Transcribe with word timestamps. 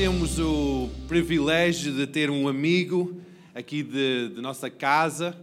temos 0.00 0.38
o 0.38 0.88
privilégio 1.06 1.92
de 1.92 2.06
ter 2.06 2.30
um 2.30 2.48
amigo 2.48 3.20
aqui 3.54 3.82
de, 3.82 4.30
de 4.30 4.40
nossa 4.40 4.70
casa 4.70 5.38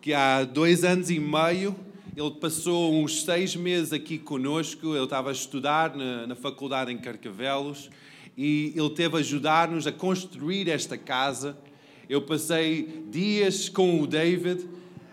que 0.00 0.14
há 0.14 0.44
dois 0.44 0.84
anos 0.84 1.10
e 1.10 1.18
meio 1.18 1.74
ele 2.16 2.30
passou 2.30 2.94
uns 2.94 3.24
seis 3.24 3.56
meses 3.56 3.92
aqui 3.92 4.16
conosco. 4.16 4.94
Ele 4.94 5.02
estava 5.02 5.30
a 5.30 5.32
estudar 5.32 5.96
na, 5.96 6.24
na 6.24 6.36
faculdade 6.36 6.92
em 6.92 6.98
Carcavelos 6.98 7.90
e 8.38 8.72
ele 8.76 8.90
teve 8.90 9.16
a 9.16 9.18
ajudar-nos 9.18 9.88
a 9.88 9.92
construir 9.92 10.68
esta 10.68 10.96
casa. 10.96 11.58
Eu 12.08 12.22
passei 12.22 13.06
dias 13.10 13.68
com 13.68 14.00
o 14.00 14.06
David 14.06 14.68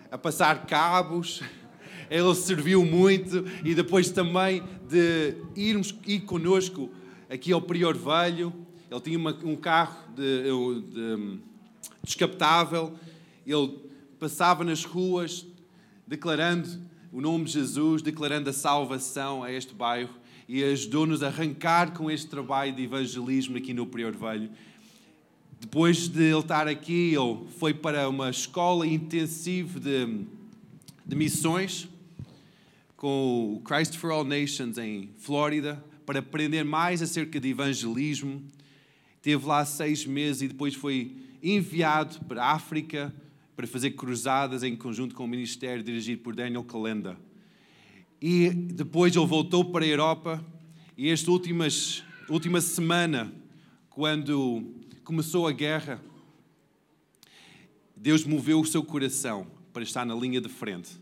a 0.08 0.16
passar 0.16 0.66
cabos. 0.66 1.42
Ele 2.08 2.34
serviu 2.36 2.84
muito 2.84 3.44
e 3.64 3.74
depois 3.74 4.08
também 4.10 4.62
de 4.88 5.34
irmos 5.56 5.92
ir 6.06 6.20
conosco 6.20 6.90
aqui 7.28 7.50
ao 7.50 7.60
Prior 7.60 7.96
Velho. 7.96 8.63
Ele 8.94 9.00
tinha 9.00 9.18
uma, 9.18 9.36
um 9.42 9.56
carro 9.56 9.98
de, 10.14 10.44
de, 10.82 11.38
descapotável. 12.04 12.94
Ele 13.44 13.76
passava 14.20 14.62
nas 14.62 14.84
ruas 14.84 15.44
declarando 16.06 16.68
o 17.12 17.20
nome 17.20 17.46
de 17.46 17.52
Jesus, 17.52 18.02
declarando 18.02 18.48
a 18.50 18.52
salvação 18.52 19.42
a 19.42 19.50
este 19.50 19.74
bairro 19.74 20.14
e 20.48 20.62
ajudou-nos 20.62 21.24
a 21.24 21.26
arrancar 21.26 21.92
com 21.92 22.08
este 22.08 22.28
trabalho 22.28 22.72
de 22.72 22.84
evangelismo 22.84 23.56
aqui 23.56 23.74
no 23.74 23.84
Prior 23.84 24.12
Velho. 24.12 24.48
Depois 25.60 26.06
de 26.06 26.22
ele 26.22 26.38
estar 26.38 26.68
aqui, 26.68 27.14
ele 27.16 27.48
foi 27.58 27.74
para 27.74 28.08
uma 28.08 28.30
escola 28.30 28.86
intensiva 28.86 29.80
de, 29.80 30.24
de 31.04 31.16
missões 31.16 31.88
com 32.96 33.56
o 33.56 33.60
Christ 33.60 33.96
for 33.96 34.12
All 34.12 34.24
Nations 34.24 34.78
em 34.78 35.10
Flórida 35.18 35.84
para 36.06 36.20
aprender 36.20 36.62
mais 36.62 37.02
acerca 37.02 37.40
de 37.40 37.48
evangelismo. 37.48 38.40
Teve 39.24 39.46
lá 39.46 39.64
seis 39.64 40.04
meses 40.04 40.42
e 40.42 40.48
depois 40.48 40.74
foi 40.74 41.16
enviado 41.42 42.22
para 42.26 42.44
a 42.44 42.52
África 42.52 43.10
para 43.56 43.66
fazer 43.66 43.92
cruzadas 43.92 44.62
em 44.62 44.76
conjunto 44.76 45.14
com 45.14 45.24
o 45.24 45.26
ministério 45.26 45.82
dirigido 45.82 46.20
por 46.20 46.36
Daniel 46.36 46.62
Calenda. 46.62 47.16
E 48.20 48.50
depois 48.50 49.16
ele 49.16 49.24
voltou 49.24 49.64
para 49.64 49.82
a 49.82 49.88
Europa 49.88 50.44
e 50.94 51.08
esta 51.08 51.30
últimas, 51.30 52.04
última 52.28 52.60
semana, 52.60 53.32
quando 53.88 54.62
começou 55.04 55.48
a 55.48 55.52
guerra, 55.52 56.04
Deus 57.96 58.26
moveu 58.26 58.60
o 58.60 58.66
seu 58.66 58.84
coração 58.84 59.46
para 59.72 59.82
estar 59.82 60.04
na 60.04 60.14
linha 60.14 60.38
de 60.38 60.50
frente. 60.50 61.00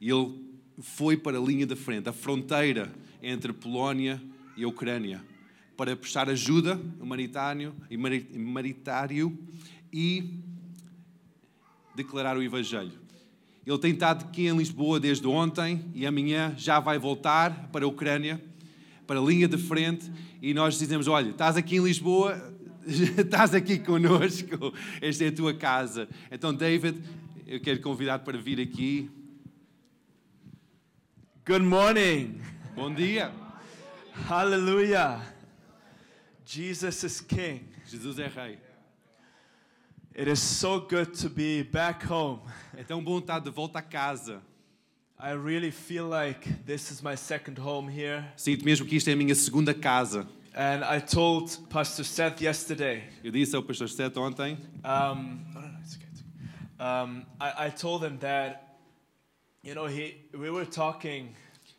E 0.00 0.08
ele 0.08 0.42
foi 0.80 1.18
para 1.18 1.36
a 1.36 1.42
linha 1.42 1.66
de 1.66 1.76
frente, 1.76 2.08
a 2.08 2.14
fronteira 2.14 2.90
entre 3.22 3.52
Polónia 3.52 4.18
e 4.56 4.64
Ucrânia, 4.64 5.22
para 5.78 5.94
prestar 5.94 6.28
ajuda 6.28 6.74
humanitário, 7.00 7.72
humanitário 8.34 9.38
e 9.92 10.40
declarar 11.94 12.36
o 12.36 12.42
Evangelho. 12.42 12.90
Ele 13.64 13.78
tem 13.78 13.92
estado 13.92 14.24
aqui 14.24 14.48
em 14.48 14.56
Lisboa 14.56 14.98
desde 14.98 15.24
ontem 15.28 15.84
e 15.94 16.04
amanhã 16.04 16.52
já 16.58 16.80
vai 16.80 16.98
voltar 16.98 17.68
para 17.70 17.84
a 17.84 17.88
Ucrânia, 17.88 18.42
para 19.06 19.20
a 19.20 19.22
linha 19.22 19.46
de 19.46 19.56
frente, 19.56 20.10
e 20.42 20.52
nós 20.52 20.76
dizemos: 20.76 21.06
Olha, 21.06 21.30
estás 21.30 21.56
aqui 21.56 21.76
em 21.76 21.84
Lisboa, 21.84 22.52
estás 23.16 23.54
aqui 23.54 23.78
conosco, 23.78 24.74
esta 25.00 25.26
é 25.26 25.28
a 25.28 25.32
tua 25.32 25.54
casa. 25.54 26.08
Então, 26.28 26.52
David, 26.52 27.00
eu 27.46 27.60
quero 27.60 27.80
convidar 27.80 28.18
para 28.18 28.36
vir 28.36 28.60
aqui. 28.60 29.08
Good 31.46 31.64
morning. 31.64 32.40
Bom 32.74 32.92
dia. 32.92 33.30
Hallelujah. 34.28 35.37
Jesus 36.48 37.04
is 37.04 37.20
King. 37.20 37.68
Jesus 37.86 38.18
é 38.18 38.26
Rei. 38.26 38.58
It 40.14 40.28
is 40.30 40.40
so 40.40 40.80
good 40.80 41.12
to 41.20 41.28
be 41.28 41.62
back 41.62 42.02
home. 42.10 42.40
É 42.74 42.82
tão 42.82 43.04
bom 43.04 43.18
estar 43.18 43.38
de 43.38 43.50
volta 43.50 43.80
a 43.80 43.82
casa. 43.82 44.40
I 45.20 45.32
really 45.32 45.70
feel 45.70 46.08
like 46.08 46.48
this 46.64 46.90
is 46.90 47.02
my 47.02 47.16
second 47.16 47.60
home 47.60 47.86
here. 47.86 48.24
Sinto 48.34 48.64
mesmo 48.64 48.86
que 48.86 48.96
isto 48.96 49.10
é 49.10 49.12
a 49.12 49.16
minha 49.16 49.34
segunda 49.34 49.74
casa. 49.74 50.26
And 50.54 50.82
I 50.84 51.00
told 51.00 51.54
Pastor 51.68 52.02
Seth 52.02 52.40
yesterday. 52.40 53.04
Eu 53.22 53.30
disse 53.30 53.54
ao 53.54 53.62
pastor 53.62 53.90
Seth 53.90 54.16
ontem. 54.16 54.56
Um, 54.82 55.44
oh, 55.54 55.60
no, 55.60 55.68
no, 55.68 55.78
it's 55.80 55.96
okay. 55.96 56.08
Um, 56.80 57.26
I, 57.38 57.66
I 57.66 57.70
told 57.70 58.02
him 58.02 58.16
that, 58.20 58.78
you 59.62 59.74
know, 59.74 59.84
he, 59.84 60.16
we 60.32 60.48
were 60.48 60.64
talking 60.64 61.34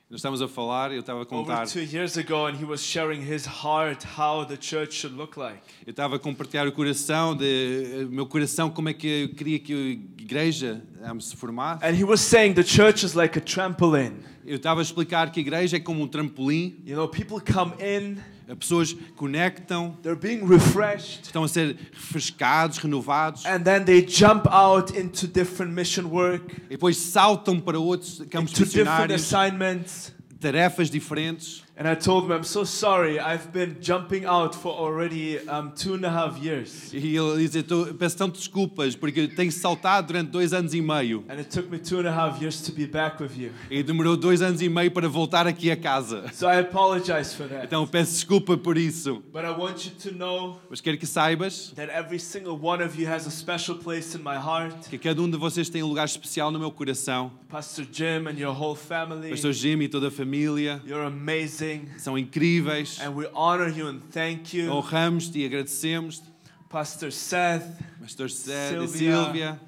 nós 0.09 0.21
estamos 0.21 0.41
a 0.41 0.47
falar, 0.47 0.91
eu 0.91 1.01
estava 1.01 1.21
a 1.21 1.25
contar. 1.25 1.61
Over 1.61 1.71
two 1.71 1.81
years 1.81 2.17
ago, 2.17 2.47
and 2.47 2.55
he 2.55 2.65
was 2.65 2.81
sharing 2.81 3.21
his 3.21 3.45
heart 3.45 4.03
how 4.17 4.43
the 4.43 4.57
church 4.59 4.95
should 4.95 5.15
look 5.15 5.37
like. 5.37 5.59
Eu 5.85 5.91
estava 5.91 6.15
a 6.15 6.19
compartilhar 6.19 6.67
o 6.67 6.71
coração 6.71 7.35
de 7.35 8.07
meu 8.09 8.25
coração 8.25 8.71
como 8.71 8.89
é 8.89 8.93
que 8.93 9.07
eu 9.07 9.35
queria 9.35 9.59
que 9.59 9.71
a 9.71 10.21
igreja 10.23 10.81
se 11.19 11.35
formasse. 11.35 11.83
And 11.83 11.95
he 11.95 12.03
was 12.03 12.21
saying 12.21 12.53
the 12.53 12.63
church 12.63 13.03
is 13.03 13.13
like 13.13 13.37
a 13.37 13.41
trampoline. 13.41 14.23
Eu 14.45 14.57
estava 14.57 14.81
a 14.81 14.83
explicar 14.83 15.31
que 15.31 15.39
a 15.39 15.41
igreja 15.41 15.77
é 15.77 15.79
como 15.79 16.03
um 16.03 16.07
trampolim. 16.07 16.81
You 16.85 16.95
know, 16.95 17.07
people 17.07 17.39
come 17.39 17.73
in. 17.79 18.17
As 18.47 18.57
pessoas 18.57 18.95
conectam. 19.15 19.95
They're 20.01 20.19
being 20.19 20.43
refreshed. 20.43 21.25
Estão 21.25 21.43
a 21.43 21.47
ser 21.47 21.77
refrescados, 21.93 22.79
renovados. 22.79 23.45
And 23.45 23.63
then 23.63 23.85
they 23.85 24.01
jump 24.01 24.47
out 24.49 24.97
into 24.97 25.27
different 25.27 25.71
mission 25.71 26.07
work. 26.07 26.55
E 26.65 26.69
depois 26.69 26.97
saltam 26.97 27.59
para 27.59 27.77
outros 27.77 28.19
campos 28.29 28.51
into 28.51 28.61
missionários. 28.61 29.07
Different 29.07 29.13
assignments. 29.13 30.13
Tarefas 30.39 30.89
diferentes. 30.89 31.63
And 31.79 31.87
I 31.87 31.95
told 31.95 32.25
him, 32.25 32.33
I'm 32.33 32.43
so 32.43 32.65
sorry, 32.65 33.21
I've 33.21 33.53
been 33.53 33.77
jumping 33.79 34.25
out 34.25 34.53
for 34.53 34.73
already 34.73 35.39
um, 35.47 35.71
two 35.71 35.93
and 35.93 36.03
a 36.03 36.09
half 36.09 36.37
years. 36.37 36.91
E 36.93 37.15
ele 37.15 37.47
diz, 37.47 37.63
peço 37.97 38.17
tanto 38.17 38.37
desculpas 38.37 38.97
porque 38.97 39.29
tenho 39.29 39.49
saltado 39.49 40.07
durante 40.07 40.29
dois 40.29 40.51
anos 40.51 40.73
e 40.73 40.81
meio. 40.81 41.23
And 41.29 41.39
it 41.39 41.49
took 41.49 41.71
me 41.71 41.79
two 41.79 41.99
and 42.01 42.07
a 42.07 42.11
half 42.11 42.41
years 42.41 42.61
to 42.63 42.73
be 42.73 42.85
back 42.85 43.23
with 43.23 43.31
you. 43.37 43.51
E 43.71 43.81
demorou 43.81 44.17
dois 44.17 44.41
anos 44.41 44.61
e 44.61 44.67
meio 44.67 44.91
para 44.91 45.07
voltar 45.07 45.47
aqui 45.47 45.71
a 45.71 45.77
casa. 45.77 46.25
So 46.33 46.47
I 46.47 46.59
apologize 46.59 47.33
for 47.33 47.47
that. 47.47 47.67
Então 47.67 47.87
peço 47.87 48.11
desculpa 48.11 48.57
por 48.57 48.77
isso. 48.77 49.23
But 49.31 49.45
I 49.45 49.51
want 49.51 49.85
you 49.85 49.91
to 50.03 50.17
know 50.17 50.59
Mas 50.69 50.81
quero 50.81 50.97
que 50.97 51.07
saibas 51.07 51.71
that 51.77 51.89
every 51.89 52.19
single 52.19 52.59
one 52.61 52.83
of 52.83 53.01
you 53.01 53.09
has 53.09 53.25
a 53.25 53.31
special 53.31 53.77
place 53.77 54.17
in 54.17 54.21
my 54.21 54.35
heart. 54.35 54.89
Que 54.89 54.97
cada 54.97 55.21
um 55.21 55.29
de 55.29 55.37
vocês 55.37 55.69
tem 55.69 55.81
um 55.81 55.87
lugar 55.87 56.03
especial 56.03 56.51
no 56.51 56.59
meu 56.59 56.71
coração. 56.71 57.31
Pastor 57.47 57.85
Jim 57.89 58.27
and 58.27 58.37
your 58.37 58.53
whole 58.53 58.75
family. 58.75 59.29
Pastor 59.29 59.53
Jim 59.53 59.79
e 59.79 59.87
toda 59.87 60.09
a 60.09 60.11
família. 60.11 60.81
You're 60.85 61.07
amazing. 61.07 61.68
São 61.97 62.17
incríveis. 62.17 62.99
And 63.01 63.11
we 63.11 63.27
honor 63.33 63.69
you 63.69 63.87
and 63.87 63.99
thank 64.11 64.57
you. 64.57 64.71
Honramos-te 64.71 65.39
e 65.39 65.45
agradecemos. 65.45 66.21
Pastor 66.69 67.11
Seth. 67.11 67.65
Pastor 67.99 68.29
Seth 68.29 68.69
Sylvia. 68.69 69.23
Silvia. 69.23 69.61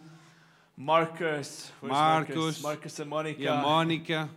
Marcus. 0.77 1.71
Marcos. 1.81 2.35
Marcus? 2.35 2.61
Marcus 2.61 2.99
and 2.99 3.05
Monica. 3.05 3.41
E 3.41 3.47
a 3.47 3.61
Mónica. 3.61 4.29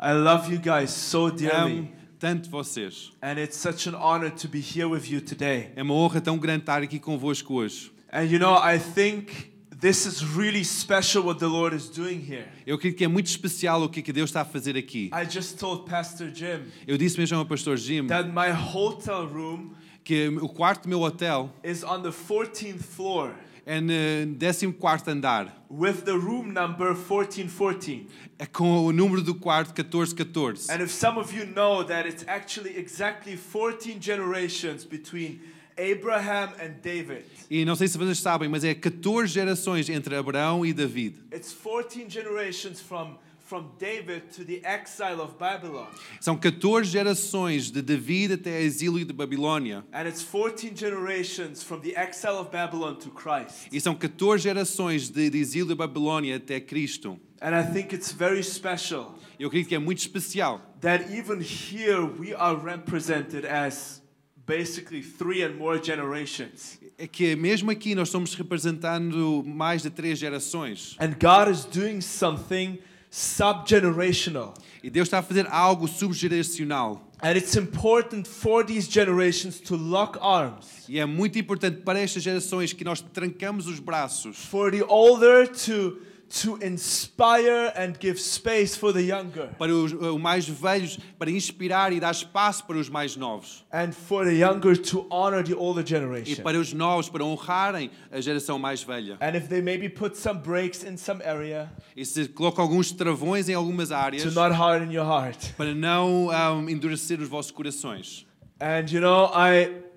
I 0.00 0.12
love 0.12 0.52
you 0.52 0.58
guys 0.58 0.90
so 0.90 1.30
dearly. 1.30 1.78
Amo 1.78 1.88
tanto 2.18 2.50
vocês. 2.50 3.12
And 3.22 3.38
it's 3.38 3.56
such 3.56 3.86
an 3.88 3.94
honor 3.94 4.30
to 4.30 4.48
be 4.48 4.60
here 4.60 4.88
with 4.88 5.10
you 5.10 5.20
today. 5.20 5.70
É 5.76 5.82
uma 5.82 5.94
honra 5.94 6.20
tão 6.20 6.38
grande 6.38 6.62
estar 6.62 6.82
aqui 6.82 6.98
convosco 6.98 7.54
hoje. 7.54 7.92
And 8.12 8.24
you 8.24 8.38
know, 8.38 8.56
I 8.56 8.78
think 8.78 9.52
This 9.80 10.06
is 10.06 10.24
really 10.24 10.64
special 10.64 11.22
what 11.22 11.38
the 11.38 11.46
Lord 11.46 11.72
is 11.72 11.88
doing 11.88 12.18
here. 12.20 12.48
Eu 12.66 12.74
acredito 12.74 12.98
que 12.98 13.04
é 13.04 13.08
muito 13.08 13.26
especial 13.26 13.80
o 13.84 13.88
que 13.88 14.12
Deus 14.12 14.30
está 14.30 14.40
a 14.40 14.44
fazer 14.44 14.76
aqui. 14.76 15.08
I 15.12 15.24
just 15.24 15.56
told 15.56 15.88
Pastor 15.88 16.32
Jim. 16.34 16.64
Eu 16.84 16.98
disse 16.98 17.16
mesmo 17.16 17.38
ao 17.38 17.46
pastor 17.46 17.76
Jim. 17.76 18.08
That 18.08 18.28
my 18.28 18.50
hotel 18.50 19.28
room 19.28 19.70
que 20.02 20.26
o 20.26 20.48
quarto 20.48 20.82
do 20.82 20.88
meu 20.88 21.00
hotel 21.02 21.54
is 21.62 21.84
on 21.84 22.02
the 22.02 22.10
14th 22.10 22.82
floor. 22.82 23.34
É 23.64 23.80
no 23.80 24.72
14 24.72 25.10
andar. 25.10 25.64
With 25.70 26.02
the 26.04 26.10
room 26.10 26.48
number 26.48 26.96
1414. 26.96 28.08
É 28.36 28.46
com 28.46 28.84
o 28.84 28.90
número 28.90 29.22
do 29.22 29.36
quarto 29.36 29.68
1414. 29.68 30.72
And 30.72 30.82
if 30.82 30.90
some 30.90 31.20
of 31.20 31.32
you 31.32 31.46
know 31.46 31.84
that 31.84 32.08
it's 32.08 32.24
actually 32.26 32.76
exactly 32.76 33.36
14 33.36 34.00
generations 34.00 34.84
between 34.84 35.38
Abraham 35.78 36.52
and 36.60 36.80
David. 36.82 37.24
E 37.50 37.64
não 37.64 37.76
sei 37.76 37.88
se 37.88 37.96
vocês 37.96 38.18
sabem, 38.18 38.48
mas 38.48 38.64
é 38.64 38.74
14 38.74 39.32
gerações 39.32 39.88
entre 39.88 40.16
Abraão 40.16 40.66
e 40.66 40.72
David. 40.72 41.16
It's 41.32 41.52
14 41.52 42.06
generations 42.08 42.80
from 42.80 43.16
from 43.48 43.70
David 43.78 44.24
to 44.36 44.44
the 44.44 44.60
exile 44.62 45.22
of 45.22 45.38
Babylon. 45.38 45.86
São 46.20 46.36
14 46.36 46.90
gerações 46.90 47.70
de 47.70 47.80
David 47.80 48.34
até 48.34 48.50
o 48.50 48.60
exílio 48.60 49.04
de 49.06 49.12
Babilônia. 49.12 49.82
And 49.90 50.06
it's 50.06 50.22
14 50.22 50.70
generations 50.76 51.62
from 51.62 51.80
the 51.80 51.94
exile 51.96 52.36
of 52.36 52.50
Babylon 52.50 52.96
to 52.96 53.10
Christ. 53.10 53.68
E 53.72 53.80
são 53.80 53.94
14 53.94 54.42
gerações 54.42 55.08
de, 55.08 55.30
de 55.30 55.38
exílio 55.38 55.68
de 55.68 55.74
Babilônia 55.74 56.36
até 56.36 56.60
Cristo. 56.60 57.18
And 57.40 57.58
I 57.58 57.72
think 57.72 57.94
it's 57.94 58.12
very 58.12 58.44
special. 58.44 59.14
Eu 59.40 59.48
acredito 59.48 59.68
que 59.68 59.74
é 59.74 59.78
muito 59.78 59.98
especial. 59.98 60.60
That 60.82 61.10
even 61.10 61.40
here 61.40 62.02
we 62.02 62.34
are 62.34 62.54
represented 62.54 63.46
as 63.46 64.02
basically 64.48 65.02
three 65.02 65.44
and 65.44 65.56
more 65.56 65.78
generations. 65.78 66.78
É 66.96 67.06
que 67.06 67.36
mesmo 67.36 67.70
aqui 67.70 67.94
nós 67.94 68.08
estamos 68.08 68.34
representando 68.34 69.44
mais 69.46 69.82
de 69.82 69.90
três 69.90 70.18
gerações. 70.18 70.96
And 70.98 71.10
God 71.20 71.52
is 71.52 71.66
doing 71.66 72.00
something 72.00 72.78
subgenerational. 73.10 74.54
E 74.82 74.88
Deus 74.88 75.06
está 75.06 75.18
a 75.18 75.22
fazer 75.22 75.46
algo 75.48 75.86
subgeracional. 75.86 77.06
And 77.20 77.32
it's 77.32 77.56
important 77.56 78.26
for 78.26 78.64
these 78.64 78.88
generations 78.90 79.60
to 79.60 79.76
lock 79.76 80.18
arms. 80.20 80.88
E 80.88 80.98
é 80.98 81.04
muito 81.04 81.38
importante 81.38 81.82
para 81.82 81.98
estas 81.98 82.22
gerações 82.22 82.72
que 82.72 82.84
nós 82.84 83.00
trancamos 83.00 83.66
os 83.66 83.80
braços, 83.80 84.36
For 84.36 84.70
the 84.70 84.84
older 84.84 85.48
to 85.48 85.98
to 86.42 86.58
inspire 86.62 87.72
and 87.76 87.94
give 88.00 88.18
space 88.20 88.76
for 88.76 88.92
the 88.92 89.00
younger. 89.00 89.48
para 89.58 89.72
os, 89.72 89.92
os 89.92 90.20
mais 90.20 90.48
velhos, 90.48 90.98
para 91.18 91.30
inspirar 91.30 91.92
e 91.92 92.00
dar 92.00 92.10
espaço 92.12 92.64
para 92.66 92.76
os 92.76 92.88
mais 92.88 93.16
novos. 93.16 93.64
And 93.72 93.92
for 93.92 94.24
the 94.24 94.32
younger 94.34 94.76
to 94.76 95.06
honor 95.10 95.42
the 95.42 95.54
older 95.54 95.82
E 95.82 95.86
generation. 95.88 96.42
para 96.42 96.58
os 96.58 96.72
novos, 96.72 97.08
para 97.08 97.24
honrarem 97.24 97.90
a 98.10 98.20
geração 98.20 98.58
mais 98.58 98.82
velha. 98.82 99.16
And 99.20 99.36
if 99.36 99.48
they 99.48 99.62
maybe 99.62 99.88
put 99.88 100.16
some 100.16 100.40
brakes 100.40 100.84
in 100.84 100.96
some 100.96 101.22
area 101.24 101.70
E 101.96 102.04
se 102.04 102.28
coloca 102.28 102.60
alguns 102.60 102.92
travões 102.92 103.48
em 103.48 103.54
algumas 103.54 103.90
áreas 103.92 104.22
to 104.22 104.30
not 104.32 104.54
harden 104.54 104.92
your 104.92 105.06
heart. 105.06 105.52
para 105.56 105.74
não 105.74 106.30
ahm, 106.30 106.68
endurecer 106.68 107.20
os 107.20 107.28
vossos 107.28 107.50
corações. 107.50 108.26
And 108.60 108.86
you 108.90 109.00
know, 109.00 109.30
I 109.34 109.87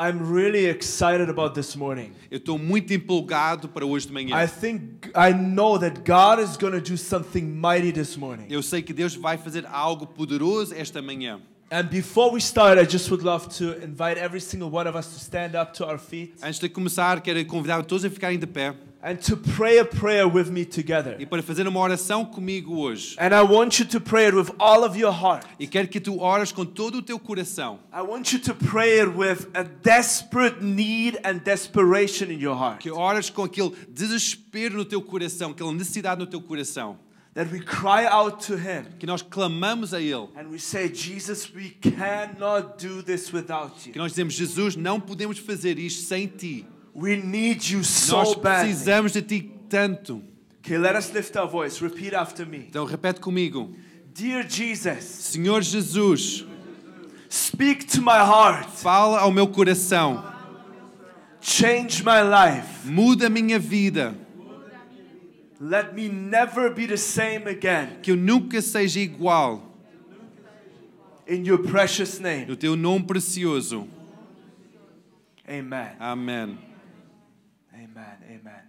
I'm 0.00 0.32
really 0.32 0.66
excited 0.66 1.28
about 1.28 1.56
this 1.56 1.74
morning. 1.74 2.12
Eu 2.30 2.38
estou 2.38 2.56
muito 2.56 2.92
empolgado 2.92 3.68
para 3.68 3.84
hoje 3.84 4.06
de 4.06 4.12
manhã. 4.12 4.40
I 4.40 4.46
think 4.46 5.10
I 5.12 5.32
know 5.32 5.76
that 5.76 6.02
God 6.04 6.38
is 6.38 6.56
going 6.56 6.74
to 6.74 6.80
do 6.80 6.96
something 6.96 7.42
mighty 7.42 7.90
this 7.90 8.16
morning. 8.16 8.46
Eu 8.48 8.62
sei 8.62 8.80
que 8.80 8.92
Deus 8.92 9.16
vai 9.16 9.36
fazer 9.36 9.66
algo 9.66 10.06
poderoso 10.06 10.72
esta 10.72 11.02
manhã. 11.02 11.40
And 11.72 11.88
before 11.90 12.32
we 12.32 12.40
start, 12.40 12.78
I 12.78 12.86
just 12.88 13.10
would 13.10 13.24
love 13.24 13.48
to 13.58 13.74
invite 13.84 14.18
every 14.18 14.40
single 14.40 14.70
one 14.70 14.88
of 14.88 14.96
us 14.96 15.08
to 15.08 15.18
stand 15.18 15.56
up 15.60 15.74
to 15.74 15.84
our 15.84 15.98
feet 15.98 16.36
Antes 16.40 16.60
de 16.60 16.68
começar, 16.68 17.20
quero 17.20 17.44
convidar 17.44 17.82
todos 17.84 18.04
a 18.04 18.10
ficarem 18.10 18.38
de 18.38 18.46
pé 18.46 18.74
and 19.02 19.16
to 19.16 19.36
pray 19.36 19.78
a 19.78 19.84
prayer 19.84 20.26
with 20.26 20.50
me 20.50 20.64
together. 20.64 21.16
e 21.20 21.24
para 21.26 21.42
fazer 21.42 21.66
uma 21.68 21.78
oração 21.80 22.24
comigo 22.24 22.76
hoje. 22.76 23.16
And 23.18 23.28
I 23.34 23.42
want 23.42 23.78
you 23.78 23.86
to 23.86 24.00
pray 24.00 24.26
it 24.26 24.34
with 24.36 24.50
all 24.58 24.84
of 24.84 24.98
your 24.98 25.12
heart. 25.12 25.46
E 25.58 25.66
quero 25.66 25.86
que 25.88 26.00
tu 26.00 26.18
ores 26.20 26.50
com 26.50 26.64
todo 26.64 26.98
o 26.98 27.02
teu 27.02 27.18
coração. 27.18 27.78
I 27.92 28.00
want 28.02 28.32
you 28.32 28.40
to 28.40 28.54
pray 28.54 29.00
it 29.00 29.10
with 29.16 29.46
a 29.54 29.62
desperate 29.62 30.62
need 30.64 31.18
and 31.24 31.38
desperation 31.44 32.26
in 32.30 32.40
your 32.40 32.56
heart. 32.56 32.80
Que 32.80 32.90
ores 32.90 33.30
com 33.30 33.44
aquele 33.44 33.72
desespero 33.88 34.76
no 34.76 34.84
teu 34.84 35.00
coração, 35.00 35.50
aquela 35.52 35.72
necessidade 35.72 36.18
no 36.20 36.26
teu 36.26 36.40
coração. 36.40 36.98
That 37.34 37.52
we 37.52 37.60
cry 37.60 38.04
out 38.10 38.44
to 38.48 38.54
Him 38.54 38.84
Que 38.98 39.06
nós 39.06 39.22
clamamos 39.22 39.94
a 39.94 40.00
Ele. 40.00 40.28
and 40.36 40.48
we 40.50 40.58
say, 40.58 40.92
Jesus, 40.92 41.48
we 41.54 41.70
cannot 41.80 42.84
do 42.84 43.00
this 43.00 43.32
without 43.32 43.74
Que 43.80 43.90
you. 43.90 43.98
nós 44.02 44.10
dizemos, 44.12 44.34
Jesus, 44.34 44.74
não 44.74 44.98
podemos 44.98 45.38
fazer 45.38 45.78
isto 45.78 46.02
sem 46.02 46.26
Ti. 46.26 46.66
We 46.94 47.16
need 47.16 47.64
you 47.70 47.78
Nós 47.80 47.86
so 47.86 48.34
badly. 48.36 48.72
precisamos 48.72 49.12
de 49.12 49.22
Ti 49.22 49.52
tanto. 49.68 50.22
Okay, 50.60 50.76
let 50.78 50.96
us 50.96 51.12
lift 51.12 51.36
our 51.36 51.48
voice. 51.48 51.80
Repeat 51.80 52.14
after 52.14 52.44
me. 52.46 52.66
Então 52.68 52.84
repete 52.84 53.20
comigo. 53.20 53.74
Dear 54.12 54.42
Jesus, 54.48 55.04
Senhor 55.04 55.62
Jesus, 55.62 56.44
speak 57.28 57.86
to 57.86 58.02
my 58.02 58.18
heart. 58.18 58.68
fala 58.68 59.20
ao 59.20 59.30
meu 59.30 59.46
coração. 59.46 60.24
Change 61.40 62.02
my 62.02 62.20
life. 62.22 62.84
Muda 62.84 63.28
a 63.28 63.30
minha 63.30 63.58
vida. 63.58 64.14
Let 65.60 65.94
me 65.94 66.08
never 66.08 66.70
be 66.70 66.86
the 66.86 66.96
same 66.96 67.48
again. 67.48 67.98
Que 68.02 68.10
eu 68.12 68.16
nunca 68.16 68.60
seja 68.60 69.00
igual. 69.00 69.62
In 71.26 71.44
your 71.44 71.58
precious 71.58 72.18
name. 72.18 72.46
No 72.46 72.56
teu 72.56 72.74
nome 72.76 73.04
precioso. 73.04 73.86
Amen. 75.48 75.96
Amém. 75.98 76.58
Amen. 77.72 78.18
Amen. 78.28 78.62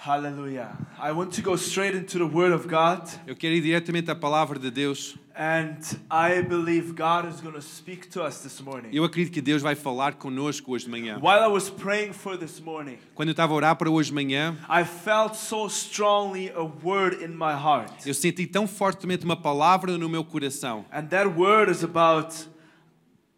Hallelujah. 0.00 0.76
I 0.96 1.10
want 1.10 1.32
to 1.34 1.42
go 1.42 1.56
straight 1.56 1.96
into 1.96 2.18
the 2.18 2.24
Word 2.26 2.52
of 2.52 2.68
God, 2.68 3.02
Eu 3.26 3.34
quero 3.34 3.52
ir 3.54 3.60
diretamente 3.60 4.08
à 4.08 4.14
palavra 4.14 4.56
de 4.56 4.70
Deus. 4.70 5.16
and 5.36 5.76
I 6.08 6.40
believe 6.42 6.94
God 6.94 7.28
is 7.28 7.40
going 7.40 7.54
to 7.54 7.60
speak 7.60 8.08
to 8.10 8.22
us 8.22 8.38
this 8.40 8.60
morning. 8.60 8.90
Eu 8.92 9.02
acredito 9.02 9.32
que 9.32 9.40
Deus 9.40 9.60
vai 9.60 9.74
falar 9.74 10.14
conosco 10.14 10.70
hoje 10.72 10.84
de 10.84 10.90
manhã. 10.92 11.18
While 11.20 11.42
I 11.42 11.48
was 11.48 11.68
praying 11.68 12.12
for 12.12 12.36
this 12.38 12.60
morning, 12.60 12.98
Quando 13.12 13.30
eu 13.30 13.32
estava 13.32 13.52
a 13.52 13.56
orar 13.56 13.74
para 13.76 13.90
hoje 13.90 14.10
de 14.10 14.14
manhã, 14.14 14.56
I 14.68 14.84
felt 14.84 15.34
so 15.34 15.66
strongly 15.66 16.48
a 16.50 16.62
word 16.62 17.16
in 17.24 17.28
my 17.36 17.52
heart. 17.54 18.06
eu 18.06 18.14
senti 18.14 18.46
tão 18.46 18.68
fortemente 18.68 19.24
uma 19.24 19.36
palavra 19.36 19.98
no 19.98 20.08
meu 20.08 20.22
coração. 20.24 20.84
And 20.92 21.06
that 21.08 21.26
word 21.28 21.72
is 21.72 21.82
about 21.82 22.46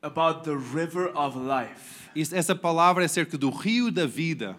about 0.03 0.45
the 0.45 0.55
river 0.57 1.11
of 1.15 1.39
life. 1.39 2.01
Essa 2.35 2.55
palavra 2.55 3.03
é 3.03 3.07
acerca 3.07 3.39
do 3.39 3.49
rio 3.49 3.91
da 3.91 4.05
vida. 4.05 4.57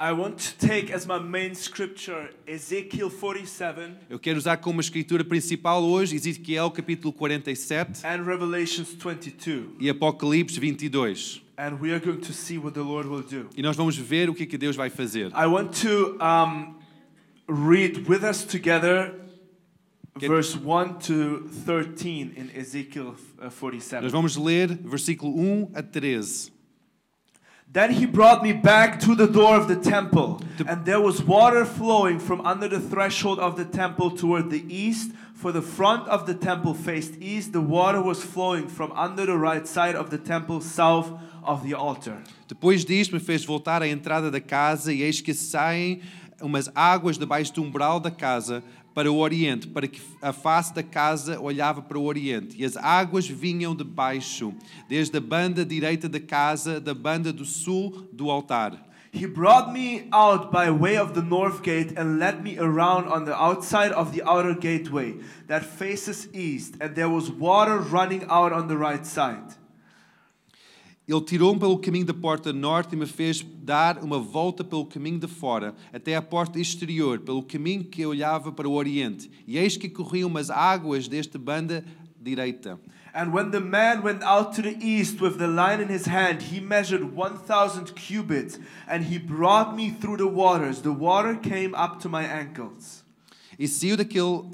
I 0.00 0.12
want 0.12 0.36
to 0.36 0.66
take 0.66 0.92
as 0.94 1.06
my 1.06 1.18
main 1.18 1.54
scripture 1.56 2.30
Ezekiel 2.46 3.10
47 3.10 3.94
Eu 4.08 4.18
quero 4.20 4.38
usar 4.38 4.56
como 4.58 4.80
escritura 4.80 5.24
principal 5.24 5.82
hoje 5.82 6.14
Ezequiel 6.14 6.70
capítulo 6.70 7.12
47 7.12 8.06
and 8.06 8.22
Revelations 8.22 8.94
22. 8.94 9.70
e 9.80 9.90
Apocalipse 9.90 10.60
22. 10.60 11.42
And 11.56 11.80
we 11.80 11.90
are 11.92 11.98
going 11.98 12.20
to 12.20 12.32
see 12.32 12.56
what 12.58 12.74
the 12.74 12.80
Lord 12.84 13.08
will 13.08 13.24
do. 13.24 13.48
E 13.56 13.62
nós 13.62 13.74
vamos 13.76 13.96
ver 13.96 14.30
o 14.30 14.34
que 14.34 14.44
é 14.44 14.46
que 14.46 14.56
Deus 14.56 14.76
vai 14.76 14.88
fazer. 14.88 15.32
I 15.34 15.46
want 15.46 15.72
to 15.82 16.16
um, 16.22 16.76
read 17.48 18.08
with 18.08 18.22
us 18.22 18.44
together 18.44 19.16
Get- 20.16 20.28
verse 20.28 20.56
1 20.56 21.00
to 21.08 21.48
13 21.66 22.34
in 22.36 22.50
Ezekiel 22.56 23.16
uh, 23.44 23.50
47. 23.50 24.04
Nós 24.04 24.12
vamos 24.12 24.36
ler 24.36 24.78
versículo 24.84 25.34
1 25.36 25.72
a 25.74 25.82
13. 25.82 26.52
Then 27.78 27.92
he 27.92 28.06
brought 28.06 28.42
me 28.42 28.52
back 28.52 28.98
to 29.06 29.14
the 29.14 29.28
door 29.28 29.54
of 29.54 29.68
the 29.68 29.76
temple, 29.76 30.42
and 30.66 30.84
there 30.84 31.00
was 31.00 31.22
water 31.22 31.64
flowing 31.64 32.18
from 32.18 32.40
under 32.44 32.66
the 32.66 32.80
threshold 32.80 33.38
of 33.38 33.56
the 33.56 33.64
temple 33.64 34.10
toward 34.10 34.50
the 34.50 34.64
east. 34.66 35.12
For 35.32 35.52
the 35.52 35.62
front 35.62 36.08
of 36.08 36.26
the 36.26 36.34
temple 36.34 36.74
faced 36.74 37.14
east, 37.20 37.52
the 37.52 37.60
water 37.60 38.02
was 38.02 38.20
flowing 38.20 38.66
from 38.66 38.90
under 38.96 39.26
the 39.26 39.38
right 39.38 39.64
side 39.64 39.94
of 39.94 40.10
the 40.10 40.18
temple 40.18 40.60
south 40.60 41.12
of 41.44 41.62
the 41.62 41.74
altar. 41.74 42.20
Depois 42.48 42.84
disto 42.84 43.14
me 43.14 43.20
fez 43.20 43.44
voltar 43.44 43.80
à 43.80 43.86
entrada 43.86 44.28
da 44.28 44.40
casa 44.40 44.92
e 44.92 45.04
eis 45.04 45.20
que 45.20 45.32
saem 45.32 46.00
umas 46.42 46.68
águas 46.74 47.16
debaixo 47.16 47.52
do 47.52 47.62
umbral 47.62 48.00
da 48.00 48.10
casa 48.10 48.64
para 48.98 49.12
o 49.12 49.18
oriente, 49.18 49.68
para 49.68 49.86
que 49.86 50.02
a 50.20 50.32
face 50.32 50.74
da 50.74 50.82
casa 50.82 51.40
olhava 51.40 51.80
para 51.80 51.96
o 51.96 52.04
oriente. 52.04 52.60
E 52.60 52.64
as 52.64 52.76
águas 52.76 53.28
vinham 53.28 53.72
de 53.72 53.84
baixo, 53.84 54.52
desde 54.88 55.16
a 55.18 55.20
banda 55.20 55.64
direita 55.64 56.08
da 56.08 56.18
casa, 56.18 56.80
da 56.80 56.92
banda 56.94 57.32
do 57.32 57.44
sul 57.44 58.08
do 58.12 58.28
altar. 58.28 58.72
He 59.12 59.24
brought 59.24 59.72
me 59.72 60.08
out 60.12 60.50
by 60.50 60.68
way 60.72 60.98
of 60.98 61.12
the 61.12 61.22
north 61.22 61.62
gate 61.62 61.94
and 61.96 62.18
led 62.18 62.42
me 62.42 62.58
around 62.58 63.06
on 63.06 63.24
the 63.24 63.40
outside 63.40 63.92
of 63.92 64.10
the 64.10 64.20
outer 64.28 64.52
gateway 64.52 65.14
that 65.46 65.62
faces 65.62 66.28
east, 66.34 66.74
and 66.80 66.96
there 66.96 67.08
was 67.08 67.30
water 67.30 67.78
running 67.78 68.24
out 68.28 68.52
on 68.52 68.66
the 68.66 68.76
right 68.76 69.06
side. 69.06 69.54
Ele 71.08 71.22
tirou-me 71.22 71.58
pelo 71.58 71.78
caminho 71.78 72.04
da 72.04 72.12
porta 72.12 72.52
norte 72.52 72.94
e 72.94 72.98
me 72.98 73.06
fez 73.06 73.42
dar 73.42 74.04
uma 74.04 74.18
volta 74.18 74.62
pelo 74.62 74.84
caminho 74.84 75.18
de 75.18 75.26
fora, 75.26 75.74
até 75.90 76.14
à 76.14 76.20
porta 76.20 76.60
exterior, 76.60 77.18
pelo 77.20 77.42
caminho 77.42 77.82
que 77.82 78.04
olhava 78.04 78.52
para 78.52 78.68
o 78.68 78.74
oriente. 78.74 79.30
E 79.46 79.56
eis 79.56 79.78
que 79.78 79.88
corriam 79.88 80.28
umas 80.28 80.50
águas 80.50 81.08
desta 81.08 81.38
banda 81.38 81.82
direita. 82.20 82.78
And 83.14 83.32
when 83.32 83.50
the 83.50 83.58
man 83.58 84.02
went 84.02 84.22
out 84.22 84.54
to 84.56 84.62
the 84.62 84.76
east 84.84 85.18
with 85.22 85.38
the 85.38 85.46
line 85.46 85.82
in 85.82 85.88
his 85.88 86.06
hand, 86.06 86.42
he 86.42 86.60
measured 86.60 87.02
1,000 87.02 87.94
cubits, 87.94 88.60
and 88.86 89.04
he 89.04 89.18
brought 89.18 89.74
me 89.74 89.90
through 89.90 90.18
the 90.18 90.28
waters. 90.28 90.82
The 90.82 90.92
water 90.92 91.34
came 91.36 91.74
up 91.74 92.00
to 92.02 92.10
my 92.10 92.24
ankles. 92.24 93.02
E 93.58 93.66
saiu 93.66 93.96
daquele 93.96 94.44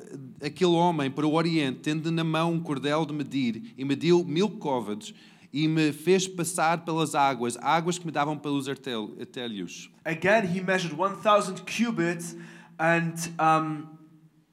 aquele 0.41 0.71
homem 0.71 1.11
para 1.11 1.27
o 1.27 1.35
oriente, 1.35 1.81
tendo 1.81 2.13
na 2.13 2.23
mão 2.23 2.53
um 2.53 2.61
cordel 2.61 3.05
de 3.05 3.13
medir, 3.13 3.75
e 3.77 3.85
mediu 3.85 4.25
mil 4.25 4.49
côvados, 4.49 5.13
e 5.55 5.69
me 5.69 5.93
fez 5.93 6.27
passar 6.27 6.79
pelas 6.85 7.15
águas, 7.15 7.57
águas 7.59 7.97
que 7.97 8.05
me 8.05 8.11
davam 8.11 8.37
pelos 8.37 8.69
artel- 8.69 9.15
artelhos. 9.21 9.89
Again, 10.05 10.49
he 10.53 10.61
measured 10.61 10.99
1,000 10.99 11.65
cubits 11.65 12.35
and, 12.77 13.15
um, 13.39 13.87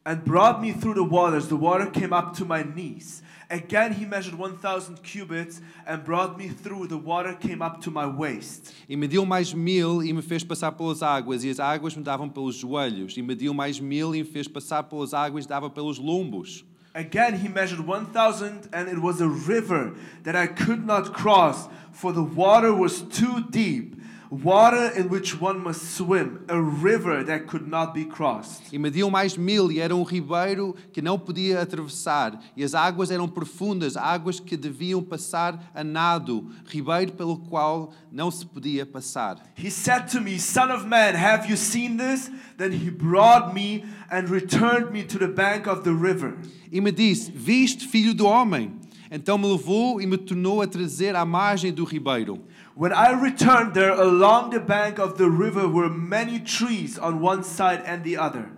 and 0.06 0.24
brought 0.24 0.62
me 0.62 0.72
through 0.72 0.94
the 0.94 1.04
waters. 1.04 1.48
The 1.48 1.58
water 1.58 1.90
came 1.90 2.14
up 2.14 2.38
to 2.38 2.46
my 2.46 2.62
knees. 2.64 3.24
Again, 3.50 3.94
he 3.94 4.06
measured 4.06 4.36
1,000 4.38 5.02
cubits 5.02 5.60
and 5.88 6.04
brought 6.04 6.38
me 6.38 6.50
through. 6.50 6.88
The 6.88 7.00
water 7.00 7.34
came 7.34 7.64
up 7.64 7.82
to 7.82 7.90
my 7.92 8.06
waist. 8.06 8.72
E 8.88 8.96
mediu 8.96 9.26
mais 9.26 9.56
mil 9.56 10.04
e 10.04 10.14
me 10.14 10.22
fez 10.22 10.44
passar 10.44 10.72
pelas 10.72 11.02
águas, 11.02 11.44
e 11.44 11.50
as 11.50 11.60
águas 11.60 11.96
me 11.96 12.04
davam 12.04 12.30
pelos 12.30 12.56
joelhos. 12.56 13.18
E 13.18 13.24
mediu 13.24 13.56
mais 13.56 13.80
mil 13.80 14.14
e 14.14 14.20
me 14.20 14.24
fez 14.24 14.48
passar 14.48 14.84
pelas 14.84 15.16
águas, 15.16 15.46
e 15.46 15.48
dava 15.48 15.68
pelos 15.68 15.98
lombos. 15.98 16.64
Again, 16.94 17.40
he 17.40 17.48
measured 17.48 17.80
1,000, 17.82 18.70
and 18.74 18.90
it 18.90 19.00
was 19.00 19.22
a 19.22 19.28
river 19.28 19.96
that 20.24 20.36
I 20.36 20.48
could 20.48 20.86
not 20.86 21.14
cross, 21.14 21.70
for 21.92 22.12
the 22.12 22.24
water 22.24 22.74
was 22.74 23.02
too 23.02 23.46
deep. 23.50 24.01
Water 24.32 24.98
in 24.98 25.10
which 25.10 25.36
one 25.42 25.60
must 25.60 25.98
swim, 25.98 26.46
a 26.48 26.58
river 26.58 27.22
that 27.22 27.48
could 27.48 27.68
not 27.68 27.94
be 27.94 28.06
crossed. 28.06 28.62
E 28.72 28.80
mediu 28.80 29.12
mais 29.12 29.36
mil, 29.36 29.70
e 29.70 29.82
era 29.82 29.94
um 29.94 30.04
ribeiro 30.04 30.74
que 30.94 31.02
não 31.02 31.20
podia 31.20 31.62
atravessar. 31.62 32.42
E 32.56 32.64
as 32.64 32.74
águas 32.74 33.12
eram 33.12 33.28
profundas, 33.28 33.98
águas 33.98 34.40
que 34.40 34.56
deviam 34.56 35.04
passar 35.04 35.70
a 35.76 35.84
nado, 35.84 36.50
ribeiro 36.66 37.12
pelo 37.12 37.40
qual 37.40 37.92
não 38.10 38.32
se 38.32 38.46
podia 38.46 38.86
passar. 38.86 39.36
He 39.62 39.70
said 39.70 40.08
to 40.14 40.22
me, 40.22 40.40
Son 40.40 40.72
of 40.72 40.88
man, 40.88 41.14
have 41.14 41.50
you 41.50 41.58
seen 41.58 41.98
this? 41.98 42.32
Then 42.58 42.72
he 42.72 42.90
brought 42.90 43.54
me 43.54 43.84
and 44.10 44.30
returned 44.30 44.94
me 44.94 45.04
to 45.04 45.20
the 45.20 45.28
bank 45.28 45.68
of 45.68 45.84
the 45.84 45.92
river. 45.92 46.38
E 46.72 46.80
me 46.80 46.94
disse: 46.94 47.30
Viste, 47.30 47.86
filho 47.86 48.14
do 48.14 48.26
homem? 48.26 48.80
Então 49.14 49.38
me 49.38 49.46
levou 49.46 50.02
e 50.02 50.06
me 50.06 50.16
tornou 50.16 50.62
a 50.62 50.68
trazer 50.68 51.18
à 51.18 51.26
margem 51.26 51.74
do 51.74 51.84
ribeiro. 51.84 52.40
When 52.76 52.94
I 52.94 53.12
returned 53.12 53.74
there, 53.74 53.92
along 53.92 54.52
the 54.52 54.60
bank 54.60 54.98
of 54.98 55.18
the 55.18 55.30
river 55.30 55.68
were 55.68 55.90
many 55.90 56.40
trees 56.40 56.98
on 56.98 57.22
one 57.22 57.44
side 57.44 57.84
and 57.86 58.02
the 58.04 58.18
other. 58.18 58.50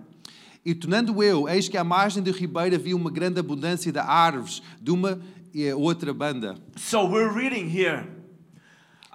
E 0.64 0.74
tornando 0.76 1.22
eu, 1.24 1.50
eis 1.50 1.68
que 1.68 1.78
à 1.78 1.84
margem 1.84 2.22
do 2.22 2.32
ribeiro 2.32 2.76
havia 2.76 2.96
uma 2.96 3.10
grande 3.10 3.40
abundância 3.40 3.92
de 3.92 4.00
árvores, 4.00 4.62
de 4.80 4.92
uma 4.92 5.20
e 5.54 5.72
outra 5.74 6.14
banda. 6.14 6.56
So 6.78 7.06
we're 7.06 7.34
reading 7.34 7.68
here. 7.68 8.08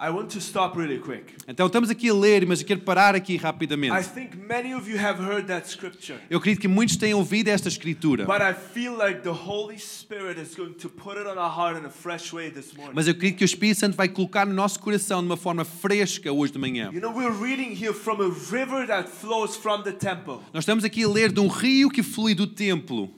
I 0.01 0.09
want 0.11 0.29
to 0.29 0.39
stop 0.39 0.77
really 0.77 0.97
quick. 0.97 1.33
Então 1.45 1.67
estamos 1.67 1.89
aqui 1.89 2.07
a 2.09 2.13
ler, 2.13 2.45
mas 2.47 2.61
eu 2.61 2.65
quero 2.67 2.79
parar 2.79 3.15
aqui 3.15 3.33
I 3.33 3.37
rapidamente. 3.37 3.93
think 4.13 4.37
many 4.37 4.73
of 4.73 4.89
you 4.89 4.97
have 4.97 5.21
heard 5.21 5.47
that 5.47 5.69
scripture. 5.69 6.17
Eu 6.29 6.37
acredito 6.37 6.61
que 6.61 6.69
muitos 6.69 6.95
tenham 6.95 7.19
ouvido 7.19 7.49
esta 7.49 7.67
escritura, 7.67 8.25
But 8.25 8.37
I 8.41 8.53
feel 8.53 8.95
like 8.97 9.23
the 9.23 9.29
Holy 9.31 9.77
Spirit 9.77 10.39
is 10.39 10.55
going 10.55 10.75
to 10.75 10.89
put 10.89 11.17
it 11.17 11.27
on 11.27 11.37
our 11.37 11.49
heart 11.51 11.77
in 11.77 11.85
a 11.85 11.89
fresh 11.89 12.31
way 12.31 12.49
this 12.49 12.73
morning. 12.73 12.93
mas 12.95 13.07
eu 13.07 13.11
acredito 13.11 13.39
que 13.39 13.43
o 13.43 13.45
Espírito 13.45 13.79
Santo 13.79 13.97
vai 13.97 14.07
colocar 14.07 14.45
no 14.45 14.53
nosso 14.53 14.79
coração 14.79 15.19
de 15.19 15.25
uma 15.27 15.35
forma 15.35 15.65
fresca 15.65 16.31
hoje 16.31 16.53
de 16.53 16.59
manhã. 16.59 16.89
You 16.93 17.01
know, 17.01 17.11
we're 17.13 17.35
reading 17.35 17.73
here 17.73 17.93
from 17.93 18.21
a 18.21 18.29
river 18.55 18.87
that 18.87 19.09
flows 19.09 19.57
from 19.57 19.83
the 19.83 19.91
temple. 19.91 20.39
Nós 20.53 20.63
estamos 20.63 20.85
aqui 20.85 21.03
a 21.03 21.09
ler 21.09 21.29
de 21.29 21.41
um 21.41 21.47
rio 21.47 21.89
que 21.89 22.01
flui 22.01 22.33
do 22.33 22.47
templo. 22.47 23.13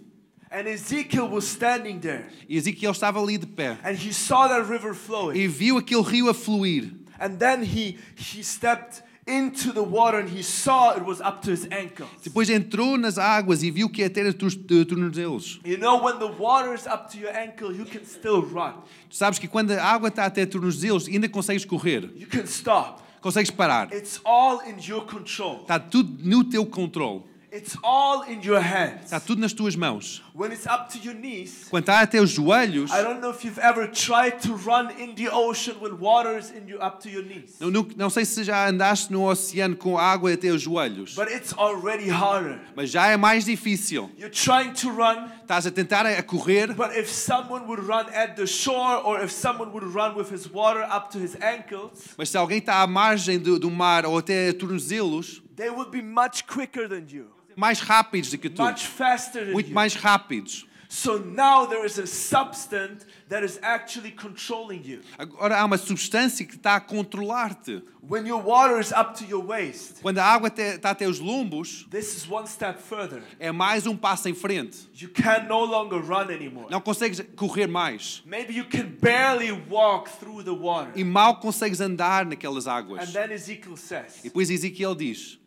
And 0.51 0.67
Ezekiel 0.67 1.29
was 1.29 1.45
standing 1.45 1.99
there. 1.99 2.25
E 2.49 2.57
Ezequiel 2.57 2.91
estava 2.91 3.19
ali 3.19 3.37
de 3.37 3.47
pé 3.47 3.77
And 3.83 3.95
he 3.95 4.11
saw 4.13 4.47
that 4.49 4.67
river 4.69 4.93
flowing. 4.93 5.37
e 5.37 5.47
viu 5.47 5.77
aquele 5.77 6.01
rio 6.03 6.29
a 6.29 6.33
fluir. 6.33 6.91
And 7.19 7.37
then 7.37 7.63
he, 7.63 7.97
he 8.15 8.43
stepped 8.43 9.01
into 9.27 9.71
the 9.71 9.83
water 9.83 10.17
and 10.19 10.27
he 10.27 10.41
saw 10.43 10.91
it 10.97 11.05
was 11.05 11.21
up 11.21 11.41
to 11.43 11.51
his 11.51 11.67
ankles. 11.71 12.09
Depois 12.23 12.49
entrou 12.49 12.97
nas 12.97 13.17
águas 13.17 13.61
e 13.63 13.71
viu 13.71 13.87
que 13.87 14.03
até 14.03 14.21
era 14.21 14.33
dos 14.33 14.55
tornozelos. 14.55 15.61
You 15.63 15.77
know, 15.77 16.03
when 16.03 16.17
the 16.19 16.27
water 16.37 16.73
is 16.73 16.85
up 16.87 17.09
to 17.11 17.17
your 17.19 17.31
ankle, 17.33 17.71
you 17.73 17.85
can 17.85 18.03
still 18.03 18.41
run. 18.41 18.73
Tu 19.09 19.15
sabes 19.15 19.39
que 19.39 19.47
quando 19.47 19.71
a 19.71 19.81
água 19.83 20.09
está 20.09 20.25
até 20.25 20.45
tornozelos, 20.45 21.07
ainda 21.07 21.29
consegues 21.29 21.63
correr, 21.63 22.09
You 22.15 22.27
can 22.27 22.45
stop. 22.45 23.01
consegues 23.21 23.51
parar. 23.51 23.87
It's 23.93 24.19
all 24.25 24.59
in 24.67 24.77
your 24.85 25.05
control. 25.05 25.61
Está 25.61 25.79
tudo 25.79 26.17
no 26.27 26.43
teu 26.43 26.65
controle. 26.65 27.23
It's 27.53 27.75
all 27.83 28.23
in 28.29 28.39
your 28.41 28.61
hands. 28.61 29.05
Está 29.11 29.19
tudo 29.19 29.41
nas 29.41 29.51
tuas 29.51 29.75
mãos. 29.75 30.21
When 30.33 30.53
it's 30.53 30.65
up 30.65 30.87
to 30.93 30.97
your 31.05 31.13
knees, 31.13 31.67
Quando 31.69 31.83
está 31.83 31.99
até 31.99 32.21
os 32.21 32.29
joelhos, 32.29 32.89
I 32.91 33.03
don't 33.03 33.19
know 33.19 33.29
if 33.29 33.43
you've 33.43 33.59
ever 33.59 33.87
tried 33.91 34.39
to 34.47 34.53
run 34.55 34.89
in 34.97 35.15
the 35.15 35.27
ocean 35.29 35.75
when 35.81 35.99
water 35.99 36.37
is 36.39 36.49
in 36.51 36.65
you 36.69 36.77
up 36.81 37.01
to 37.01 37.09
your 37.09 37.23
knees. 37.25 37.57
não, 37.59 37.69
não, 37.69 37.85
não 37.97 38.09
sei 38.09 38.23
se 38.23 38.45
já 38.45 38.69
andaste 38.69 39.11
no 39.11 39.23
oceano 39.29 39.75
com 39.75 39.97
água 39.97 40.31
até 40.31 40.47
os 40.49 40.61
joelhos, 40.61 41.13
But 41.15 41.27
it's 41.29 41.51
already 41.57 42.07
harder. 42.09 42.57
mas 42.73 42.89
já 42.89 43.07
é 43.07 43.17
mais 43.17 43.43
difícil. 43.43 44.09
You're 44.17 44.29
trying 44.33 44.71
to 44.75 44.89
run, 44.89 45.27
Estás 45.41 45.67
a 45.67 45.71
tentar 45.71 46.05
a 46.05 46.23
correr, 46.23 46.73
but 46.73 46.95
if 46.95 47.09
someone 47.09 47.65
would 47.67 47.83
run 47.85 48.05
at 48.15 48.37
the 48.37 48.45
shore 48.47 49.01
or 49.03 49.21
if 49.21 49.29
someone 49.29 49.71
would 49.73 49.93
run 49.93 50.15
with 50.15 50.31
his 50.33 50.47
water 50.49 50.83
up 50.83 51.09
to 51.11 51.19
his 51.19 51.35
ankles, 51.41 51.91
mas 52.17 52.29
se 52.29 52.37
alguém 52.37 52.59
está 52.59 52.81
à 52.81 52.87
margem 52.87 53.37
do, 53.37 53.59
do 53.59 53.69
mar 53.69 54.05
ou 54.05 54.17
até 54.17 54.47
a 54.47 54.53
tornozelos, 54.53 55.41
they 55.57 55.69
would 55.69 55.91
be 55.91 56.01
much 56.01 56.45
quicker 56.47 56.87
than 56.87 57.03
you, 57.09 57.25
mais 57.55 57.79
rápidos 57.79 58.29
do 58.31 58.37
que 58.37 58.49
tu, 58.49 58.61
much 58.63 58.85
faster 58.87 59.45
than 59.45 59.51
muito 59.53 59.71
mais 59.71 59.93
rápidos. 59.95 60.65
So 60.93 61.17
now 61.19 61.67
there 61.67 61.85
is 61.85 61.97
a 61.97 62.05
substance 62.05 63.05
that 63.29 63.45
is 63.45 63.57
actually 63.61 64.11
controlling 64.11 64.81
you. 64.83 64.99
Agora 65.17 65.57
há 65.57 65.63
uma 65.63 65.77
substância 65.77 66.45
que 66.45 66.55
está 66.57 66.75
a 66.75 66.81
controlar-te. 66.81 67.81
When 68.01 68.27
your 68.27 68.41
water 68.43 68.77
is 68.77 68.91
up 68.91 69.13
to 69.19 69.23
your 69.23 69.41
waist, 69.45 70.01
Quando 70.01 70.17
a 70.17 70.25
água 70.25 70.49
está 70.49 70.89
até 70.89 71.07
os 71.07 71.17
lombos, 71.19 71.87
this 71.89 72.13
is 72.17 72.29
one 72.29 72.45
step 72.45 72.81
further. 72.81 73.23
é 73.39 73.53
mais 73.53 73.87
um 73.87 73.95
passo 73.95 74.27
em 74.27 74.33
frente. 74.33 74.79
You 74.93 75.07
can 75.13 75.45
no 75.47 75.63
longer 75.63 76.01
run 76.01 76.29
anymore. 76.29 76.67
Não 76.69 76.81
consegues 76.81 77.21
correr 77.37 77.67
mais. 77.67 78.21
Maybe 78.25 78.53
you 78.53 78.65
can 78.65 78.87
barely 78.99 79.53
walk 79.69 80.09
through 80.19 80.43
the 80.43 80.51
water. 80.51 80.91
E 80.97 81.05
mal 81.05 81.39
consegues 81.39 81.79
andar 81.79 82.25
naquelas 82.25 82.67
And 82.67 82.71
águas. 82.71 83.13
then 83.13 83.31
Ezekiel 83.31 83.77
says, 83.77 84.19
E 84.19 84.23
depois 84.23 84.49
Ezequiel 84.49 84.93
diz, 84.93 85.39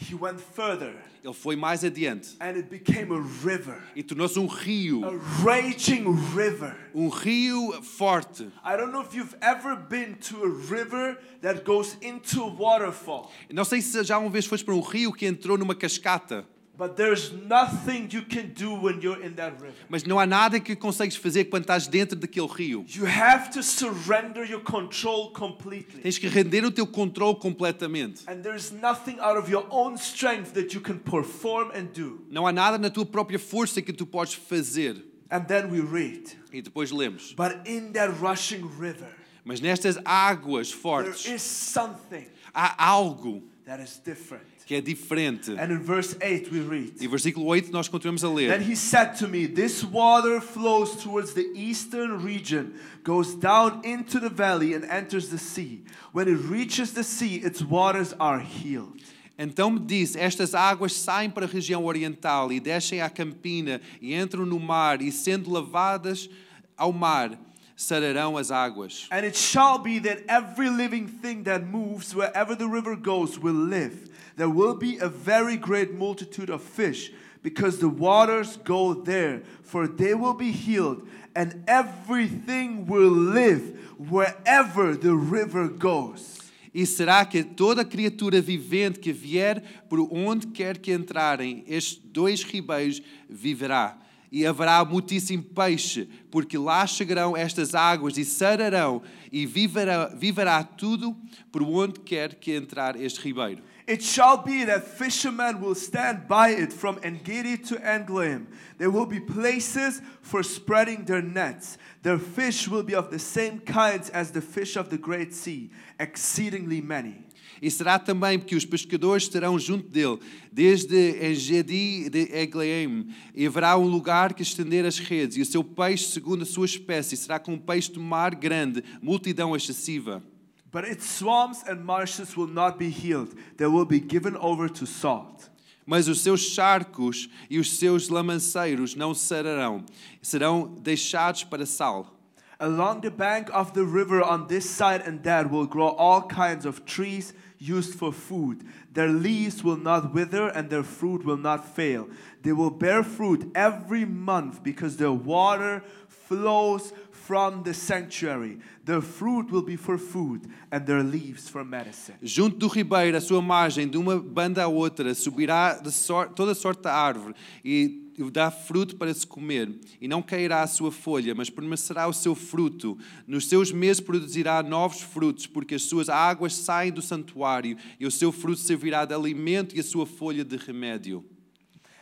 he 0.00 0.14
went 0.14 0.38
further 0.54 0.94
ele 1.24 1.34
foi 1.34 1.56
mais 1.56 1.82
adiante. 1.84 2.36
and 2.40 2.56
it 2.56 2.68
became 2.70 3.12
a 3.12 3.20
river, 3.44 3.82
e 3.96 4.02
tornou-se 4.02 4.38
um 4.38 4.48
a 4.48 4.54
rio, 4.54 5.00
raging 5.44 6.04
river. 6.34 6.76
um 6.94 7.08
rio 7.08 7.82
forte. 7.82 8.44
I 8.64 8.76
don't 8.76 8.92
know 8.92 9.02
if 9.02 9.14
you've 9.14 9.36
ever 9.40 9.74
been 9.76 10.14
to 10.28 10.44
a 10.44 10.48
river 10.48 11.18
that 11.42 11.64
goes 11.64 11.96
into 12.00 12.42
a 12.42 12.48
waterfall, 12.50 13.30
Não 13.52 13.64
sei 13.64 13.82
se 13.82 14.02
já 14.04 14.16
uma 14.18 14.30
vez 14.30 14.46
foste 14.46 14.64
para 14.64 14.74
um 14.74 14.80
rio 14.80 15.12
que 15.12 15.26
entrou 15.26 15.58
numa 15.58 15.74
cascata, 15.74 16.46
but 16.78 16.96
there's 16.96 17.32
nothing 17.32 18.08
you 18.12 18.22
can 18.22 18.52
do 18.54 18.72
when 18.72 19.00
you're 19.02 19.20
in 19.20 19.34
that 19.34 19.60
river. 19.60 19.74
mas 19.88 20.04
não 20.04 20.16
há 20.18 20.24
nada 20.24 20.60
que 20.60 20.76
consegues 20.76 21.16
fazer 21.16 21.46
quando 21.46 21.64
estás 21.64 21.88
dentro 21.88 22.16
daquele 22.16 22.46
rio. 22.46 22.84
You 22.88 23.04
have 23.04 23.50
to 23.50 23.62
surrender 23.62 24.44
your 24.44 24.60
control 24.62 25.32
completely. 25.32 26.00
Tens 26.02 26.16
que 26.18 26.28
render 26.28 26.64
o 26.64 26.70
teu 26.70 26.86
controle 26.86 27.34
completamente. 27.34 28.22
And 28.28 28.42
there's 28.42 28.70
nothing 28.70 29.18
out 29.20 29.36
of 29.36 29.50
your 29.50 29.66
own 29.70 29.98
strength 29.98 30.52
that 30.54 30.72
you 30.72 30.80
can 30.80 30.98
perform 31.00 31.72
and 31.74 31.88
do. 31.92 32.24
Não 32.30 32.46
há 32.46 32.52
nada 32.52 32.78
na 32.78 32.88
tua 32.90 33.04
própria 33.04 33.38
força 33.38 33.82
que 33.82 33.92
tu 33.92 34.06
podes 34.06 34.34
fazer. 34.34 35.04
And 35.30 35.40
then 35.46 35.70
we 35.70 35.80
read, 35.80 36.32
E 36.52 36.62
depois 36.62 36.90
lemos. 36.90 37.34
but 37.36 37.66
in 37.66 37.92
that 37.92 38.10
rushing 38.20 38.64
river, 38.78 39.08
Mas 39.44 39.60
nestas 39.60 39.98
águas 40.04 40.70
there 40.70 40.80
fortes 40.80 41.26
is 41.26 41.42
something 41.42 42.26
há 42.54 42.76
algo 42.78 43.42
that 43.66 43.82
is 43.82 43.98
different. 44.02 44.44
Que 44.68 44.74
é 44.74 44.82
diferente. 44.82 45.52
And 45.52 45.72
in 45.72 45.78
verse 45.78 46.14
8 46.20 46.52
we 46.52 46.60
read, 46.60 46.92
E 47.00 47.08
versículo 47.08 47.46
8 47.46 47.72
nós 47.72 47.88
continuamos 47.88 48.22
a 48.22 48.28
Then 48.28 48.60
he 48.60 48.76
said 48.76 49.16
to 49.18 49.26
me, 49.26 49.48
This 49.48 49.82
water 49.82 50.42
flows 50.42 51.02
towards 51.02 51.32
the 51.32 51.50
eastern 51.54 52.22
region, 52.22 52.74
goes 53.02 53.34
down 53.34 53.80
into 53.82 54.20
the 54.20 54.28
valley, 54.28 54.74
and 54.74 54.84
enters 54.84 55.30
the 55.30 55.38
sea. 55.38 55.82
When 56.12 56.28
it 56.28 56.38
reaches 56.50 56.92
the 56.92 57.02
sea, 57.02 57.36
its 57.36 57.62
waters 57.62 58.14
are 58.20 58.40
healed. 58.40 59.02
Então 59.38 59.70
me 59.70 59.80
disse: 59.80 60.18
Estas 60.18 60.54
águas 60.54 60.92
saem 60.92 61.30
para 61.30 61.46
a 61.46 61.48
região 61.48 61.86
oriental 61.86 62.52
e 62.52 62.60
descem 62.60 63.00
à 63.00 63.08
campina 63.08 63.80
e 64.02 64.14
entram 64.14 64.44
no 64.44 64.60
mar, 64.60 65.00
e 65.00 65.10
sendo 65.10 65.50
lavadas 65.50 66.28
ao 66.76 66.92
mar, 66.92 67.38
sararão 67.74 68.36
as 68.36 68.50
águas. 68.50 69.06
And 69.10 69.24
it 69.24 69.38
shall 69.38 69.78
be 69.78 69.98
that 70.00 70.24
every 70.28 70.68
living 70.68 71.06
thing 71.06 71.44
that 71.44 71.64
moves 71.64 72.14
wherever 72.14 72.54
the 72.54 72.66
river 72.66 72.96
goes 72.96 73.38
will 73.38 73.54
live. 73.54 74.10
There 74.38 74.48
will 74.48 74.76
be 74.76 74.98
a 75.00 75.08
very 75.08 75.56
great 75.56 75.92
multitude 75.92 76.48
of 76.48 76.62
fish, 76.62 77.12
because 77.42 77.78
the 77.78 77.88
waters 77.88 78.56
go 78.56 78.94
there, 78.94 79.42
for 79.62 79.88
they 79.88 80.14
will 80.14 80.34
be 80.34 80.52
healed, 80.52 81.08
and 81.34 81.64
everything 81.66 82.86
will 82.86 83.10
live 83.10 83.76
wherever 83.98 84.96
the 84.96 85.14
river 85.14 85.68
goes. 85.68 86.38
E 86.72 86.86
será 86.86 87.24
que 87.24 87.42
toda 87.42 87.84
criatura 87.84 88.40
vivente 88.40 89.00
que 89.00 89.12
vier 89.12 89.60
por 89.88 89.98
onde 90.12 90.46
quer 90.46 90.78
que 90.78 90.92
entrarem 90.92 91.64
estes 91.66 91.98
dois 91.98 92.44
ribeiros 92.44 93.02
viverá. 93.28 93.98
E 94.30 94.46
haverá 94.46 94.84
muitíssimo 94.84 95.42
peixe, 95.42 96.08
porque 96.30 96.56
lá 96.56 96.86
chegarão 96.86 97.36
estas 97.36 97.74
águas 97.74 98.16
e 98.18 98.24
sararão, 98.24 99.02
e 99.32 99.46
viverá, 99.46 100.14
viverá 100.14 100.62
tudo 100.62 101.16
por 101.50 101.62
onde 101.62 101.98
quer 102.00 102.34
que 102.34 102.52
entrar 102.52 102.94
este 102.94 103.20
ribeiro. 103.20 103.62
It 103.88 104.02
shall 104.02 104.36
be 104.36 104.64
that 104.64 104.86
fishermen 104.86 105.62
will 105.62 105.74
stand 105.74 106.28
by 106.28 106.50
it 106.50 106.74
from 106.74 106.98
Engedi 107.02 107.56
to 107.56 107.76
Englaim. 107.76 108.46
There 108.76 108.90
will 108.90 109.06
be 109.06 109.18
places 109.18 110.02
for 110.20 110.42
spreading 110.42 111.04
their 111.06 111.22
nets. 111.22 111.78
Their 112.02 112.18
fish 112.18 112.68
will 112.68 112.82
be 112.82 112.94
of 112.94 113.10
the 113.10 113.18
same 113.18 113.60
kinds 113.60 114.10
as 114.10 114.30
the 114.30 114.42
fish 114.42 114.76
of 114.76 114.90
the 114.90 114.98
great 114.98 115.32
sea, 115.32 115.70
exceedingly 115.98 116.82
many. 116.82 117.24
E 117.62 117.70
será 117.70 117.98
também 117.98 118.38
que 118.38 118.54
os 118.54 118.66
pescadores 118.66 119.22
estarão 119.22 119.58
junto 119.58 119.88
dele, 119.88 120.18
desde 120.52 121.26
Engedi 121.26 122.10
de 122.10 122.30
Eglaim, 122.30 123.08
e 123.34 123.46
haverá 123.46 123.78
um 123.78 123.86
lugar 123.86 124.34
que 124.34 124.42
estender 124.42 124.84
as 124.84 124.98
redes, 124.98 125.38
e 125.38 125.40
o 125.40 125.46
seu 125.46 125.64
peixe, 125.64 126.12
segundo 126.12 126.42
a 126.42 126.46
sua 126.46 126.66
espécie, 126.66 127.16
será 127.16 127.38
como 127.38 127.56
um 127.56 127.60
peixe 127.60 127.90
do 127.90 128.00
mar 128.00 128.34
grande, 128.34 128.84
multidão 129.00 129.56
excessiva. 129.56 130.22
But 130.70 130.84
its 130.84 131.08
swamps 131.08 131.62
and 131.66 131.84
marshes 131.84 132.36
will 132.36 132.46
not 132.46 132.78
be 132.78 132.90
healed. 132.90 133.34
They 133.56 133.66
will 133.66 133.86
be 133.86 134.00
given 134.00 134.36
over 134.36 134.68
to 134.68 134.86
salt. 134.86 135.48
Mas 135.86 136.06
os 136.06 136.20
seus 136.20 136.40
charcos 136.40 137.28
e 137.48 137.58
os 137.58 137.78
seus 137.78 138.10
lamanceiros 138.10 138.94
não 138.94 139.14
sararão, 139.14 139.82
serão 140.20 140.74
deixados 140.82 141.44
para 141.44 141.64
sal. 141.64 142.14
Along 142.60 143.00
the 143.00 143.10
bank 143.10 143.50
of 143.54 143.72
the 143.72 143.84
river 143.84 144.20
on 144.20 144.48
this 144.48 144.68
side 144.68 145.02
and 145.06 145.22
that 145.22 145.48
will 145.50 145.66
grow 145.66 145.94
all 145.96 146.22
kinds 146.22 146.66
of 146.66 146.84
trees 146.84 147.32
used 147.58 147.94
for 147.94 148.12
food. 148.12 148.64
Their 148.92 149.08
leaves 149.08 149.62
will 149.62 149.76
not 149.76 150.12
wither, 150.12 150.48
and 150.48 150.68
their 150.68 150.82
fruit 150.82 151.24
will 151.24 151.36
not 151.36 151.64
fail. 151.64 152.08
They 152.42 152.52
will 152.52 152.70
bear 152.70 153.02
fruit 153.02 153.50
every 153.54 154.04
month 154.04 154.62
because 154.62 154.96
their 154.96 155.12
water 155.12 155.82
flows 156.08 156.92
from 157.10 157.62
the 157.62 157.74
sanctuary. 157.74 158.58
Their 158.88 159.02
fruit 159.02 159.52
will 159.52 159.62
be 159.62 159.76
for 159.76 159.98
food, 159.98 160.48
and 160.72 160.80
their 160.80 161.02
leaves 161.02 161.46
for 161.46 161.62
medicine. 161.62 162.16
Junto 162.22 162.56
do 162.56 162.68
ribeiro, 162.68 163.18
a 163.18 163.20
sua 163.20 163.42
margem, 163.42 163.86
de 163.86 163.98
uma 163.98 164.18
banda 164.18 164.62
à 164.62 164.66
outra, 164.66 165.14
subirá 165.14 165.74
de 165.74 165.92
sor- 165.92 166.30
toda 166.30 166.54
sorte 166.54 166.84
de 166.84 166.88
árvore 166.88 167.34
e 167.62 168.10
dá 168.32 168.50
fruto 168.50 168.96
para 168.96 169.12
se 169.12 169.26
comer. 169.26 169.78
E 170.00 170.08
não 170.08 170.22
cairá 170.22 170.62
a 170.62 170.66
sua 170.66 170.90
folha, 170.90 171.34
mas 171.34 171.50
permanecerá 171.50 172.08
o 172.08 172.14
seu 172.14 172.34
fruto. 172.34 172.96
Nos 173.26 173.46
seus 173.46 173.70
meses 173.70 174.00
produzirá 174.00 174.62
novos 174.62 175.02
frutos, 175.02 175.46
porque 175.46 175.74
as 175.74 175.82
suas 175.82 176.08
águas 176.08 176.54
saem 176.54 176.90
do 176.90 177.02
santuário, 177.02 177.76
e 178.00 178.06
o 178.06 178.10
seu 178.10 178.32
fruto 178.32 178.60
servirá 178.60 179.04
de 179.04 179.12
alimento 179.12 179.76
e 179.76 179.80
a 179.80 179.84
sua 179.84 180.06
folha 180.06 180.42
de 180.42 180.56
remédio. 180.56 181.22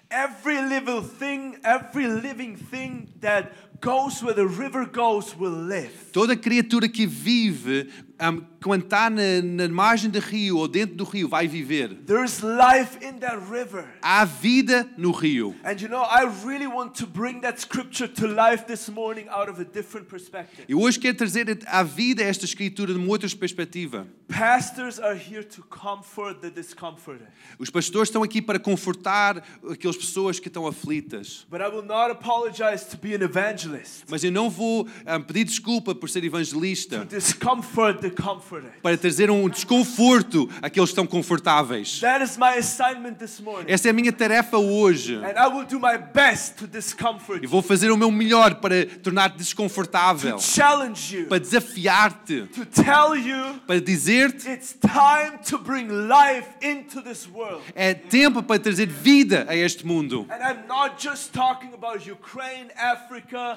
Every 0.08 0.62
living 0.62 1.02
thing, 1.18 1.56
every 1.64 2.06
living 2.06 2.54
thing 2.54 3.08
that 3.20 3.50
goes 3.80 4.22
where 4.22 4.34
the 4.34 4.46
river 4.46 4.86
goes 4.86 5.34
will 5.36 5.50
live. 5.50 5.90
Toda 6.12 6.36
criatura 6.36 6.88
que 6.88 7.06
vive, 7.06 7.88
ahm, 8.18 8.40
quando 8.62 8.84
está 8.84 9.10
na, 9.10 9.42
na 9.42 9.68
margem 9.68 10.10
do 10.10 10.18
rio 10.18 10.58
ou 10.58 10.66
dentro 10.66 10.96
do 10.96 11.04
rio, 11.04 11.28
vai 11.28 11.46
viver. 11.46 11.94
There's 12.06 12.40
life 12.40 12.98
in 13.00 13.18
that 13.20 13.38
river. 13.50 13.84
Há 14.02 14.24
vida 14.24 14.88
no 14.96 15.12
rio. 15.12 15.54
And 15.64 15.80
you 15.80 15.88
know, 15.88 16.02
I 16.02 16.24
really 16.44 16.66
want 16.66 16.94
to 17.00 17.06
bring 17.06 17.40
that 17.42 17.60
scripture 17.60 18.08
to 18.08 18.26
life 18.26 18.64
this 18.66 18.88
morning 18.88 19.28
out 19.28 19.48
of 19.48 19.60
a 19.60 19.64
different 19.64 20.08
perspective. 20.08 20.64
E 20.68 20.74
hoje 20.74 20.98
quero 20.98 21.16
trazer 21.16 21.46
à 21.66 21.82
vida 21.82 22.22
esta 22.22 22.44
escritura 22.44 22.92
de 22.92 22.98
uma 22.98 23.08
outra 23.08 23.28
perspectiva. 23.36 24.06
Pastors 24.28 24.98
are 24.98 25.14
here 25.16 25.44
to 25.44 25.62
comfort 25.62 26.40
the 26.40 26.50
discomforted. 26.50 27.28
Os 27.58 27.70
pastores 27.70 28.08
estão 28.08 28.22
aqui 28.22 28.42
para 28.42 28.58
confortar 28.58 29.42
aquelas 29.70 29.96
pessoas 29.96 30.40
que 30.40 30.48
estão 30.48 30.66
aflitas. 30.66 31.46
But 31.48 31.60
I 31.60 31.68
will 31.68 31.84
not 31.84 32.10
apologize 32.10 32.86
to 32.90 32.96
be 32.96 33.14
an 33.14 33.22
evangelist, 33.22 33.65
Mas 34.08 34.22
eu 34.24 34.32
não 34.32 34.48
vou 34.48 34.86
ah, 35.04 35.18
pedir 35.20 35.44
desculpa 35.44 35.94
por 35.94 36.08
ser 36.08 36.20
to 36.20 36.26
evangelista, 36.26 37.04
discomfort 37.04 38.00
the 38.00 38.10
comforted. 38.10 38.70
para 38.82 38.96
trazer 38.96 39.30
um 39.30 39.48
desconforto 39.48 40.48
àqueles 40.62 40.90
que 40.90 40.92
estão 40.92 41.06
confortáveis. 41.06 42.00
That 42.00 42.24
is 42.24 42.36
my 42.36 42.58
assignment 42.58 43.14
this 43.14 43.40
morning. 43.40 43.70
Essa 43.70 43.88
é 43.88 43.90
a 43.90 43.94
minha 43.94 44.12
tarefa 44.12 44.58
hoje. 44.58 45.16
And 45.16 45.34
I 45.36 45.48
will 45.48 45.66
do 45.66 45.78
my 45.78 45.98
best 45.98 46.56
to 46.56 46.66
discomfort 46.66 47.42
E 47.42 47.46
vou 47.46 47.62
fazer 47.62 47.90
o 47.90 47.96
meu 47.96 48.10
melhor 48.10 48.56
para 48.56 48.86
tornar-te 49.02 49.38
desconfortável, 49.38 50.36
to 50.36 50.42
challenge 50.42 51.16
you, 51.16 51.26
para 51.26 51.38
desafiar-te, 51.38 52.42
to 52.54 52.66
tell 52.66 53.16
you 53.16 53.60
para 53.66 53.80
dizer-te 53.80 54.48
it's 54.48 54.74
time 54.80 55.38
to 55.48 55.58
bring 55.58 55.88
life 55.88 56.48
into 56.62 57.02
this 57.02 57.28
world. 57.32 57.62
é 57.74 57.94
tempo 57.94 58.42
para 58.42 58.58
trazer 58.58 58.86
vida 58.86 59.46
a 59.48 59.56
este 59.56 59.86
mundo. 59.86 60.26
And 60.30 60.42
I'm 60.42 60.66
not 60.68 61.02
just 61.02 61.32
talking 61.32 61.72
about 61.74 62.08
Ukraine, 62.10 62.70
Africa. 62.76 63.55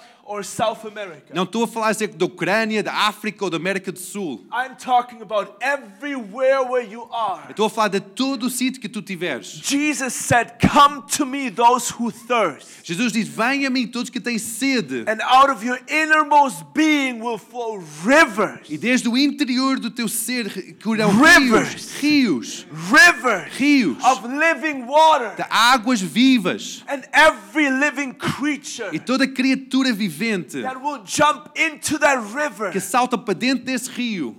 Não 1.34 1.44
estou 1.44 1.63
a 1.63 1.68
falar 1.68 1.89
acerca 1.89 2.15
da 2.15 2.25
Ucrânia, 2.25 2.84
da 2.84 2.94
África 3.08 3.44
ou 3.46 3.50
da 3.50 3.58
América 3.58 3.91
do 3.91 3.98
Sul. 3.98 4.46
I'm 4.53 4.75
talking 4.75 5.24
about 5.24 5.53
everywhere 5.60 6.60
where 6.70 6.88
you 6.88 7.08
are. 7.12 7.50
Estou 7.50 7.65
a 7.65 7.70
falar 7.70 7.88
de 7.88 8.00
todo 8.00 8.44
o 8.44 8.50
sítio 8.50 8.79
que 8.79 8.88
tu 8.88 9.01
tiveres. 9.01 9.60
Jesus 9.63 10.13
said, 10.13 10.51
Come 10.62 11.01
to 11.18 11.25
me, 11.25 11.50
those 11.50 11.91
who 11.91 12.12
thirst. 12.12 12.68
Jesus 12.84 13.12
diz: 13.12 13.27
Venha 13.27 13.70
a 13.70 13.72
mim 13.72 13.88
todos 13.88 14.12
que 14.12 14.20
têm 14.20 14.38
sede. 14.38 15.03
And 15.08 15.20
out 15.24 15.50
of 15.51 15.65
your 15.65 15.79
innermost 15.89 16.63
being 16.75 17.20
will 17.24 17.39
flow 17.39 17.82
rivers. 18.06 18.68
E 18.70 18.77
desde 18.77 19.10
o 19.10 19.18
interior 19.18 19.79
do 19.79 19.89
teu 19.89 20.08
ser 20.08 20.75
correrão 20.84 21.10
Rivers. 21.10 21.98
rios, 22.00 22.65
rios, 22.65 22.68
Rivers 22.72 23.53
rios 23.58 23.98
of 24.03 24.27
living 24.27 24.84
water. 24.86 25.36
de 25.36 25.44
águas 25.50 26.00
vivas. 26.01 26.84
And 26.88 27.01
every 27.12 27.70
living 27.72 28.13
creature 28.13 28.89
E 28.94 29.00
toda 29.00 29.27
criatura 29.27 29.88
vivente 29.93 30.62
that 30.62 30.79
will 30.81 31.03
jump 31.03 31.50
into 31.55 31.98
that 32.00 32.17
river 32.34 32.72
que 32.72 32.79
salta 32.79 33.17
para 33.17 33.34
dentro 33.34 33.65
desse 33.65 33.89
rio 33.89 34.36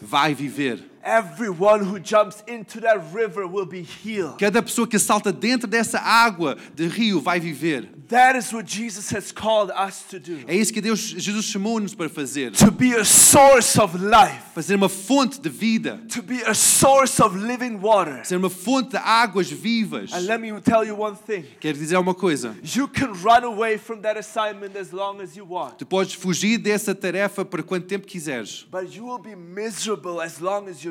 vai 0.00 0.34
viver. 0.34 0.89
Everyone 1.02 1.82
who 1.84 1.98
jumps 1.98 2.42
into 2.46 2.80
that 2.82 2.98
river 3.14 3.46
will 3.46 3.64
be 3.66 3.82
healed. 3.82 4.38
Cada 4.38 4.62
pessoa 4.62 4.86
que 4.86 4.98
salta 4.98 5.32
dentro 5.32 5.66
dessa 5.66 5.98
água 5.98 6.56
de 6.74 6.86
rio 6.88 7.20
vai 7.20 7.40
viver. 7.40 7.88
That 8.08 8.36
is 8.36 8.52
what 8.52 8.66
Jesus 8.68 9.08
has 9.14 9.30
called 9.32 9.70
us 9.70 10.02
to 10.10 10.18
do. 10.18 10.40
É 10.46 10.54
isso 10.54 10.72
que 10.72 10.80
Deus, 10.80 10.98
Jesus 11.00 11.44
chamou-nos 11.46 11.94
para 11.94 12.08
fazer. 12.08 12.50
To 12.52 12.70
be 12.70 12.94
a 12.94 13.04
source 13.04 13.80
of 13.80 13.96
life, 13.96 14.42
Fazer 14.54 14.74
uma 14.74 14.88
fonte 14.88 15.40
de 15.40 15.48
vida. 15.48 16.00
to 16.08 16.20
be 16.22 16.42
a 16.42 16.52
source 16.54 17.22
of 17.22 17.36
living 17.36 17.78
water. 17.80 18.24
Ser 18.24 18.36
uma 18.36 18.50
fonte 18.50 18.90
de 18.90 18.96
águas 18.98 19.48
vivas. 19.50 20.12
And 20.12 20.26
let 20.26 20.40
me 20.40 20.52
tell 20.60 20.84
you 20.84 20.96
one 21.00 21.16
thing 21.16 21.44
Quero 21.60 21.78
dizer 21.78 21.96
uma 21.98 22.14
coisa. 22.14 22.54
you 22.62 22.86
can 22.88 23.12
run 23.22 23.44
away 23.44 23.78
from 23.78 24.00
that 24.02 24.18
assignment 24.18 24.76
as 24.76 24.92
long 24.92 25.20
as 25.22 25.36
you 25.36 25.44
want, 25.46 25.78
Tu 25.78 25.86
podes 25.86 26.12
fugir 26.14 26.58
dessa 26.58 26.94
tarefa 26.94 27.44
por 27.44 27.62
quanto 27.62 27.86
tempo 27.86 28.06
quiseres. 28.06 28.66
but 28.70 28.94
you 28.94 29.04
will 29.06 29.18
be 29.20 29.34
miserable 29.36 30.20
as 30.20 30.40
long 30.40 30.68
as 30.68 30.84
it. 30.84 30.89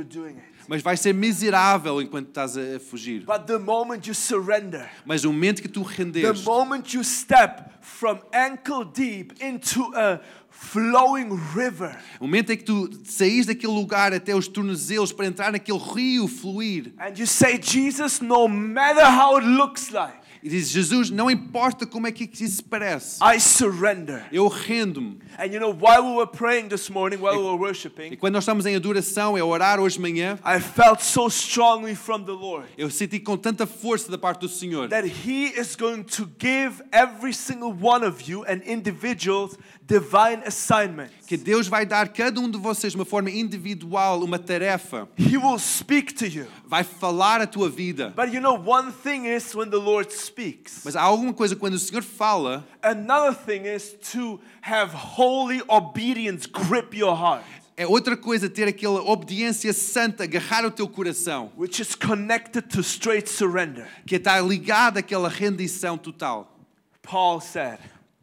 Mas 0.67 0.83
vai 0.83 0.95
ser 0.95 1.13
miserável 1.13 2.01
enquanto 2.01 2.27
estás 2.27 2.55
a 2.55 2.79
fugir. 2.79 3.25
But 3.25 3.47
the 3.47 3.57
moment 3.57 4.07
you 4.07 4.13
surrender, 4.13 4.87
Mas 5.05 5.23
o 5.25 5.33
momento 5.33 5.61
que 5.61 5.67
tu 5.67 5.83
the 5.83 6.03
renderes, 6.03 6.43
moment 6.43 6.93
you 6.93 7.03
step 7.03 7.71
from 7.81 8.19
ankle 8.33 8.85
deep 8.85 9.33
into 9.43 9.81
a 9.95 10.19
flowing 10.49 11.29
river, 11.55 11.97
o 12.19 12.25
momento 12.25 12.51
em 12.51 12.57
que 12.57 12.63
tu 12.63 12.89
saís 13.05 13.45
daquele 13.47 13.73
lugar 13.73 14.13
até 14.13 14.35
os 14.35 14.47
tornozelos 14.47 15.11
para 15.11 15.25
entrar 15.25 15.51
naquele 15.51 15.79
rio 15.79 16.27
fluir 16.27 16.93
and 16.99 17.13
you 17.17 17.25
say, 17.25 17.59
Jesus, 17.59 18.21
no 18.21 18.47
matter 18.47 19.05
how 19.05 19.39
it 19.39 19.47
looks 19.47 19.89
like, 19.89 20.18
e 20.41 20.49
dizes, 20.49 20.71
Jesus, 20.71 21.09
não 21.09 21.29
importa 21.29 21.85
como 21.85 22.07
é 22.07 22.11
que 22.11 22.23
isso 22.23 22.55
se 22.57 22.63
parece, 22.63 23.19
I 23.23 23.39
surrender. 23.39 24.25
eu 24.31 24.47
rendo-me. 24.47 25.19
And 25.37 25.45
you 25.45 25.59
know, 25.59 25.71
while 25.71 26.01
we 26.03 26.15
were 26.17 26.27
praying 26.27 26.69
this 26.69 26.89
morning, 26.89 27.17
while 27.17 27.37
we 27.37 27.43
were 27.43 27.55
E 27.55 27.59
worshiping, 27.59 28.15
quando 28.17 28.33
nós 28.35 28.43
estamos 28.43 28.65
em 28.65 28.75
adoração, 28.75 29.37
é 29.37 29.43
orar 29.43 29.79
hoje 29.79 29.95
de 29.95 30.01
manhã, 30.01 30.39
I 30.45 30.59
felt 30.59 31.01
so 31.01 31.27
strongly 31.27 31.95
from 31.95 32.23
the 32.23 32.31
Lord 32.31 32.67
eu 32.77 32.89
senti 32.89 33.19
com 33.19 33.37
tanta 33.37 33.65
força 33.67 34.09
da 34.11 34.17
parte 34.17 34.41
do 34.41 34.49
Senhor 34.49 34.87
that 34.89 35.07
He 35.07 35.53
is 35.59 35.75
going 35.75 36.03
to 36.03 36.29
give 36.39 36.81
every 36.91 37.33
single 37.33 37.71
one 37.73 38.05
of 38.05 38.29
you 38.29 38.43
an 38.45 38.61
individual's 38.65 39.57
divine 39.85 40.41
assignment. 40.45 41.11
Que 41.29 41.37
Deus 41.37 41.67
vai 41.67 41.85
dar 41.85 42.07
a 42.07 42.07
cada 42.07 42.41
um 42.41 42.49
de 42.49 42.57
vocês 42.57 42.93
de 42.93 42.97
uma 42.97 43.05
forma 43.05 43.29
individual 43.29 44.23
uma 44.23 44.39
tarefa, 44.39 45.07
He 45.15 45.37
will 45.37 45.59
speak 45.59 46.11
to 46.15 46.25
you. 46.25 46.47
vai 46.65 46.83
falar 46.83 47.39
a 47.39 47.45
tua 47.45 47.69
vida. 47.69 48.11
But 48.15 48.33
you 48.33 48.41
know, 48.41 48.55
one 48.55 48.91
thing 48.91 49.27
is 49.27 49.53
when 49.53 49.69
the 49.69 49.77
Lord 49.77 50.11
speaks, 50.11 50.81
Mas 50.83 50.95
há 50.95 51.03
alguma 51.03 51.31
coisa 51.31 51.55
quando 51.55 51.75
o 51.75 51.77
Senhor 51.77 52.01
fala, 52.01 52.67
another 52.81 53.35
thing 53.35 53.67
is 53.67 53.95
to 54.11 54.39
have 54.59 54.91
holy 54.91 55.61
obedience 55.67 56.47
grip 56.47 56.97
your 56.97 57.15
heart, 57.15 57.45
é 57.77 57.85
outra 57.85 58.17
coisa 58.17 58.49
ter 58.49 58.67
aquela 58.67 58.99
obediência 59.03 59.71
santa, 59.71 60.23
agarrar 60.23 60.65
o 60.65 60.71
teu 60.71 60.87
coração, 60.87 61.51
which 61.55 61.79
is 61.79 61.93
connected 61.93 62.63
to 62.69 62.81
straight 62.81 63.29
surrender. 63.29 63.85
que 64.07 64.15
está 64.15 64.41
ligada 64.41 64.99
àquela 65.01 65.29
rendição 65.29 65.95
total. 65.95 66.57
Paul 67.03 67.39
said, 67.39 67.77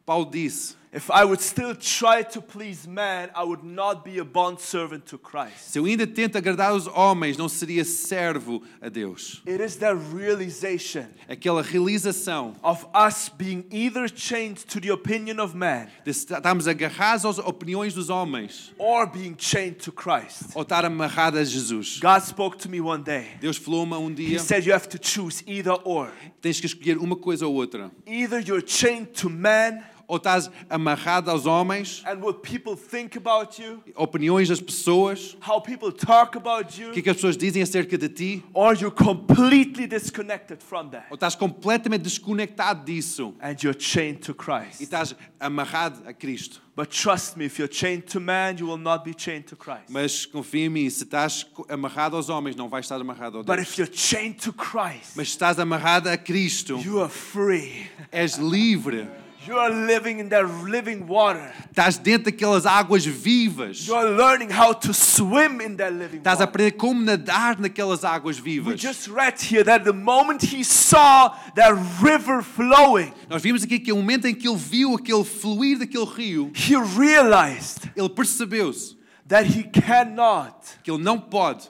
Paulo 0.04 0.28
disse: 0.28 0.74
If 0.96 1.10
I 1.10 1.26
would 1.26 1.42
still 1.42 1.74
try 1.74 2.22
to 2.22 2.40
please 2.40 2.88
man, 2.88 3.28
I 3.34 3.44
would 3.44 3.62
not 3.62 4.02
be 4.02 4.16
a 4.16 4.24
bondservant 4.24 5.04
to 5.08 5.18
Christ. 5.18 5.72
Se 5.72 5.78
eu 5.78 5.84
ainda 5.84 6.06
tento 6.06 6.38
agradar 6.38 6.72
os 6.74 6.86
homens, 6.86 7.36
não 7.36 7.50
seria 7.50 7.84
servo 7.84 8.62
a 8.80 8.88
Deus. 8.88 9.42
It 9.46 9.62
is 9.62 9.76
that 9.76 9.94
realization 10.14 11.04
Aquela 11.28 11.60
realização 11.60 12.56
of 12.62 12.86
us 12.94 13.28
being 13.28 13.66
either 13.70 14.08
chained 14.08 14.64
to 14.68 14.80
the 14.80 14.90
opinion 14.90 15.38
of 15.38 15.54
man 15.54 15.88
de 16.02 16.12
estarmos 16.12 16.66
agarrados 16.66 17.26
às 17.26 17.38
opiniões 17.40 17.92
dos 17.92 18.08
homens 18.08 18.72
or 18.78 19.06
being 19.06 19.36
chained 19.38 19.76
to 19.76 19.92
Christ. 19.92 20.54
ou 20.54 20.62
estar 20.62 20.82
amarrados 20.82 21.40
a 21.40 21.44
Jesus. 21.44 22.00
God 22.00 22.22
spoke 22.22 22.56
to 22.56 22.70
me 22.70 22.80
one 22.80 23.02
day. 23.02 23.32
Deus 23.38 23.58
falou-me 23.58 23.92
um 23.96 24.10
dia. 24.10 24.36
He 24.36 24.38
said 24.38 24.64
you 24.64 24.72
have 24.72 24.88
to 24.88 24.98
choose 24.98 25.44
either 25.46 25.76
or. 25.84 26.10
tens 26.40 26.58
que 26.58 26.64
escolher 26.64 26.96
uma 26.96 27.16
coisa 27.16 27.46
ou 27.46 27.52
outra. 27.52 27.90
Either 28.06 28.40
you're 28.40 28.66
chained 28.66 29.08
to 29.12 29.28
man 29.28 29.84
Ou 30.08 30.18
estás 30.18 30.50
amarrado 30.70 31.30
aos 31.30 31.46
homens, 31.46 32.02
and 32.06 32.20
what 32.22 32.40
people 32.40 32.76
think 32.76 33.16
about 33.16 33.60
you, 33.60 33.82
opiniões 33.96 34.48
das 34.48 34.60
pessoas, 34.60 35.36
how 35.46 35.60
people 35.60 35.90
talk 35.90 36.36
about 36.36 36.66
o 36.70 36.72
que, 36.72 36.82
é 36.82 36.86
you, 36.96 37.02
que 37.02 37.10
as 37.10 37.16
pessoas 37.16 37.36
dizem 37.36 37.60
acerca 37.62 37.98
de 37.98 38.08
ti, 38.08 38.44
or 38.54 38.72
you're 38.74 38.94
completely 38.94 39.86
disconnected 39.88 40.62
from 40.62 40.88
that 40.90 41.06
ou 41.10 41.14
estás 41.16 41.34
completamente 41.34 42.02
desconectado 42.02 42.84
disso 42.84 43.34
and 43.40 43.56
you're 43.62 43.76
chained 43.78 44.20
to 44.20 44.30
e 44.32 44.34
Christ. 44.34 44.80
estás 44.80 45.16
amarrado 45.40 46.02
a 46.08 46.12
Cristo. 46.12 46.60
But 46.76 46.90
trust 46.90 47.38
me, 47.38 47.46
if 47.46 47.58
you're 47.58 47.72
chained 47.72 48.02
to 48.12 48.20
man, 48.20 48.58
you 48.58 48.66
will 48.66 48.76
not 48.76 49.02
be 49.02 49.14
chained 49.14 49.46
to 49.46 49.56
Christ. 49.56 49.88
Mas 49.88 50.26
confia 50.26 50.66
em 50.66 50.68
mim, 50.68 50.90
se 50.90 51.04
estás 51.04 51.46
amarrado 51.70 52.16
aos 52.16 52.28
homens, 52.28 52.54
não 52.54 52.68
vais 52.68 52.84
estar 52.84 53.00
amarrado 53.00 53.38
a 53.38 53.42
But 53.42 53.56
Deus. 53.56 53.68
if 53.70 53.78
you're 53.78 53.90
chained 53.92 54.34
to 54.44 54.52
Christ, 54.52 55.16
Mas 55.16 55.28
se 55.30 55.36
estás 55.36 55.58
amarrado 55.58 56.08
a 56.10 56.18
Cristo, 56.18 56.78
you 56.78 57.00
are 57.00 57.08
free. 57.10 57.86
és 58.12 58.36
livre. 58.36 59.08
You 59.46 59.58
are 59.58 59.70
living 59.72 60.18
in 60.18 60.28
that 60.30 60.44
living 60.64 61.06
water. 61.06 61.52
Estás 61.70 61.98
dentro 61.98 62.30
daquelas 62.32 62.66
águas 62.66 63.04
vivas. 63.06 63.86
You 63.86 63.94
are 63.94 64.10
learning 64.10 64.50
how 64.50 64.72
to 64.74 64.92
swim 64.92 65.60
in 65.60 65.76
that 65.76 65.92
living 65.92 66.18
Estás 66.20 66.40
a 66.40 66.40
water. 66.40 66.48
aprender 66.48 66.72
como 66.72 67.00
nadar 67.02 67.58
naquelas 67.60 68.02
águas 68.04 68.38
We 68.40 68.58
vivas. 68.58 68.80
just 68.80 69.08
read 69.08 69.40
here 69.40 69.62
that 69.64 69.84
the 69.84 69.92
moment 69.92 70.42
he 70.42 70.64
saw 70.64 71.36
that 71.54 71.72
river 72.02 72.42
flowing, 72.42 73.12
Nós 73.28 73.42
vimos 73.42 73.62
aqui 73.62 73.78
que 73.78 73.92
o 73.92 73.96
momento 73.96 74.26
em 74.26 74.34
que 74.34 74.48
ele 74.48 74.56
viu 74.56 74.94
aquele 74.94 75.22
fluir 75.24 75.78
daquele 75.78 76.06
rio, 76.06 76.50
he 76.54 76.74
realized 76.76 77.90
ele 77.96 78.08
percebeu-se 78.08 78.96
that 79.28 79.46
he 79.46 79.62
cannot 79.64 80.54
que 80.82 80.90
ele 80.90 81.02
não 81.02 81.18
pode 81.20 81.68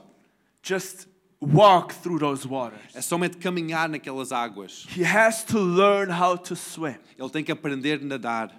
just 0.62 1.06
walk 1.40 1.92
through 1.94 2.18
those 2.18 2.46
waters. 2.46 2.94
é 2.94 3.00
somente 3.00 3.36
caminhar 3.36 3.88
naquelas 3.88 4.32
águas. 4.32 4.86
He 4.96 5.04
has 5.04 5.44
to 5.44 5.58
learn 5.58 6.10
how 6.10 6.36
to 6.36 6.56
swim. 6.56 6.96
Ele 7.18 7.30
tem 7.30 7.44
que 7.44 7.52
aprender 7.52 8.00
a 8.00 8.04
nadar. 8.04 8.50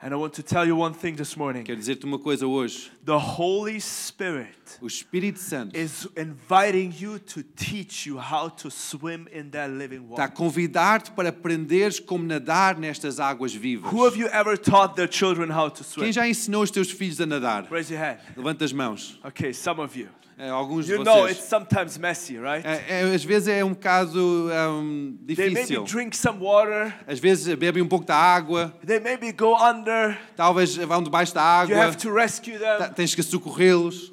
And 0.00 0.12
I 0.12 0.16
want 0.16 0.34
to 0.34 0.42
tell 0.42 0.66
you 0.66 0.76
one 0.76 0.92
thing 0.92 1.14
this 1.14 1.34
morning. 1.34 1.64
Quero 1.64 1.78
dizer-te 1.78 2.04
uma 2.04 2.18
coisa 2.18 2.46
hoje. 2.46 2.90
The 3.06 3.16
Holy 3.16 3.80
Spirit 3.80 4.78
O 4.82 4.86
Espírito 4.86 5.38
Santo 5.38 5.74
is 5.74 6.06
inviting 6.14 6.92
you 6.94 7.18
to 7.18 7.42
teach 7.42 8.06
you 8.06 8.18
how 8.18 8.50
to 8.50 8.70
swim 8.70 9.26
in 9.32 9.48
that 9.52 9.70
living 9.70 10.02
está 10.02 10.24
a 10.24 10.26
water. 10.26 10.34
convidar-te 10.34 11.10
para 11.12 11.30
aprenderes 11.30 11.98
como 12.00 12.22
nadar 12.22 12.76
nestas 12.76 13.18
águas 13.18 13.54
vivas. 13.54 13.90
Who 13.90 14.06
of 14.06 14.18
you 14.18 14.28
ever 14.28 14.58
taught 14.58 14.94
their 14.94 15.08
children 15.08 15.48
how 15.50 15.70
to 15.70 15.82
swim? 15.82 16.04
Quem 16.04 16.12
já 16.12 16.28
ensinou 16.28 16.62
os 16.62 16.70
teus 16.70 16.90
filhos 16.90 17.18
a 17.20 17.24
nadar? 17.24 17.64
Raise 17.70 17.90
your 17.90 18.02
hand. 18.02 18.18
Levanta 18.36 18.62
as 18.62 18.74
mãos. 18.74 19.18
Okay, 19.24 19.54
some 19.54 19.80
of 19.80 19.98
you. 19.98 20.08
É, 20.36 20.48
alguns 20.50 20.86
de 20.86 20.92
You 20.94 21.04
know 21.04 21.28
it's 21.28 21.38
vocês. 21.38 21.48
sometimes 21.48 21.96
messy, 21.96 22.38
right? 22.38 22.66
É, 22.66 23.02
é, 23.02 23.14
às 23.14 23.22
vezes 23.24 23.46
é 23.46 23.64
um 23.64 23.70
bocado 23.72 24.18
um, 24.50 25.16
They 25.26 25.36
maybe 25.36 25.54
difícil. 25.54 25.84
drink 25.84 26.16
some 26.16 26.40
water. 26.40 26.92
Às 27.06 27.20
vezes 27.20 27.54
bebem 27.54 27.82
um 27.82 27.86
pouco 27.88 28.04
da 28.04 28.16
água, 28.16 28.74
They 28.84 28.98
maybe 28.98 29.30
go 29.32 29.54
under. 29.56 30.18
talvez 30.36 30.74
vão 30.76 31.02
debaixo 31.04 31.32
da 31.32 31.40
You 31.40 31.46
água, 31.76 31.84
have 31.84 31.96
to 31.98 32.12
rescue 32.12 32.58
ta- 32.58 32.78
them. 32.78 32.92
tens 32.94 33.14
que 33.14 33.22
socorrê-los. 33.22 34.12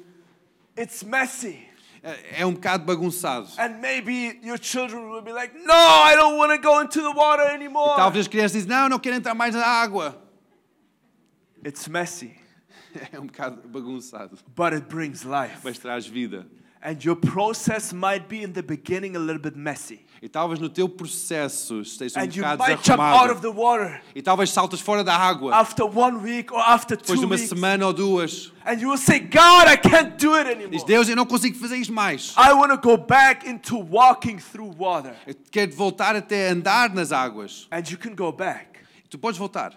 It's 0.78 1.02
messy. 1.02 1.58
É, 2.04 2.42
é 2.42 2.46
um 2.46 2.52
bocado 2.54 2.84
bagunçado. 2.84 3.48
And 3.58 3.80
maybe 3.80 4.38
your 4.44 4.58
children 4.60 5.10
will 5.10 5.22
be 5.22 5.32
like, 5.32 5.52
No, 5.56 5.72
I 5.74 6.14
don't 6.16 6.36
want 6.36 6.52
to 6.52 6.58
go 6.60 6.80
into 6.82 7.00
the 7.00 7.14
water 7.16 7.46
anymore. 7.52 7.96
Talvez 7.96 8.26
as 8.26 8.28
crianças 8.28 8.52
dizem, 8.52 8.68
não, 8.68 8.88
não 8.88 8.98
quero 9.00 9.16
entrar 9.16 9.34
mais 9.34 9.54
na 9.54 9.64
água. 9.66 10.20
It's 11.64 11.86
messy, 11.88 12.32
É 13.12 13.18
um 13.20 13.26
bocado 13.26 13.68
bagunçado, 13.68 14.38
but 14.56 14.72
it 14.72 14.86
brings 14.88 15.22
life. 15.24 15.58
mas 15.64 15.78
traz 15.78 16.06
vida. 16.06 16.46
And 16.84 16.96
your 17.04 17.14
process 17.14 17.92
might 17.92 18.26
be 18.28 18.42
in 18.42 18.50
the 18.54 18.62
beginning 18.62 19.14
a 19.14 19.18
little 19.20 19.38
bit 19.38 19.56
messy. 19.56 20.04
E 20.20 20.28
talvez 20.28 20.58
no 20.58 20.68
teu 20.68 20.88
processo 20.88 21.80
esteja 21.80 22.18
um 22.18 22.22
And 22.24 22.26
you 22.34 22.42
bocado 22.42 22.58
might 22.58 22.84
jump 22.84 23.00
out 23.00 23.30
of 23.30 23.40
desarrumado. 23.40 23.40
the 23.40 23.48
water 23.52 24.02
E 24.16 24.20
talvez 24.22 24.50
saltas 24.50 24.80
fora 24.80 25.04
da 25.04 25.16
água 25.16 25.54
after 25.54 25.84
one 25.86 26.16
week 26.18 26.52
or 26.52 26.58
after 26.60 26.96
depois 26.96 27.20
de 27.20 27.24
two 27.24 27.28
uma 27.28 27.36
weeks. 27.36 27.48
semana 27.48 27.86
ou 27.86 27.92
duas. 27.92 28.52
And 28.66 28.80
you 28.80 28.88
will 28.88 28.98
say, 28.98 29.20
God, 29.20 29.68
I 29.68 29.76
can't 29.76 30.16
do 30.18 30.34
it 30.36 30.44
Diz, 30.48 30.56
anymore. 30.56 30.84
Deus, 30.86 31.08
eu 31.08 31.14
não 31.14 31.24
consigo 31.26 31.56
fazer 31.56 31.76
isto 31.76 31.92
mais. 31.92 32.34
I 32.36 32.52
want 32.52 32.70
to 32.72 32.78
go 32.78 32.96
back 32.96 33.48
into 33.48 33.76
walking 33.78 34.38
through 34.38 34.74
water. 34.76 35.14
Eu 35.24 35.36
quero 35.52 35.72
voltar 35.72 36.16
até 36.16 36.48
andar 36.50 36.92
nas 36.92 37.12
águas. 37.12 37.68
And 37.70 37.82
you 37.90 37.96
can 37.98 38.14
go 38.16 38.32
back. 38.32 38.80
Tu 39.08 39.18
podes 39.18 39.38
voltar, 39.38 39.72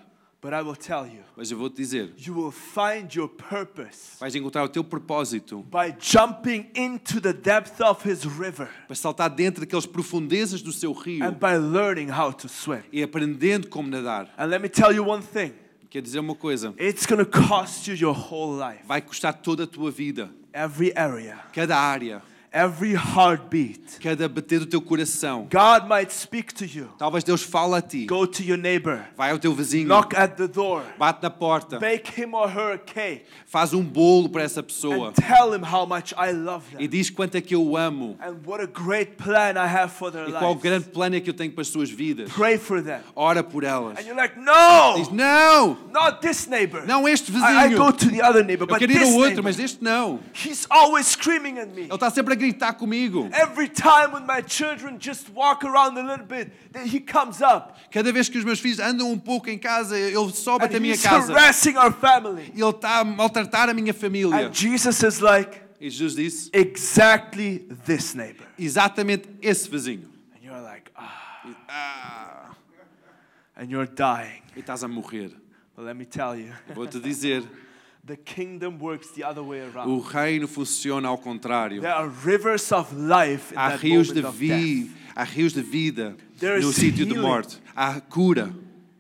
But 0.45 0.53
I 0.53 0.61
will 0.61 0.75
tell 0.75 1.07
you, 1.07 1.23
mas 1.35 1.49
eu 1.49 1.57
vou-te 1.57 1.75
dizer, 1.75 2.13
you 2.19 2.31
will 2.39 2.51
find 2.51 3.11
your 3.15 3.27
purpose 3.27 4.15
vais 4.19 4.35
encontrar 4.35 4.63
o 4.63 4.69
teu 4.69 4.83
propósito 4.83 5.65
by 5.71 5.95
jumping 5.99 6.69
into 6.75 7.19
the 7.19 7.33
depth 7.33 7.81
of 7.81 8.07
His 8.07 8.25
river 8.25 8.69
para 8.85 8.95
saltar 8.95 9.31
dentro 9.31 9.61
daquelas 9.61 9.87
profundezas 9.87 10.61
do 10.61 10.71
seu 10.71 10.93
rio 10.93 11.25
and 11.25 11.39
by 11.39 11.57
learning 11.57 12.11
how 12.11 12.31
to 12.31 12.47
swim. 12.47 12.83
e 12.93 13.01
aprendendo 13.01 13.67
como 13.69 13.89
nadar. 13.89 14.31
And 14.37 14.45
let 14.45 14.61
me 14.61 14.69
tell 14.69 14.93
you 14.93 15.03
one 15.03 15.23
thing. 15.23 15.51
Quer 15.89 16.03
dizer 16.03 16.19
uma 16.19 16.35
coisa, 16.35 16.75
it's 16.77 17.07
going 17.07 17.25
to 17.25 17.47
cost 17.47 17.87
you 17.87 17.95
your 17.95 18.15
whole 18.15 18.55
life, 18.55 18.85
vai 18.85 19.01
custar 19.01 19.33
toda 19.33 19.63
a 19.63 19.67
tua 19.67 19.89
vida, 19.89 20.29
every 20.53 20.93
area, 20.95 21.39
cada 21.53 21.75
área, 21.75 22.21
every 22.55 22.93
heartbeat. 22.95 23.99
cada 23.99 24.29
bater 24.29 24.59
do 24.59 24.65
teu 24.65 24.81
coração. 24.81 25.47
God 25.51 25.87
might 25.89 26.11
speak 26.13 26.53
to 26.53 26.65
you. 26.65 26.87
Talvez 26.97 27.23
Deus 27.23 27.43
fale 27.43 27.75
a 27.75 27.81
ti, 27.81 28.05
Go 28.05 28.25
to 28.25 28.41
your 28.43 28.57
neighbor, 28.57 29.03
vai 29.17 29.31
ao 29.31 29.37
teu 29.39 29.53
vizinho, 29.53 29.87
knock 29.87 30.15
at 30.15 30.37
the 30.37 30.47
door, 30.47 30.83
bate 30.97 31.21
na 31.21 31.29
porta, 31.29 31.79
bake 31.79 32.09
him 32.21 32.33
or 32.33 32.47
her 32.47 32.73
a 32.73 32.77
cake, 32.77 33.25
faz 33.45 33.73
um 33.73 33.83
bolo 33.83 34.29
para 34.29 34.43
essa 34.43 34.63
pessoa 34.63 35.09
and 35.09 35.13
tell 35.13 35.53
him 35.53 35.63
how 35.63 35.85
much 35.85 36.13
I 36.17 36.31
love 36.31 36.63
e 36.75 36.77
them 36.77 36.87
diz 36.87 37.09
quanto 37.09 37.35
é 37.35 37.41
que 37.41 37.53
eu 37.55 37.75
amo 37.75 38.15
and 38.21 38.37
what 38.45 38.63
a 38.63 38.67
great 38.67 39.13
plan 39.17 39.55
I 39.57 39.67
have 39.67 39.89
for 39.93 40.11
their 40.11 40.29
e 40.29 40.31
qual 40.31 40.51
lives. 40.51 40.63
grande 40.63 40.85
plano 40.89 41.15
é 41.15 41.19
que 41.19 41.29
eu 41.29 41.33
tenho 41.33 41.51
para 41.51 41.61
as 41.61 41.67
suas 41.67 41.89
vidas. 41.89 42.31
Pray 42.31 42.57
for 42.57 42.81
them. 42.81 43.01
Ora 43.15 43.43
por 43.43 43.63
elas. 43.63 43.97
And 43.99 44.03
you're 44.07 44.15
like, 44.15 44.39
no, 44.39 44.95
Diz, 44.95 45.09
não, 45.11 45.77
not 45.91 46.21
this 46.21 46.47
neighbor. 46.47 46.85
não 46.87 47.07
este 47.07 47.31
I, 47.31 47.35
I 47.35 47.67
vizinho. 47.67 47.77
go 47.77 47.91
to 47.91 48.09
the 48.09 48.21
other 48.21 48.43
neighbor, 48.45 48.63
Eu 48.63 48.67
but 48.67 48.79
quero 48.79 48.91
ir 48.93 49.01
ao 49.01 49.07
outro, 49.09 49.21
neighbor, 49.25 49.43
mas 49.43 49.59
este 49.59 49.83
não. 49.83 50.19
he's 50.33 50.65
always 50.69 51.07
screaming 51.07 51.59
at 51.59 51.67
me. 51.69 51.83
Ele 51.83 51.93
está 51.93 52.09
sempre 52.09 52.33
a 52.33 52.37
gritar 52.51 52.73
comigo. 52.73 53.29
Every 53.33 53.67
time 53.69 54.11
when 54.13 54.25
my 54.25 54.41
children 54.41 54.97
just 54.99 55.29
walk 55.33 55.63
around 55.63 55.97
a 55.97 56.03
little 56.03 56.25
bit, 56.25 56.51
then 56.71 56.85
he 56.87 56.99
comes 56.99 57.41
up 57.41 57.75
Cada 57.91 58.11
vez 58.11 58.27
que 58.29 58.37
os 58.37 58.43
meus 58.45 58.59
filhos 58.59 58.79
andam 58.79 59.11
um 59.11 59.17
pouco 59.19 59.49
em 59.49 59.57
casa, 59.57 59.97
ele 59.97 60.31
sobe 60.33 60.65
até 60.65 60.77
a 60.77 60.79
minha 60.79 60.93
he's 60.95 61.03
casa. 61.03 61.31
harassing 61.33 61.77
our 61.77 61.91
family. 61.91 62.51
Ele 62.53 62.69
está 62.69 62.99
a 62.99 63.03
maltratar 63.03 63.69
a 63.69 63.73
minha 63.73 63.93
família. 63.93 64.47
And 64.47 64.53
Jesus 64.53 65.01
is 65.03 65.19
like, 65.21 65.61
E 65.79 65.89
Jesus 65.89 66.15
disse, 66.15 66.49
exactly 66.53 67.59
this 67.85 68.13
neighbor. 68.15 68.45
exatamente 68.57 69.27
esse 69.41 69.67
vizinho. 69.69 70.07
And 70.35 70.43
you're 70.43 70.61
like, 70.61 70.91
ah, 70.95 71.43
Ah, 71.69 72.55
and 73.57 73.69
you're 73.69 73.85
dying. 73.85 74.41
e 74.55 74.59
estás 74.61 74.83
a 74.83 74.87
morrer. 74.87 75.31
But 75.75 75.85
let 75.85 75.95
me 75.95 76.05
tell 76.05 76.35
you, 76.35 76.51
Vou-te 76.73 76.99
dizer, 76.99 77.43
the 78.05 78.15
kingdom 78.17 78.77
works 78.79 79.09
the 79.11 79.23
other 79.23 79.41
way 79.43 79.61
o 79.61 79.71
around. 79.71 80.13
reino 80.13 80.47
funciona 80.47 81.07
ao 81.07 81.17
contrário. 81.17 81.81
There 81.81 81.91
are 81.93 82.07
rivers 82.07 82.71
of 82.71 82.93
life 82.93 83.51
in 83.51 83.57
Há 83.57 83.69
that 83.71 83.81
rios 83.83 84.09
de 84.09 84.21
moment 84.21 84.27
of 84.27 84.35
vida, 84.35 84.55
death. 84.87 84.97
há 85.15 85.23
rios 85.35 85.53
de 85.53 85.61
vida 85.63 86.15
There 86.39 86.59
no 86.59 86.69
is 86.69 86.75
sítio 86.77 87.05
de 87.07 87.15
morte. 87.15 87.57
Há 87.75 87.99
cura 88.01 88.53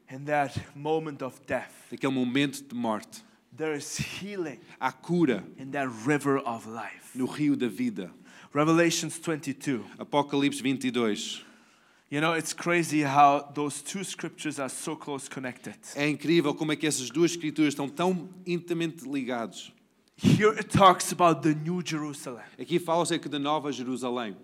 In 0.09 0.25
that 0.25 0.57
moment 0.75 1.21
of 1.21 1.39
death, 1.45 1.71
naquele 1.91 2.13
momento 2.13 2.61
de 2.67 2.73
morte. 2.75 3.21
there 3.55 3.73
is 3.75 3.97
healing 3.97 4.59
Há 4.79 4.91
cura 4.91 5.43
in 5.57 5.71
that 5.71 5.87
river 6.05 6.37
of 6.39 6.65
life. 6.67 7.11
no 7.15 7.25
rio 7.27 7.55
da 7.55 7.67
vida. 7.67 8.09
Revelations 8.53 9.19
22. 9.19 9.83
Apocalipse 9.99 10.61
22. 10.61 11.43
You 12.09 12.21
know, 12.21 12.33
it's 12.33 12.53
crazy 12.53 13.01
how 13.01 13.51
those 13.53 13.81
two 13.81 14.03
scriptures 14.03 14.59
are 14.59 14.69
so 14.69 14.95
close 14.95 15.27
connected. 15.27 15.75
É 15.95 16.07
incrível 16.07 16.53
como 16.53 16.71
é 16.71 16.75
que 16.75 16.85
essas 16.85 17.09
duas 17.09 17.31
escrituras 17.31 17.73
estão 17.73 17.89
tão 17.89 18.29
intimamente 18.45 19.05
ligadas. 19.05 19.71
Here 20.17 20.51
it 20.51 20.69
talks 20.69 21.11
about 21.11 21.41
the 21.41 21.55
New 21.55 21.81
Jerusalem. 21.83 22.43
Aqui 22.59 22.79
fala 22.79 23.03
acerca 23.03 23.27
da 23.27 23.39
Nova 23.39 23.71
Jerusalém. 23.71 24.37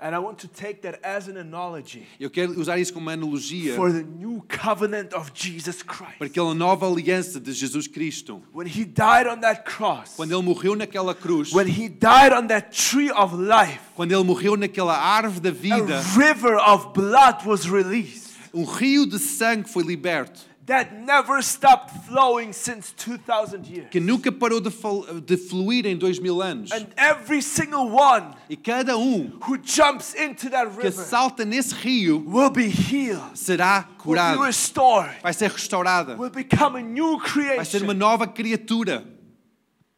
And 0.00 0.14
I 0.14 0.18
want 0.18 0.38
to 0.38 0.48
take 0.48 0.80
that 0.82 0.98
as 1.02 1.28
an 1.28 1.36
analogy 1.36 2.06
Eu 2.18 2.30
quero 2.30 2.58
usar 2.58 2.78
isso 2.78 2.92
como 2.92 3.06
uma 3.06 3.12
analogia 3.12 3.74
for 3.76 3.92
the 3.92 4.02
new 4.02 4.42
covenant 4.48 5.12
of 5.14 5.30
Jesus 5.34 5.82
Christ. 5.82 6.18
para 6.18 6.26
aquela 6.26 6.54
nova 6.54 6.86
aliança 6.86 7.38
de 7.38 7.52
Jesus 7.52 7.86
Cristo. 7.86 8.42
When 8.52 8.66
he 8.66 8.84
died 8.84 9.26
on 9.26 9.40
that 9.40 9.64
cross, 9.64 10.14
Quando 10.16 10.32
ele 10.32 10.42
morreu 10.42 10.74
naquela 10.74 11.14
cruz, 11.14 11.52
when 11.52 11.68
he 11.68 11.88
died 11.88 12.32
on 12.32 12.46
that 12.46 12.70
tree 12.70 13.10
of 13.10 13.36
life, 13.36 13.80
quando 13.94 14.12
ele 14.12 14.24
morreu 14.24 14.56
naquela 14.56 14.96
árvore 14.96 15.40
da 15.40 15.50
vida, 15.50 15.98
a 15.98 16.18
river 16.18 16.56
of 16.56 16.92
blood 16.94 17.46
was 17.46 17.66
released 17.66 18.30
um 18.52 18.64
rio 18.64 19.06
de 19.06 19.18
sangue 19.18 19.68
foi 19.68 19.82
liberto, 19.82 20.40
that 20.70 20.94
never 20.94 21.42
stopped 21.42 21.90
flowing 22.06 22.52
since 22.52 22.92
2000 22.96 23.66
years. 23.66 23.88
que 23.90 23.98
nunca 23.98 24.30
parou 24.30 24.60
de, 24.60 24.70
de 25.20 25.36
fluir 25.36 25.84
em 25.84 25.96
dois 25.96 26.20
mil 26.20 26.40
anos. 26.40 26.70
And 26.70 26.86
every 26.96 27.42
single 27.42 27.90
one 27.90 28.34
E 28.48 28.56
cada 28.56 28.96
um 28.96 29.32
who 29.42 29.58
jumps 29.58 30.14
into 30.14 30.48
that 30.50 30.70
que 30.70 30.82
river 30.82 30.92
salta 31.04 31.44
nesse 31.44 31.74
rio 31.74 32.18
will 32.18 32.50
be 32.50 32.68
healed, 32.68 33.20
será 33.34 33.88
will 34.04 34.14
be 34.14 34.44
restored, 34.46 35.10
vai 35.22 35.32
ser 35.32 35.50
restaurada, 35.50 36.16
will 36.16 36.30
become 36.30 36.78
a 36.78 36.82
new 36.82 37.18
vai 37.18 37.64
ser 37.64 37.82
uma 37.82 37.92
creation. 37.92 37.94
nova 37.94 38.26
criatura. 38.28 39.19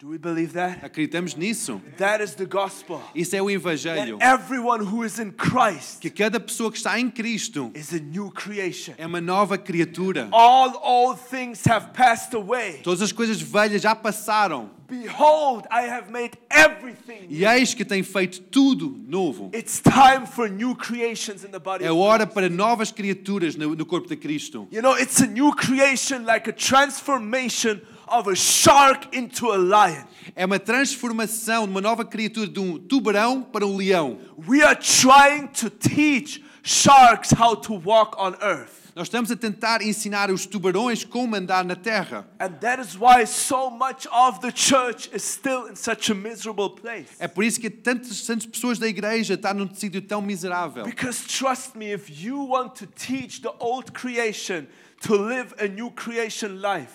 Do 0.02 0.08
we 0.08 0.18
believe 0.18 0.52
that? 0.54 0.84
Acreditamos 0.84 1.36
nisso? 1.36 1.80
That 1.96 2.20
is 2.20 2.34
the 2.34 2.44
gospel. 2.44 3.00
Isso 3.14 3.36
é 3.36 3.40
o 3.40 3.44
That 3.46 3.54
Evangelho. 3.54 4.18
everyone 4.20 4.84
who 4.84 5.04
is 5.04 5.20
in 5.20 5.30
Christ 5.30 6.00
Que 6.00 6.10
cada 6.10 6.40
pessoa 6.40 6.72
que 6.72 6.76
está 6.76 6.98
em 6.98 7.08
Cristo 7.08 7.70
is 7.72 7.94
a 7.94 8.00
new 8.00 8.28
creation. 8.32 8.94
é 8.98 9.06
uma 9.06 9.20
nova 9.20 9.56
criatura. 9.56 10.26
All 10.32 10.74
old 10.82 11.20
things 11.30 11.64
have 11.68 11.92
passed 11.94 12.34
away. 12.34 12.80
Todas 12.82 13.00
as 13.00 13.12
coisas 13.12 13.40
velhas 13.40 13.80
já 13.80 13.94
passaram. 13.94 14.70
Behold, 14.88 15.66
I 15.70 15.88
have 15.88 16.10
made 16.10 16.32
everything. 16.50 17.28
E 17.30 17.46
eis 17.46 17.72
que 17.72 17.84
tem 17.84 18.02
feito 18.02 18.40
tudo 18.40 19.00
novo. 19.06 19.52
It's 19.54 19.80
time 19.80 20.26
for 20.26 20.50
new 20.50 20.74
creations 20.74 21.44
in 21.44 21.52
the 21.52 21.60
body 21.60 21.84
É 21.84 21.92
hora 21.92 22.26
para 22.26 22.48
novas 22.50 22.90
criaturas 22.90 23.54
no, 23.54 23.76
no 23.76 23.86
corpo 23.86 24.08
de 24.08 24.16
Cristo. 24.16 24.66
You 24.72 24.82
know, 24.82 24.98
it's 24.98 25.20
a 25.22 25.26
new 25.26 25.54
creation 25.54 26.24
like 26.26 26.50
a 26.50 26.52
transformation 26.52 27.80
of 28.12 28.28
a 28.28 28.36
shark 28.36 29.08
into 29.16 29.50
a 29.50 29.56
lion. 29.56 30.04
É 30.36 30.44
uma 30.44 30.58
transformação 30.58 31.64
de 31.64 31.70
uma 31.70 31.80
nova 31.80 32.04
criatura 32.04 32.46
de 32.46 32.60
um 32.60 32.78
tubarão 32.78 33.42
para 33.42 33.66
um 33.66 33.76
leão. 33.76 34.18
We 34.46 34.62
are 34.62 34.76
trying 34.76 35.48
to 35.60 35.70
teach 35.70 36.42
sharks 36.62 37.32
how 37.32 37.56
to 37.56 37.74
walk 37.74 38.16
on 38.18 38.34
earth. 38.40 38.82
Nós 38.94 39.06
estamos 39.06 39.30
a 39.30 39.36
tentar 39.36 39.80
ensinar 39.80 40.30
os 40.30 40.44
tubarões 40.44 41.02
como 41.02 41.34
andar 41.34 41.64
na 41.64 41.74
terra. 41.74 42.28
And 42.38 42.50
that 42.60 42.78
is 42.78 42.94
why 42.94 43.24
so 43.24 43.70
much 43.70 44.06
of 44.08 44.40
the 44.40 44.52
church 44.54 45.08
is 45.14 45.22
still 45.22 45.66
in 45.70 45.74
such 45.74 46.12
a 46.12 46.14
miserable 46.14 46.68
place. 46.68 47.08
É 47.18 47.26
por 47.26 47.42
isso 47.42 47.58
que 47.58 47.70
tantas, 47.70 48.20
tantas 48.20 48.44
pessoas 48.44 48.78
da 48.78 48.86
igreja 48.86 49.32
estão 49.32 49.54
num 49.54 49.74
sítio 49.74 50.02
tão 50.02 50.20
miserável. 50.20 50.84
Because 50.84 51.24
trust 51.26 51.74
me, 51.74 51.90
if 51.90 52.10
you 52.22 52.46
want 52.46 52.74
to 52.74 52.86
teach 52.86 53.40
the 53.40 53.52
old 53.58 53.92
creation 53.92 54.66
to 55.00 55.16
live 55.16 55.54
a 55.58 55.66
new 55.66 55.90
creation 55.90 56.60
life, 56.60 56.92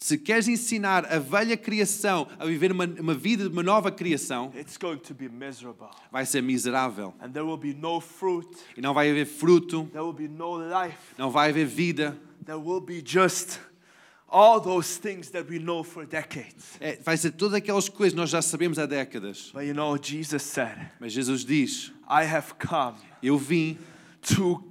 Se 0.00 0.16
queres 0.16 0.46
ensinar 0.46 1.04
a 1.06 1.18
velha 1.18 1.56
criação 1.56 2.28
a 2.38 2.46
viver 2.46 2.70
uma, 2.70 2.84
uma 2.84 3.14
vida 3.14 3.44
de 3.44 3.50
uma 3.52 3.62
nova 3.62 3.90
criação, 3.90 4.52
it's 4.56 4.76
going 4.76 4.98
to 4.98 5.12
be 5.14 5.28
miserable. 5.28 5.88
vai 6.12 6.24
ser 6.24 6.40
miserável. 6.42 7.14
And 7.20 7.30
there 7.30 7.44
will 7.44 7.56
be 7.56 7.74
no 7.74 8.00
fruit, 8.00 8.48
E 8.76 8.80
não 8.80 8.94
vai 8.94 9.10
haver 9.10 9.26
fruto, 9.26 9.88
there 9.92 10.04
will 10.04 10.12
be 10.12 10.28
no 10.28 10.56
life, 10.58 10.96
não 11.18 11.30
vai 11.30 11.50
haver 11.50 11.66
vida. 11.66 12.16
there 12.44 12.58
will 12.58 12.80
be 12.80 13.02
just 13.04 13.58
all 14.30 14.60
those 14.60 14.98
things 15.00 15.30
that 15.30 15.50
we 15.50 15.58
know 15.58 15.82
for 15.82 16.06
decades. 16.06 16.76
É, 16.80 16.98
vai 17.02 17.16
ser 17.16 17.32
todas 17.32 17.54
aquelas 17.54 17.88
coisas 17.88 18.12
que 18.12 18.20
nós 18.20 18.30
já 18.30 18.40
sabemos 18.40 18.78
há 18.78 18.86
décadas. 18.86 19.50
But 19.52 19.64
you 19.64 19.74
know, 19.74 19.96
Jesus 20.00 20.42
said, 20.42 20.76
Mas 21.00 21.12
Jesus 21.12 21.44
diz: 21.44 21.92
I 22.08 22.24
have 22.24 22.54
come 22.54 22.96
Eu 23.22 23.36
vim 23.36 23.76
to 24.36 24.62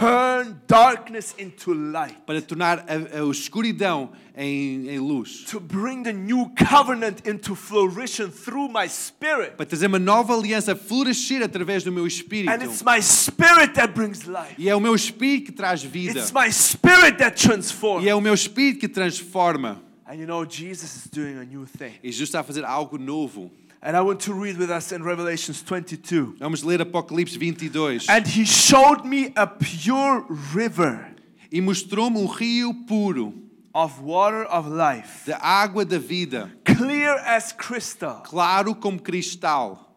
turn 0.00 0.60
darkness 0.66 1.34
into 1.38 1.72
light. 1.72 2.16
para 2.26 2.40
tornar 2.42 2.80
a, 2.88 3.22
a 3.22 3.30
escuridão 3.30 4.10
em, 4.36 4.88
em 4.88 4.98
luz. 4.98 5.44
to 5.44 5.60
bring 5.60 6.02
the 6.02 6.12
new 6.12 6.50
covenant 6.68 7.26
into 7.28 7.54
flourishing 7.54 8.30
through 8.30 8.68
my 8.68 8.88
spirit. 8.88 9.52
Para 9.56 9.66
trazer 9.66 9.86
uma 9.86 9.98
nova 9.98 10.34
aliança 10.34 10.74
florescer 10.74 11.42
através 11.42 11.84
do 11.84 11.92
meu 11.92 12.04
And 12.04 12.08
espírito. 12.08 12.64
it's 12.64 12.82
my 12.82 13.00
spirit 13.00 13.74
that 13.74 13.92
brings 13.94 14.24
life. 14.26 14.54
E 14.58 14.68
é 14.68 14.74
o 14.74 14.80
meu 14.80 14.94
espírito 14.94 15.46
que 15.46 15.52
traz 15.52 15.82
vida. 15.82 16.18
It's 16.18 16.32
my 16.32 16.50
spirit 16.52 17.18
that 17.18 17.36
transforms. 17.40 18.04
E 18.04 18.08
é 18.08 18.14
o 18.14 18.20
meu 18.20 18.34
espírito 18.34 18.80
que 18.80 18.88
transforma. 18.88 19.82
And 20.08 20.14
you 20.14 20.26
know, 20.26 20.44
Jesus 20.44 20.94
is 20.94 21.10
doing 21.10 21.36
a 21.38 21.44
new 21.44 21.66
thing. 21.66 21.94
E 22.02 22.12
Jesus 22.12 22.28
está 22.28 22.40
a 22.40 22.44
fazer 22.44 22.64
algo 22.64 22.96
novo. 22.98 23.50
And 23.86 23.96
I 23.96 24.00
want 24.00 24.18
to 24.22 24.34
read 24.34 24.56
with 24.56 24.68
us 24.68 24.90
in 24.90 25.04
Revelations 25.04 25.62
22. 25.62 26.38
Vamos 26.40 26.64
ler 26.64 26.78
Apocalipse 26.78 27.38
22. 27.38 28.08
And 28.08 28.26
he 28.26 28.44
showed 28.44 29.04
me 29.04 29.32
a 29.36 29.46
pure 29.46 30.26
river 30.52 31.06
E 31.52 31.60
mostrou-me 31.60 32.18
um 32.18 32.26
rio 32.26 32.74
puro, 32.88 33.32
of 33.72 34.00
water 34.02 34.42
of 34.46 34.66
life, 34.66 35.26
da 35.26 35.38
água 35.38 35.84
da 35.84 35.98
vida, 35.98 36.50
clear 36.64 37.16
as 37.24 37.52
crystal, 37.52 38.20
claro 38.24 38.74
como 38.74 38.98
cristal, 38.98 39.96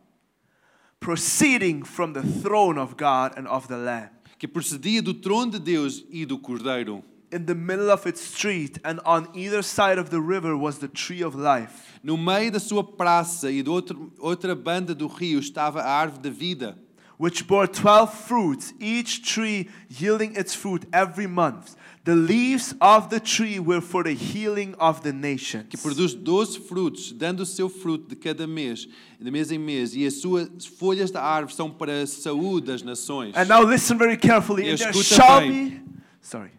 proceeding 0.99 1.84
from 1.84 2.13
the 2.13 2.21
throne 2.21 2.78
of 2.78 2.95
God 2.95 3.34
and 3.36 3.47
of 3.47 3.67
the 3.67 3.75
Lamb. 3.75 4.12
que 4.38 4.47
procedia 4.47 5.02
do 5.02 5.15
trono 5.15 5.52
de 5.52 5.60
Deus 5.60 6.06
e 6.12 6.25
do 6.25 6.38
Cordeiro. 6.38 7.04
In 7.31 7.45
the 7.45 7.53
middle 7.53 7.91
of 7.91 8.07
its 8.07 8.21
street 8.21 8.79
and 8.83 8.99
on 9.05 9.27
either 9.35 9.61
side 9.61 9.99
of 9.99 10.09
the 10.09 10.19
river 10.19 10.57
was 10.57 10.79
the 10.79 10.87
tree 10.87 11.21
of 11.21 11.35
life. 11.35 11.99
No 12.03 12.17
meio 12.17 12.51
da 12.51 12.59
sua 12.59 12.83
praça 12.83 13.51
e 13.51 13.61
de 13.61 13.69
outro, 13.69 14.11
outra 14.19 14.55
banda 14.55 14.95
do 14.95 15.07
rio 15.07 15.39
estava 15.39 15.81
a 15.81 15.91
árvore 15.91 16.23
da 16.23 16.29
vida, 16.31 16.75
which 17.19 17.43
bore 17.43 17.67
twelve 17.67 18.11
fruits, 18.11 18.73
each 18.79 19.21
tree 19.21 19.69
yielding 19.89 20.35
its 20.35 20.55
fruit 20.55 20.87
every 20.91 21.27
month. 21.27 21.75
The 22.05 22.15
leaves 22.15 22.73
of 22.81 23.09
the 23.09 23.19
tree 23.19 23.59
were 23.59 23.81
for 23.81 24.03
the 24.03 24.15
healing 24.15 24.73
of 24.79 25.01
the 25.01 25.11
nations. 25.11 25.67
que 25.69 25.77
produz 25.77 26.15
doze 26.15 26.57
frutos, 26.57 27.11
dando 27.11 27.41
o 27.41 27.45
seu 27.45 27.69
fruto 27.69 28.07
de 28.07 28.15
cada 28.15 28.47
mês, 28.47 28.87
de 29.21 29.29
mês 29.29 29.51
em 29.51 29.59
mês, 29.59 29.93
e 29.95 30.03
as 30.07 30.15
suas 30.15 30.65
folhas 30.65 31.11
da 31.11 31.21
árvore 31.21 31.53
são 31.53 31.69
para 31.69 32.01
a 32.01 32.07
saúde 32.07 32.67
das 32.67 32.81
nações. 32.81 33.35
And 33.35 33.45
now 33.45 33.61
listen 33.63 33.97
very 33.99 34.17
carefully. 34.17 34.63
E 34.63 34.71
And 34.71 34.77
there 34.77 34.89
escuta 34.89 35.41
bem. 35.41 35.51
be, 35.51 35.81
sorry, 36.21 36.51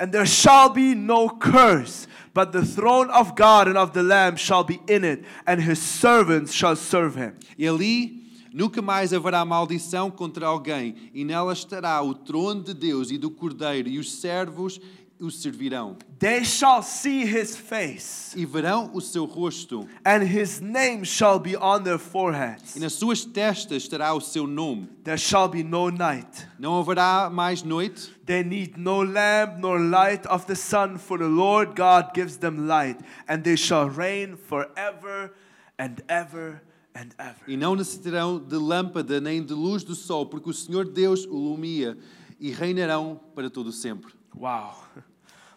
and 0.00 0.10
there 0.10 0.26
shall 0.26 0.70
be 0.70 0.94
no 0.94 1.28
curse, 1.28 2.08
but 2.32 2.52
the 2.52 2.64
throne 2.64 3.10
of 3.10 3.36
God 3.36 3.68
and 3.68 3.76
of 3.76 3.92
the 3.92 4.02
Lamb 4.02 4.36
shall 4.36 4.64
be 4.64 4.80
in 4.88 5.04
it, 5.04 5.24
and 5.46 5.60
his 5.60 5.78
servants 5.78 6.52
shall 6.52 6.74
serve 6.74 7.14
him. 7.14 7.36
E 7.58 7.68
ali 7.68 8.24
nunca 8.52 8.80
mais 8.80 9.12
haverá 9.12 9.44
maldição 9.44 10.10
contra 10.10 10.46
alguém, 10.46 10.96
e 11.14 11.22
nela 11.22 11.52
estará 11.52 12.00
o 12.02 12.14
trono 12.14 12.62
de 12.62 12.72
Deus 12.72 13.10
e 13.10 13.18
do 13.18 13.30
Cordeiro, 13.30 13.90
e 13.90 13.98
os 13.98 14.10
servos 14.10 14.80
o 15.20 15.30
servirão. 15.30 15.96
They 16.18 16.44
shall 16.44 16.82
see 16.82 17.22
his 17.24 17.56
face, 17.56 18.34
E 18.38 18.44
verão 18.46 18.90
o 18.94 19.00
seu 19.00 19.24
rosto, 19.24 19.86
and 20.04 20.22
his 20.24 20.60
name 20.60 21.04
shall 21.04 21.38
be 21.38 21.56
on 21.56 21.82
their 21.82 21.98
foreheads. 21.98 22.76
e 22.76 22.80
nas 22.80 22.92
suas 22.94 23.24
testas 23.24 23.82
estará 23.82 24.12
o 24.14 24.20
seu 24.20 24.46
nome. 24.46 24.88
There 25.04 25.18
shall 25.18 25.48
be 25.48 25.62
no 25.62 25.90
night. 25.90 26.46
Não 26.58 26.78
haverá 26.78 27.30
mais 27.30 27.62
noite, 27.62 28.10
They 28.26 28.44
need 28.44 28.78
no 28.78 29.02
lamp 29.02 29.58
nor 29.58 29.78
light 29.80 30.26
of 30.28 30.46
the 30.46 30.54
sun, 30.54 30.98
for 30.98 31.18
the 31.18 31.24
Lord 31.28 31.74
God 31.74 32.12
gives 32.14 32.36
them 32.38 32.66
light, 32.66 32.98
and 33.28 33.42
they 33.42 33.56
shall 33.56 33.88
reign 33.90 34.36
forever 34.36 35.32
and 35.78 35.96
ever 36.08 36.62
and 36.94 37.08
ever. 37.18 37.40
e 37.48 37.56
não 37.56 37.74
necessitarão 37.74 38.38
de 38.38 38.56
lâmpada 38.56 39.20
nem 39.20 39.42
de 39.44 39.54
luz 39.54 39.82
do 39.82 39.94
sol, 39.94 40.26
porque 40.26 40.50
o 40.50 40.54
Senhor 40.54 40.84
Deus 40.88 41.24
o 41.24 41.30
ilumia, 41.34 41.96
e 42.38 42.50
reinarão 42.50 43.20
para 43.34 43.50
todo 43.50 43.70
sempre. 43.72 44.12
Wow. 44.34 44.74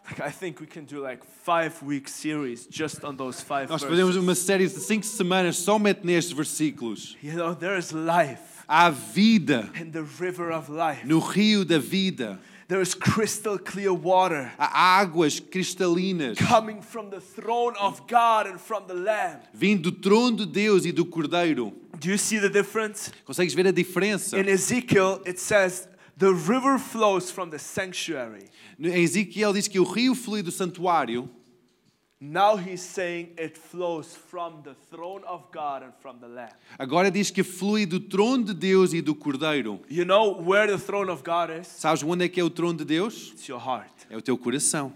Like 0.06 0.20
I 0.22 0.32
think 0.32 0.60
we 0.60 0.68
can 0.68 0.84
do 0.86 1.02
like 1.02 1.24
five 1.46 1.82
week 1.82 2.10
series 2.10 2.68
just 2.68 3.04
on 3.06 3.16
those 3.16 3.42
five 3.42 3.70
Nós 3.70 3.82
fazemos 3.82 4.16
uma 4.18 4.36
série 4.36 4.68
de 4.68 4.80
cinco 4.80 5.06
semanas 5.06 5.58
somente 5.58 6.02
nestes 6.06 6.34
versículos. 6.34 7.16
You 7.24 7.34
know, 7.36 7.56
there 7.56 7.78
is 7.78 7.92
life 7.92 8.42
Há 8.68 8.90
vida 8.90 9.70
in 9.80 9.92
the 9.92 10.04
river 10.20 10.52
of 10.52 10.70
life. 10.70 11.06
no 11.06 11.20
rio 11.20 11.64
da 11.64 11.78
vida. 11.80 12.40
There 12.68 12.82
is 12.82 12.96
crystal 12.96 13.60
clear 13.60 13.94
water 13.94 14.52
Há 14.58 15.00
águas 15.02 15.40
cristalinas 15.40 16.38
coming 16.38 16.82
from 16.82 17.10
the 17.10 17.20
throne 17.22 17.74
of 17.80 18.02
God 18.08 18.48
and 18.48 18.60
from 18.60 18.86
the 18.88 18.94
Lamb. 18.94 19.40
vindo 19.54 19.90
do 19.90 19.92
trono 19.92 20.38
de 20.38 20.46
Deus 20.46 20.86
e 20.86 20.92
do 20.92 21.06
Cordeiro. 21.06 21.74
Do 22.00 22.10
you 22.10 22.18
see 22.18 22.40
the 22.40 22.50
difference? 22.50 23.12
Consegues 23.26 23.54
ver 23.54 23.68
a 23.68 23.72
diferença? 23.72 24.38
In 24.38 24.50
Ezekiel, 24.50 25.22
it 25.26 25.40
says, 25.40 25.88
the 26.24 26.34
river 26.34 26.80
flows 26.80 27.30
from 27.30 27.50
the 27.50 27.60
sanctuary. 27.60 28.46
Em 28.80 29.04
Ezequiel 29.04 29.52
diz 29.52 29.68
que 29.68 29.78
o 29.78 29.84
rio 29.84 30.16
flui 30.16 30.42
do 30.42 30.52
santuário. 30.52 31.30
Now 32.22 32.56
he's 32.56 32.82
saying 32.82 33.34
it 33.38 33.58
flows 33.58 34.16
from 34.16 34.62
the 34.64 34.74
throne 34.90 35.26
of 35.26 35.52
God 35.52 35.84
and 35.84 35.92
from 36.00 36.20
the 36.22 36.28
Lamb. 36.30 36.54
Agora 36.80 37.12
diz 37.12 37.30
que 37.30 37.44
flui 37.44 37.86
do 37.86 38.00
trono 38.00 38.46
de 38.46 38.54
Deus 38.54 38.94
e 38.94 39.02
do 39.02 39.14
Cordeiro. 39.14 39.82
You 39.90 40.06
know 40.06 40.42
where 40.42 40.66
the 40.66 40.78
throne 40.78 41.12
of 41.12 41.24
God 41.24 41.50
is? 41.50 41.68
Sabes 41.68 42.02
onde 42.04 42.24
é 42.24 42.30
que 42.30 42.40
é 42.40 42.44
o 42.44 42.50
trono 42.50 42.78
de 42.78 42.86
Deus? 42.86 43.34
It's 43.34 43.50
your 43.50 43.60
heart. 43.60 43.92
É 44.10 44.16
o 44.16 44.22
teu 44.22 44.38
coração. 44.38 44.94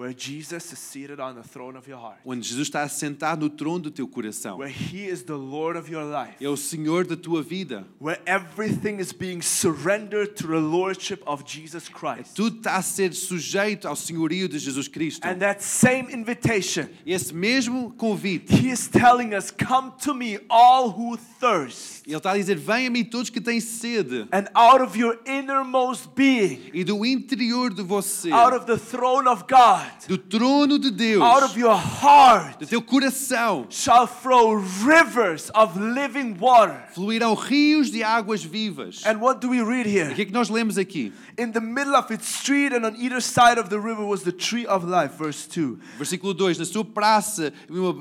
Where 0.00 0.14
Jesus 0.14 0.72
is 0.72 0.78
seated 0.78 1.20
on 1.20 1.34
the 1.34 1.42
throne 1.42 1.76
of 1.76 1.86
your 1.86 1.98
heart. 1.98 2.20
Onde 2.24 2.42
Jesus 2.42 2.68
está 2.68 2.80
assentado 2.80 3.42
no 3.42 3.50
trono 3.50 3.80
do 3.80 3.90
teu 3.90 4.08
coração. 4.08 4.56
Where 4.56 4.72
he 4.72 5.06
is 5.06 5.24
the 5.24 5.36
Lord 5.36 5.76
of 5.76 5.92
your 5.92 6.04
life. 6.04 6.42
É 6.42 6.48
o 6.48 6.56
Senhor 6.56 7.06
da 7.06 7.16
tua 7.16 7.42
vida. 7.42 7.84
Where 7.98 8.18
everything 8.24 8.98
is 8.98 9.12
being 9.12 9.42
surrendered 9.42 10.36
to 10.36 10.46
the 10.46 10.58
lordship 10.58 11.22
of 11.26 11.44
Jesus 11.44 11.86
Christ. 11.86 12.34
Tudo 12.34 12.56
está 12.56 12.76
a 12.76 12.82
ser 12.82 13.12
sujeito 13.12 13.86
ao 13.86 13.94
senhorio 13.94 14.48
de 14.48 14.58
Jesus 14.58 14.88
Cristo. 14.88 15.22
And 15.28 15.38
that 15.40 15.62
same 15.62 16.08
invitation, 16.10 16.88
Esse 17.04 17.34
mesmo 17.34 17.90
convite, 17.98 18.50
he 18.50 18.70
is 18.70 18.88
telling 18.88 19.34
us, 19.34 19.50
Come 19.50 19.92
to 19.98 20.14
me, 20.14 20.38
all 20.48 20.88
who 20.88 21.18
thirst. 21.38 22.06
ele 22.06 22.16
está 22.16 22.30
a 22.30 22.38
dizer: 22.38 22.56
Venha 22.56 22.88
a 22.88 22.90
mim 22.90 23.04
todos 23.04 23.28
que 23.28 23.38
têm 23.38 23.60
sede. 23.60 24.26
And 24.32 24.48
out 24.54 24.80
of 24.80 24.98
your 24.98 25.18
innermost 25.26 26.14
being, 26.14 26.70
E 26.72 26.84
do 26.84 27.04
interior 27.04 27.68
de 27.68 27.82
você, 27.82 28.32
out 28.32 28.54
of 28.56 28.64
the 28.64 28.78
throne 28.78 29.28
of 29.28 29.44
God, 29.46 29.89
do 30.08 30.18
trono 30.18 30.78
de 30.78 30.90
Deus, 30.90 31.22
out 31.22 31.44
of 31.44 31.58
your 31.58 31.74
heart, 31.74 32.58
do 32.60 32.66
teu 32.66 32.82
coração, 32.82 33.66
shall 33.70 34.06
flow 34.06 34.56
rivers 34.84 35.50
of 35.54 35.78
living 35.78 36.36
water. 36.38 36.76
fluirão 36.94 37.34
rios 37.34 37.90
de 37.90 38.02
águas 38.02 38.42
vivas. 38.44 39.04
And 39.06 39.18
what 39.20 39.40
do 39.40 39.48
we 39.50 39.62
read 39.62 39.86
O 39.86 39.90
here? 39.90 40.14
que 40.14 40.22
é 40.22 40.24
que 40.24 40.32
nós 40.32 40.48
lemos 40.48 40.76
aqui? 40.78 41.12
In 41.38 41.52
the 41.52 41.60
middle 41.60 41.94
of 41.96 42.12
its 42.12 42.28
street 42.28 42.72
and 42.74 42.84
on 42.86 42.94
either 42.96 43.20
side 43.20 43.58
of 43.58 43.68
the 43.70 43.78
river 43.78 44.04
was 44.04 44.22
the 44.22 44.32
tree 44.32 44.66
of 44.66 44.84
life. 44.86 45.16
Verse 45.16 45.46
2. 45.48 45.78
Versículo 45.98 46.34
2: 46.34 46.58
Na 46.58 46.64
sua 46.64 46.84
praça 46.84 47.52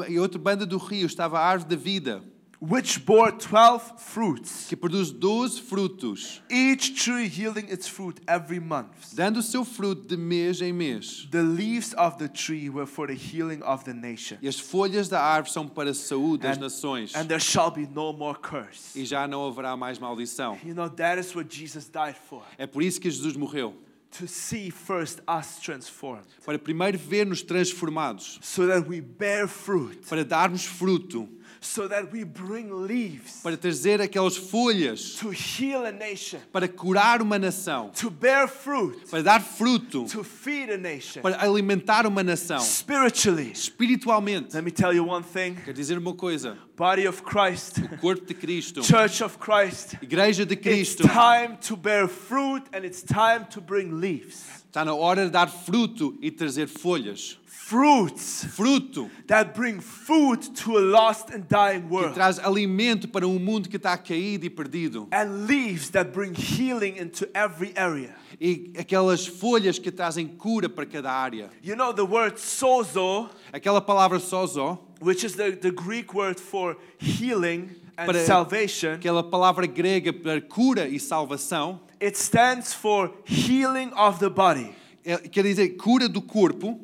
e 0.08 0.20
outra 0.20 0.40
banda 0.40 0.66
do 0.66 0.78
rio 0.78 1.06
estava 1.06 1.40
a 1.40 1.46
árvore 1.46 1.70
da 1.70 1.76
vida, 1.82 2.22
Which 2.62 3.06
bore 3.06 3.32
twelve 3.32 3.82
fruits, 4.00 4.66
que 4.68 4.76
produz 4.76 5.12
doze 5.14 5.62
frutos, 5.62 6.42
each 6.50 6.94
tree 7.02 7.26
yielding 7.26 7.70
its 7.72 7.88
fruit 7.88 8.20
every 8.28 8.60
month. 8.60 9.14
dando 9.16 9.42
seu 9.42 9.64
fruto 9.64 10.06
de 10.06 10.18
mês 10.18 10.62
em 10.62 10.74
mês. 10.74 11.26
The 11.32 11.42
leaves 11.42 11.94
of 11.98 12.18
the 12.18 12.28
tree 12.28 12.70
were 12.70 12.86
for 12.86 13.08
the 13.08 13.14
healing 13.16 13.64
of 13.64 13.86
the 13.86 13.94
nation. 13.94 14.38
E 14.42 14.48
as 14.50 14.60
folhas 14.60 15.08
da 15.08 15.22
árvore 15.22 15.54
são 15.54 15.70
para 15.70 15.92
a 15.92 15.94
saúde 15.94 16.44
das 16.44 16.58
nações. 16.58 17.16
and 17.16 17.28
there 17.30 17.40
shall 17.40 17.72
be 17.72 17.88
no 17.88 18.12
more 18.12 18.38
curse. 18.38 18.92
E 18.94 19.06
já 19.06 19.26
não 19.26 19.48
haverá 19.48 19.78
mais 19.78 19.98
maldição. 19.98 20.58
You 20.62 20.76
know, 20.76 20.90
that 20.90 21.18
is 21.18 21.34
what 21.34 21.48
Jesus 21.50 21.88
died 21.88 22.18
for. 22.30 22.44
É 22.58 22.68
por 22.68 22.84
isso 22.84 23.00
que 23.00 23.10
Jesus 23.10 23.38
morreu. 23.38 23.74
To 24.18 24.28
see 24.28 24.70
first 24.72 25.20
us 25.30 25.60
transformed, 25.62 26.26
Para 26.44 26.58
primeiro 26.60 26.98
ver-nos 26.98 27.42
transformados. 27.44 28.40
so 28.42 28.68
that 28.68 28.90
we 28.90 29.00
bear 29.00 29.48
fruit, 29.48 30.00
Para 30.10 30.26
darmos 30.26 30.66
fruto. 30.66 31.30
So 31.62 31.88
that 31.88 32.12
we 32.12 32.24
bring 32.24 32.72
leaves 32.86 33.42
para 33.44 33.58
trazer 33.58 34.02
aquelas 34.02 34.38
folhas, 34.38 35.16
to 35.16 35.30
heal 35.32 35.86
a 35.86 35.92
nation, 35.92 36.40
para 36.52 36.68
curar 36.68 37.22
uma 37.22 37.38
nação, 37.38 37.90
to 37.92 38.10
bear 38.10 38.48
fruit, 38.48 39.10
para 39.10 39.22
dar 39.22 39.42
fruto, 39.42 40.06
to 40.06 40.24
feed 40.24 40.72
a 40.72 40.78
nation 40.78 41.22
para 41.22 41.42
alimentar 41.44 42.06
uma 42.06 42.24
nação. 42.24 42.60
spiritually. 42.60 43.52
Espiritualmente, 43.52 44.56
Let 44.56 44.64
me 44.64 44.72
tell 44.72 44.94
you 44.94 45.06
one 45.06 45.24
thing 45.24 45.56
quero 45.56 45.74
dizer 45.74 45.98
uma 45.98 46.14
coisa: 46.14 46.58
body 46.78 47.08
of 47.08 47.22
Christ, 47.24 47.80
o 47.80 47.98
corpo 47.98 48.26
de 48.26 48.34
Cristo, 48.34 48.84
church 48.84 49.24
of 49.24 49.38
Christ. 49.38 49.96
igreja 50.02 50.46
de 50.46 50.56
It's 50.70 50.96
time 50.96 51.58
to 51.68 51.76
bear 51.76 52.08
fruit 52.08 52.64
and 52.74 52.86
it's 52.86 53.02
time 53.02 53.46
to 53.50 53.62
bring 53.62 54.00
leaves. 54.00 54.59
Está 54.70 54.86
na 54.86 54.94
hora 54.94 55.26
de 55.26 55.32
dar 55.32 55.50
fruto 55.50 56.16
e 56.22 56.30
trazer 56.30 56.68
folhas. 56.68 57.40
Fruits 57.46 58.46
Fruto 58.56 59.12
that 59.28 59.54
bring 59.54 59.80
food 59.80 60.42
to 60.56 60.78
a 60.78 60.82
lost 60.82 61.30
and 61.32 61.48
dying 61.48 61.82
que 61.82 61.94
world. 61.94 62.16
traz 62.16 62.40
alimento 62.40 63.08
para 63.08 63.28
um 63.28 63.38
mundo 63.38 63.70
que 63.70 63.78
está 63.78 63.96
caído 63.96 64.46
e 64.46 64.50
perdido. 64.50 65.08
And 65.12 65.46
leaves 65.46 65.90
that 65.92 66.12
bring 66.12 66.34
healing 66.34 66.98
into 66.98 67.28
every 67.36 67.72
area. 67.76 68.16
E 68.42 68.74
aquelas 68.76 69.28
folhas 69.28 69.78
que 69.78 69.92
trazem 69.92 70.28
cura 70.28 70.68
para 70.68 70.86
cada 70.86 71.12
área. 71.12 71.52
You 71.64 71.76
know, 71.76 71.94
the 71.94 72.02
word 72.02 72.40
sozo, 72.40 73.30
Aquela 73.54 73.82
palavra 73.82 74.20
sozó, 74.20 74.80
which 75.00 75.24
is 75.24 75.36
the, 75.36 75.52
the 75.52 75.72
Greek 75.72 76.16
word 76.16 76.40
for 76.40 76.76
healing 76.98 77.70
and 77.96 78.12
salvation, 78.26 78.94
aquela 78.94 79.24
palavra 79.24 79.68
grega 79.68 80.12
para 80.12 80.42
cura 80.42 80.88
e 80.88 81.00
salvação, 81.00 81.80
it 82.00 82.18
stands 82.18 82.74
for 82.74 83.12
healing 83.26 83.92
of 83.94 84.20
the 84.20 84.30
body. 84.30 84.76
é- 85.06 85.28
quer 85.30 85.44
dizer 85.44 85.70
cura 85.78 86.08
do 86.08 86.22
corpo, 86.22 86.80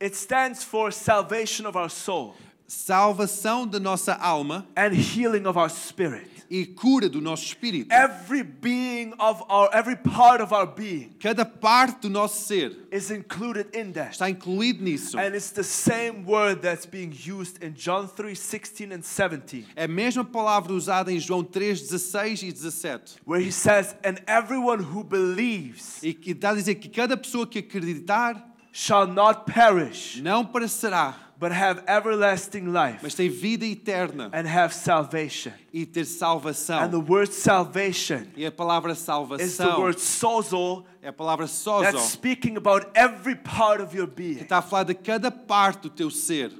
It 0.00 0.14
stands 0.14 0.62
for 0.62 0.92
salvation 0.92 1.66
of 1.66 1.76
our 1.76 1.90
soul 1.90 2.34
salvação 2.68 3.66
da 3.66 3.80
nossa 3.80 4.14
alma 4.14 4.66
and 4.76 4.94
healing 4.94 5.46
of 5.46 5.56
our 5.58 5.70
spirit. 5.70 6.37
E 6.50 6.64
cura 6.64 7.08
do 7.08 7.20
nosso 7.20 7.44
espírito. 7.44 7.92
Every 7.92 8.42
being 8.42 9.12
of 9.18 9.42
our, 9.48 9.68
every 9.72 9.96
part 9.96 10.42
of 10.42 10.52
our 10.54 10.66
being 10.66 11.10
Cada 11.20 11.44
parte 11.44 12.02
do 12.02 12.10
nosso 12.10 12.46
ser 12.46 12.86
is 12.90 13.10
included 13.10 13.66
in 13.76 13.92
that. 13.92 14.12
está 14.12 14.30
incluído 14.30 14.82
nisso. 14.82 15.18
And 15.18 15.34
it's 15.36 15.50
the 15.50 15.62
same 15.62 16.24
word 16.24 16.60
that's 16.62 16.86
being 16.86 17.12
used 17.12 17.62
in 17.62 17.74
John 17.74 18.08
3 18.08 18.34
16 18.34 18.92
and 18.92 19.02
17, 19.02 19.66
É 19.76 19.84
a 19.84 19.88
mesma 19.88 20.24
palavra 20.24 20.72
usada 20.72 21.12
em 21.12 21.20
João 21.20 21.44
3, 21.44 21.82
16 21.82 22.42
e 22.44 22.52
17. 22.52 23.16
where 23.26 23.40
he 23.44 23.52
says, 23.52 23.94
And 24.02 24.16
everyone 24.26 24.82
who 24.82 25.04
believes 25.04 26.02
E 26.02 26.14
que 26.14 26.30
está 26.32 26.50
a 26.50 26.54
dizer 26.54 26.76
que 26.76 26.88
cada 26.88 27.16
pessoa 27.16 27.46
que 27.46 27.58
acreditar 27.58 28.47
shall 28.78 29.06
not 29.08 29.44
perish, 29.44 30.20
não 30.22 30.44
perecerá, 30.44 31.14
but 31.36 31.50
have 31.50 31.82
everlasting 31.88 32.66
life 32.72 33.00
mas 33.02 33.14
tem 33.14 33.28
vida 33.28 33.64
eterna 33.64 34.30
and 34.32 34.46
have 34.46 34.72
salvation. 34.72 35.52
e 35.72 35.84
ter 35.84 36.04
salvação. 36.04 36.80
And 36.84 36.90
the 36.90 36.98
word 37.00 37.32
salvation 37.32 38.26
E 38.36 38.46
a 38.46 38.52
palavra 38.52 38.94
salvação, 38.94 39.44
is 39.44 39.56
the 39.56 39.76
word 39.76 40.00
sozo 40.00 40.84
é 41.02 41.08
a 41.08 41.12
palavra 41.12 41.48
sozo, 41.48 41.82
that's 41.82 42.12
speaking 42.12 42.56
about 42.56 42.86
every 42.94 43.34
part 43.34 43.82
of 43.82 43.96
your 43.96 44.06
being. 44.06 44.36
que 44.36 44.42
está 44.42 44.58
a 44.58 44.62
falar 44.62 44.84
de 44.84 44.94
cada 44.94 45.30
parte 45.30 45.82
do 45.82 45.90
teu 45.90 46.10
ser. 46.10 46.52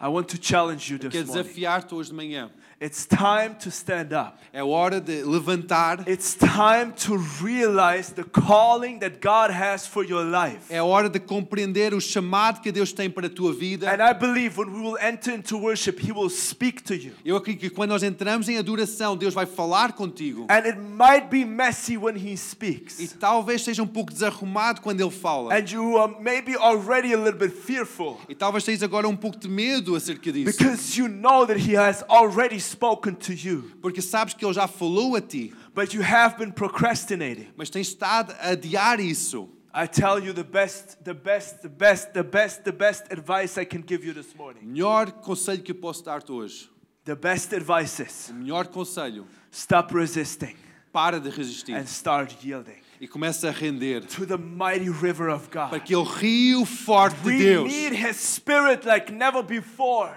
I 0.00 0.08
want 0.08 0.26
to 0.30 0.36
challenge 0.36 0.92
you 0.92 0.98
this 0.98 1.14
morning. 1.14 1.32
desafiar-te 1.32 1.94
hoje 1.94 2.10
de 2.10 2.16
manhã. 2.16 2.50
It's 2.82 3.06
time 3.06 3.54
to 3.60 3.68
stand 3.70 4.12
up. 4.12 4.36
É 4.52 4.62
hora 4.62 5.00
de 5.00 5.22
levantar, 5.22 6.02
It's 6.06 6.34
time 6.34 6.92
to 7.06 7.16
realize 7.40 8.12
the 8.12 8.24
calling 8.24 8.98
that 8.98 9.20
God 9.22 9.50
has 9.50 9.86
for 9.86 10.04
your 10.04 10.24
life. 10.24 10.58
é 10.68 10.82
hora 10.82 11.08
de 11.08 11.20
compreender 11.20 11.94
o 11.94 12.00
chamado 12.00 12.60
que 12.60 12.72
Deus 12.72 12.92
tem 12.92 13.08
para 13.08 13.28
a 13.28 13.30
tua 13.30 13.52
vida. 13.52 13.88
And 13.88 14.02
I 14.02 14.12
believe 14.12 14.58
when 14.58 14.68
we 14.68 14.80
will 14.80 14.98
enter 15.00 15.32
into 15.32 15.56
worship, 15.56 16.00
He 16.04 16.10
will 16.12 16.28
speak 16.28 16.82
to 16.82 16.94
you. 16.94 17.12
Eu 17.24 17.36
acredito 17.36 17.60
que 17.60 17.70
quando 17.70 17.90
nós 17.90 18.02
entramos 18.02 18.48
em 18.48 18.58
adoração, 18.58 19.16
Deus 19.16 19.32
vai 19.32 19.46
falar 19.46 19.92
contigo. 19.92 20.46
And 20.50 20.66
it 20.66 20.76
might 20.76 21.28
be 21.30 21.44
messy 21.44 21.96
when 21.96 22.16
He 22.16 22.36
speaks. 22.36 22.98
E 22.98 23.06
talvez 23.08 23.62
seja 23.62 23.82
um 23.82 23.86
pouco 23.86 24.12
desarrumado 24.12 24.80
quando 24.80 25.00
Ele 25.00 25.10
fala. 25.10 25.54
And 25.54 25.64
you 25.70 25.96
are 25.98 26.12
maybe 26.20 26.56
already 26.56 27.14
a 27.14 27.16
little 27.16 27.38
bit 27.38 27.54
fearful 27.54 28.20
E 28.28 28.34
talvez 28.34 28.64
tenhas 28.64 28.82
agora 28.82 29.08
um 29.08 29.16
pouco 29.16 29.38
de 29.38 29.48
medo 29.48 29.94
acerca 29.94 30.32
disso. 30.32 30.58
because 30.58 30.98
you 31.00 31.06
know 31.08 31.46
that 31.46 31.58
He 31.60 31.76
has 31.76 32.02
already 32.10 32.60
spoken 32.72 33.14
to 33.14 33.32
you, 33.32 33.70
Porque 33.80 34.00
sabes 34.02 34.34
que 34.34 34.44
Ele 34.44 34.52
já 34.54 34.66
falou 34.66 35.14
a 35.16 35.20
ti, 35.20 35.52
but 35.74 35.92
you 35.94 36.02
have 36.02 36.36
been 36.38 36.50
procrastinating. 36.52 37.48
mas 37.56 37.70
tens 37.70 37.88
estado 37.88 38.32
a 38.40 38.50
adiar 38.50 38.98
isso. 39.00 39.48
I 39.74 39.86
tell 39.86 40.18
you 40.18 40.34
the 40.34 40.42
best, 40.44 40.98
the 41.02 41.14
best, 41.14 41.62
the 41.62 41.68
best, 41.70 42.12
the 42.12 42.22
best, 42.22 42.62
the 42.64 42.72
best 42.72 43.04
advice 43.10 43.56
I 43.58 43.64
can 43.64 43.82
give 43.86 44.04
you 44.04 44.12
this 44.12 44.34
morning. 44.34 44.60
Melhor 44.66 45.10
conselho 45.22 45.62
que 45.62 45.72
posso 45.72 46.04
dar-te 46.04 46.30
hoje. 46.30 46.68
The 47.04 47.14
best 47.14 47.52
advice 47.54 47.98
is 48.02 48.28
O 48.30 48.34
melhor 48.34 48.66
conselho. 48.68 49.26
stop 49.50 49.92
resisting 49.94 50.54
Para 50.92 51.18
de 51.18 51.30
resistir 51.30 51.74
and 51.74 51.86
start 51.86 52.36
yielding 52.44 52.80
e 53.00 53.08
começa 53.08 53.48
a 53.48 53.50
render 53.50 54.02
to 54.04 54.26
the 54.26 54.36
mighty 54.36 54.90
river 54.90 55.30
of 55.30 55.48
para 55.48 55.68
God. 55.70 55.74
aquele 55.80 56.04
rio 56.04 56.64
forte 56.66 57.16
de 57.22 57.26
We 57.28 57.38
Deus. 57.38 57.72
need 57.72 57.94
His 57.94 58.16
Spirit 58.16 58.86
like 58.86 59.10
never 59.10 59.42
before. 59.42 60.14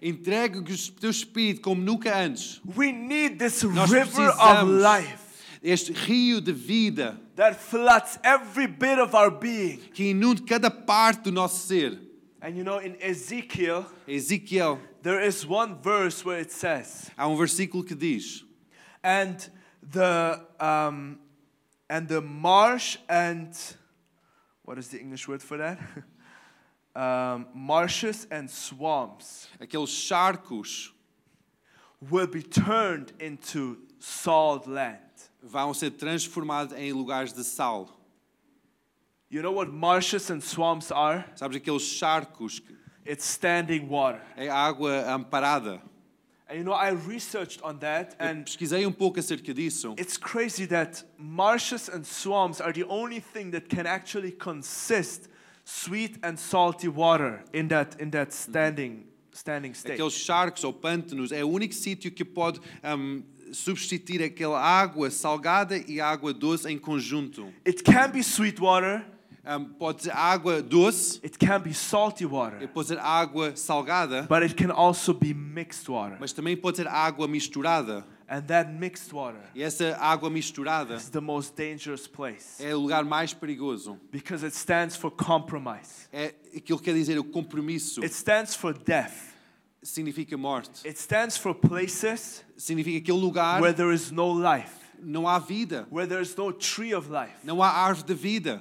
Entrega 0.00 0.58
o 0.58 0.62
teu 0.62 1.10
espírito 1.10 1.60
como 1.60 1.80
nunca 1.80 2.16
antes. 2.16 2.60
We 2.76 2.92
need 2.92 3.38
this 3.38 3.62
Nós 3.62 3.90
river 3.90 4.28
of 4.30 4.70
life 4.70 5.26
este 5.62 5.92
rio 5.92 6.40
de 6.40 6.52
vida 6.52 7.20
that 7.34 7.54
floods 7.56 8.18
every 8.22 8.66
bit 8.66 8.98
of 8.98 9.14
our 9.14 9.30
being. 9.30 9.78
que 9.92 10.10
inunde 10.10 10.42
cada 10.42 10.70
parte 10.70 11.24
do 11.24 11.32
nosso 11.32 11.66
ser. 11.66 11.98
And 12.40 12.56
you 12.56 12.62
know, 12.62 12.78
in 12.78 12.96
Ezekiel, 13.00 13.86
Ezequiel, 14.06 14.78
there 15.02 15.20
is 15.20 15.44
one 15.46 15.80
verse 15.82 16.24
where 16.24 16.38
it 16.40 16.52
says, 16.52 17.10
há 17.18 17.26
um 17.26 17.36
versículo 17.36 17.84
que 17.84 17.96
diz: 17.96 18.44
and 19.02 19.50
the 19.82 20.40
um, 20.60 21.18
and 21.88 22.08
the 22.08 22.20
marsh 22.20 22.98
and 23.08 23.52
what 24.64 24.78
is 24.78 24.88
the 24.88 25.00
English 25.00 25.26
word 25.26 25.42
for 25.42 25.58
that? 25.58 25.78
um, 26.96 27.46
marshes 27.54 28.26
and 28.30 28.48
swamps 28.48 29.48
aqueles 29.60 29.90
charcos 29.90 30.92
will 32.10 32.26
be 32.26 32.42
turned 32.42 33.12
into 33.20 33.76
salt 33.98 34.66
land. 34.66 34.98
vão 35.42 35.74
ser 35.74 35.90
transformados 35.90 36.72
em 36.76 36.92
lugares 36.92 37.32
de 37.32 37.44
sal. 37.44 37.88
You 39.28 39.42
know 39.42 39.52
what 39.52 39.70
marshes 39.70 40.30
and 40.30 40.40
swamps 40.40 40.90
are? 40.92 41.24
Sabes 41.36 41.56
aqueles 41.56 41.82
charcos? 41.82 42.60
que- 42.60 42.74
It's 43.04 43.24
standing 43.24 43.86
water. 43.88 44.20
É 44.36 44.48
água 44.48 45.04
amparada. 45.12 45.80
And 46.48 46.58
you 46.58 46.64
know, 46.64 46.72
I 46.74 46.90
researched 46.90 47.60
on 47.64 47.78
that, 47.78 48.14
Eu 48.20 48.26
and 48.28 48.44
pesquisei 48.44 48.86
um 48.86 48.92
pouco 48.92 49.18
acerca 49.18 49.52
disso. 49.52 49.94
it's 49.98 50.16
crazy 50.16 50.64
that 50.66 51.04
marshes 51.18 51.88
and 51.88 52.04
swamps 52.06 52.60
are 52.60 52.72
the 52.72 52.84
only 52.88 53.20
thing 53.20 53.50
that 53.50 53.68
can 53.68 53.84
actually 53.86 54.30
consist 54.32 55.28
sweet 55.66 56.18
and 56.22 56.36
salty 56.36 56.88
water 56.88 57.42
in 57.52 57.66
that 57.68 58.00
in 58.00 58.10
that 58.10 58.30
mm-hmm. 58.30 58.52
standing 58.52 59.06
standing 59.32 59.74
state. 59.74 59.94
Aqueles 59.94 60.14
charcos 60.14 60.64
ou 60.64 60.72
pântanos 60.72 61.32
é 61.32 61.44
o 61.44 61.48
único 61.48 61.74
sítio 61.74 62.10
que 62.10 62.24
pode 62.24 62.60
ahm, 62.82 63.22
substituir 63.52 64.22
aquela 64.22 64.60
água 64.60 65.10
salgada 65.10 65.76
e 65.76 66.00
água 66.00 66.32
doce 66.32 66.68
em 66.70 66.78
conjunto. 66.78 67.52
It 67.66 67.82
can 67.82 68.10
be 68.10 68.22
sweet 68.22 68.60
water, 68.60 69.04
Ahm, 69.48 69.64
pode 69.78 70.02
ser 70.02 70.10
água 70.10 70.60
doce, 70.60 71.20
it 71.22 71.38
can 71.38 71.60
be 71.60 71.72
salty 71.72 72.24
e 72.24 72.26
water, 72.26 72.66
pode 72.66 72.88
ser 72.88 72.98
água 72.98 73.54
salgada, 73.54 74.22
but 74.22 74.42
it 74.42 74.56
can 74.56 74.72
also 74.72 75.14
be 75.14 75.32
mixed 75.32 75.88
water. 75.88 76.16
mas 76.18 76.32
também 76.32 76.56
pode 76.56 76.78
ser 76.78 76.88
água 76.88 77.28
misturada. 77.28 78.04
And 78.28 78.42
that 78.48 78.72
mixed 78.72 79.12
water 79.12 79.40
essa 79.54 79.96
água 80.00 80.28
misturada 80.28 80.96
is 80.96 81.08
the 81.08 81.20
most 81.20 81.54
dangerous 81.54 82.08
place 82.08 82.60
é 82.60 82.74
o 82.74 82.80
lugar 82.80 83.04
mais 83.04 83.32
perigoso. 83.32 83.98
because 84.10 84.44
it 84.44 84.54
stands 84.56 84.96
for 84.96 85.10
compromise. 85.10 86.08
É 86.12 86.34
aquilo 86.56 86.78
que 86.78 86.86
quer 86.86 86.94
dizer 86.94 87.18
o 87.18 87.24
compromisso. 87.24 88.02
It 88.02 88.12
stands 88.14 88.54
for 88.54 88.72
death. 88.74 89.34
Significa 89.82 90.36
morte. 90.36 90.84
It 90.86 90.98
stands 90.98 91.36
for 91.36 91.54
places 91.54 92.44
Significa 92.56 92.98
aquele 92.98 93.20
lugar 93.20 93.60
where 93.60 93.72
there 93.72 93.94
is 93.94 94.10
no 94.10 94.32
life, 94.32 94.74
não 95.00 95.28
há 95.28 95.38
vida, 95.38 95.86
where 95.90 96.08
there 96.08 96.20
is 96.20 96.34
no 96.34 96.52
tree 96.52 96.92
of 96.92 97.08
life, 97.08 97.34
não 97.44 97.62
há 97.62 97.68
árvore 97.68 98.06
de 98.06 98.14
vida, 98.14 98.60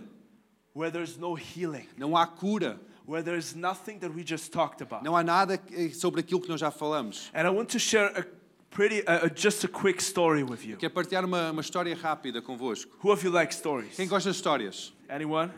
where 0.75 0.91
there 0.91 1.03
is 1.03 1.17
no 1.17 1.33
healing, 1.33 1.87
não 1.97 2.15
há 2.15 2.27
cura, 2.27 2.79
where 3.07 3.23
there 3.23 3.37
is 3.37 3.55
nothing 3.55 3.97
that 3.99 4.13
we 4.13 4.23
just 4.23 4.51
talked 4.51 4.81
about. 4.83 5.03
não 5.03 5.15
há 5.15 5.23
nada 5.23 5.59
eh, 5.71 5.89
sobre 5.89 6.19
aquilo 6.19 6.41
que 6.41 6.49
nós 6.49 6.59
já 6.59 6.69
falamos. 6.69 7.31
And 7.33 7.47
I 7.47 7.49
want 7.49 7.71
to 7.71 7.79
share 7.79 8.11
a 8.15 8.23
pretty, 8.75 9.07
uh, 9.07 9.25
uh, 9.25 9.29
just 9.29 9.63
a 9.63 9.67
quick 9.67 10.01
story 10.01 10.43
with 10.43 10.65
you. 10.65 10.75
Quero 10.75 10.93
partilhar 10.93 11.23
uma, 11.23 11.51
uma 11.51 11.61
história 11.61 11.95
rápida 11.95 12.41
convosco. 12.41 12.91
Who 13.01 13.11
of 13.11 13.23
you 13.23 13.31
like 13.31 13.53
stories? 13.53 13.95
Quem 13.95 14.07
gosta 14.07 14.29
de 14.29 14.35
histórias? 14.35 14.91
Anyone? 15.09 15.51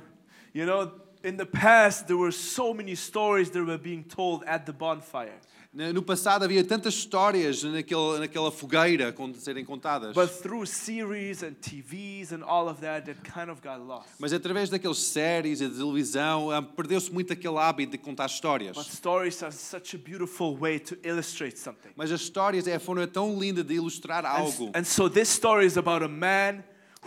You 0.54 0.66
know, 0.66 0.92
In 1.24 1.36
the 1.36 1.46
past, 1.46 2.08
there 2.08 2.16
were 2.16 2.32
so 2.32 2.74
many 2.74 2.96
stories 2.96 3.50
that 3.50 3.64
were 3.64 3.78
being 3.78 4.04
told 4.04 4.44
at 4.46 4.66
the 4.66 4.74
bonfire. 4.74 5.34
Ne- 5.74 5.92
No 5.94 6.02
passado 6.02 6.44
havia 6.44 6.64
tantas 6.64 6.94
histórias 6.96 7.62
naquele, 7.64 8.20
naquela 8.20 8.52
fogueira 8.52 9.12
de 9.12 9.38
serem 9.42 9.64
contadas. 9.66 10.14
But 10.16 10.30
through 10.42 10.66
series 10.66 11.44
and 11.44 11.54
TVs 11.54 12.32
and 12.32 12.44
all 12.44 12.68
of 12.70 12.82
that, 12.82 13.06
that 13.06 13.22
kind 13.22 13.50
of 13.50 13.62
got 13.62 13.80
lost. 13.86 14.10
Mas 14.20 14.34
através 14.34 14.70
daqueles 14.70 14.98
séries 15.00 15.62
e 15.62 15.68
da 15.68 15.76
televisão, 15.76 16.50
ah, 16.52 16.62
perdeu-se 16.62 17.12
muito 17.12 17.34
aquele 17.34 17.58
hábito 17.58 17.92
de 17.92 17.98
contar 17.98 18.26
histórias. 18.28 18.76
But 18.76 18.88
stories 18.88 19.42
are 19.44 19.54
such 19.54 19.96
a 19.96 20.00
beautiful 20.00 20.58
way 20.58 20.80
to 20.80 20.98
illustrate 21.04 21.60
something. 21.60 21.90
Mas 21.96 22.12
as 22.12 22.22
histórias 22.22 22.68
é 22.68 22.76
a 22.76 22.80
forma 22.80 23.06
tão 23.06 23.38
linda 23.38 23.64
de 23.64 23.76
ilustrar 23.76 24.26
And, 24.26 24.30
algo. 24.30 24.72
and 24.74 24.84
so 24.84 25.10
this 25.10 25.30
story 25.30 25.66
is 25.66 25.78
about 25.78 26.04
a 26.04 26.08
man 26.10 26.64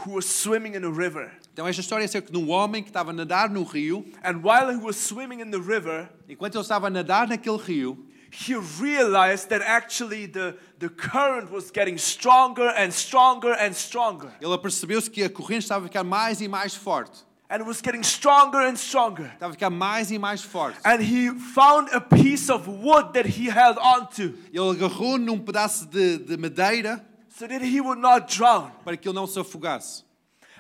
who 0.06 0.12
was 0.14 0.24
swimming 0.26 0.74
in 0.76 0.84
a 0.84 0.90
river. 0.90 1.30
Então 1.52 1.66
esta 1.66 1.80
história 1.80 2.04
é 2.04 2.06
acerca 2.06 2.30
de 2.30 2.38
um 2.38 2.48
homem 2.50 2.82
que 2.82 2.90
estava 2.90 3.10
a 3.10 3.12
nadar 3.12 3.50
no 3.50 3.62
rio. 3.64 4.04
And 4.22 4.38
while 4.42 4.70
he 4.72 4.76
was 4.82 4.96
swimming 4.96 5.40
in 5.42 5.50
the 5.50 5.58
river, 5.58 6.08
Enquanto 6.28 6.54
ele 6.54 6.62
estava 6.62 6.86
a 6.86 6.90
nadar 6.90 7.26
naquele 7.26 7.58
rio, 7.58 8.06
he 8.32 8.54
realized 8.54 9.48
that 9.50 9.60
actually 9.62 10.26
the, 10.26 10.54
the 10.78 10.88
current 10.88 11.50
was 11.50 11.70
getting 11.70 11.98
stronger 11.98 12.68
and 12.76 12.92
stronger 12.92 13.52
and 13.58 13.72
stronger. 13.74 14.30
ele 14.40 14.54
apercebeu-se 14.54 15.10
que 15.10 15.22
a 15.24 15.28
corrente 15.28 15.64
estava 15.64 15.84
a 15.84 15.88
ficar 15.88 16.04
mais 16.04 16.40
e 16.40 16.48
mais 16.48 16.74
forte. 16.74 17.24
And 17.52 17.56
it 17.62 17.66
was 17.66 17.80
getting 17.82 18.04
stronger 18.04 18.60
and 18.60 18.76
stronger. 18.76 19.24
Estava 19.34 19.50
a 19.50 19.52
ficar 19.54 19.70
mais 19.70 20.12
e 20.12 20.18
mais 20.18 20.40
forte. 20.42 20.78
And 20.84 21.00
he 21.02 21.30
found 21.52 21.88
a 21.92 22.00
piece 22.00 22.48
of 22.48 22.68
wood 22.68 23.12
that 23.14 23.26
he 23.26 23.48
held 23.50 23.76
onto 23.78 24.34
Ele 24.52 24.70
agarrou 24.70 25.18
num 25.18 25.38
pedaço 25.38 25.86
de, 25.86 26.18
de 26.18 26.36
madeira 26.36 27.04
so 27.28 27.48
that 27.48 27.64
he 27.64 27.80
would 27.80 28.00
not 28.00 28.28
drown. 28.32 28.70
para 28.84 28.96
que 28.96 29.08
ele 29.08 29.16
não 29.16 29.26
se 29.26 29.38
afogasse. 29.40 30.04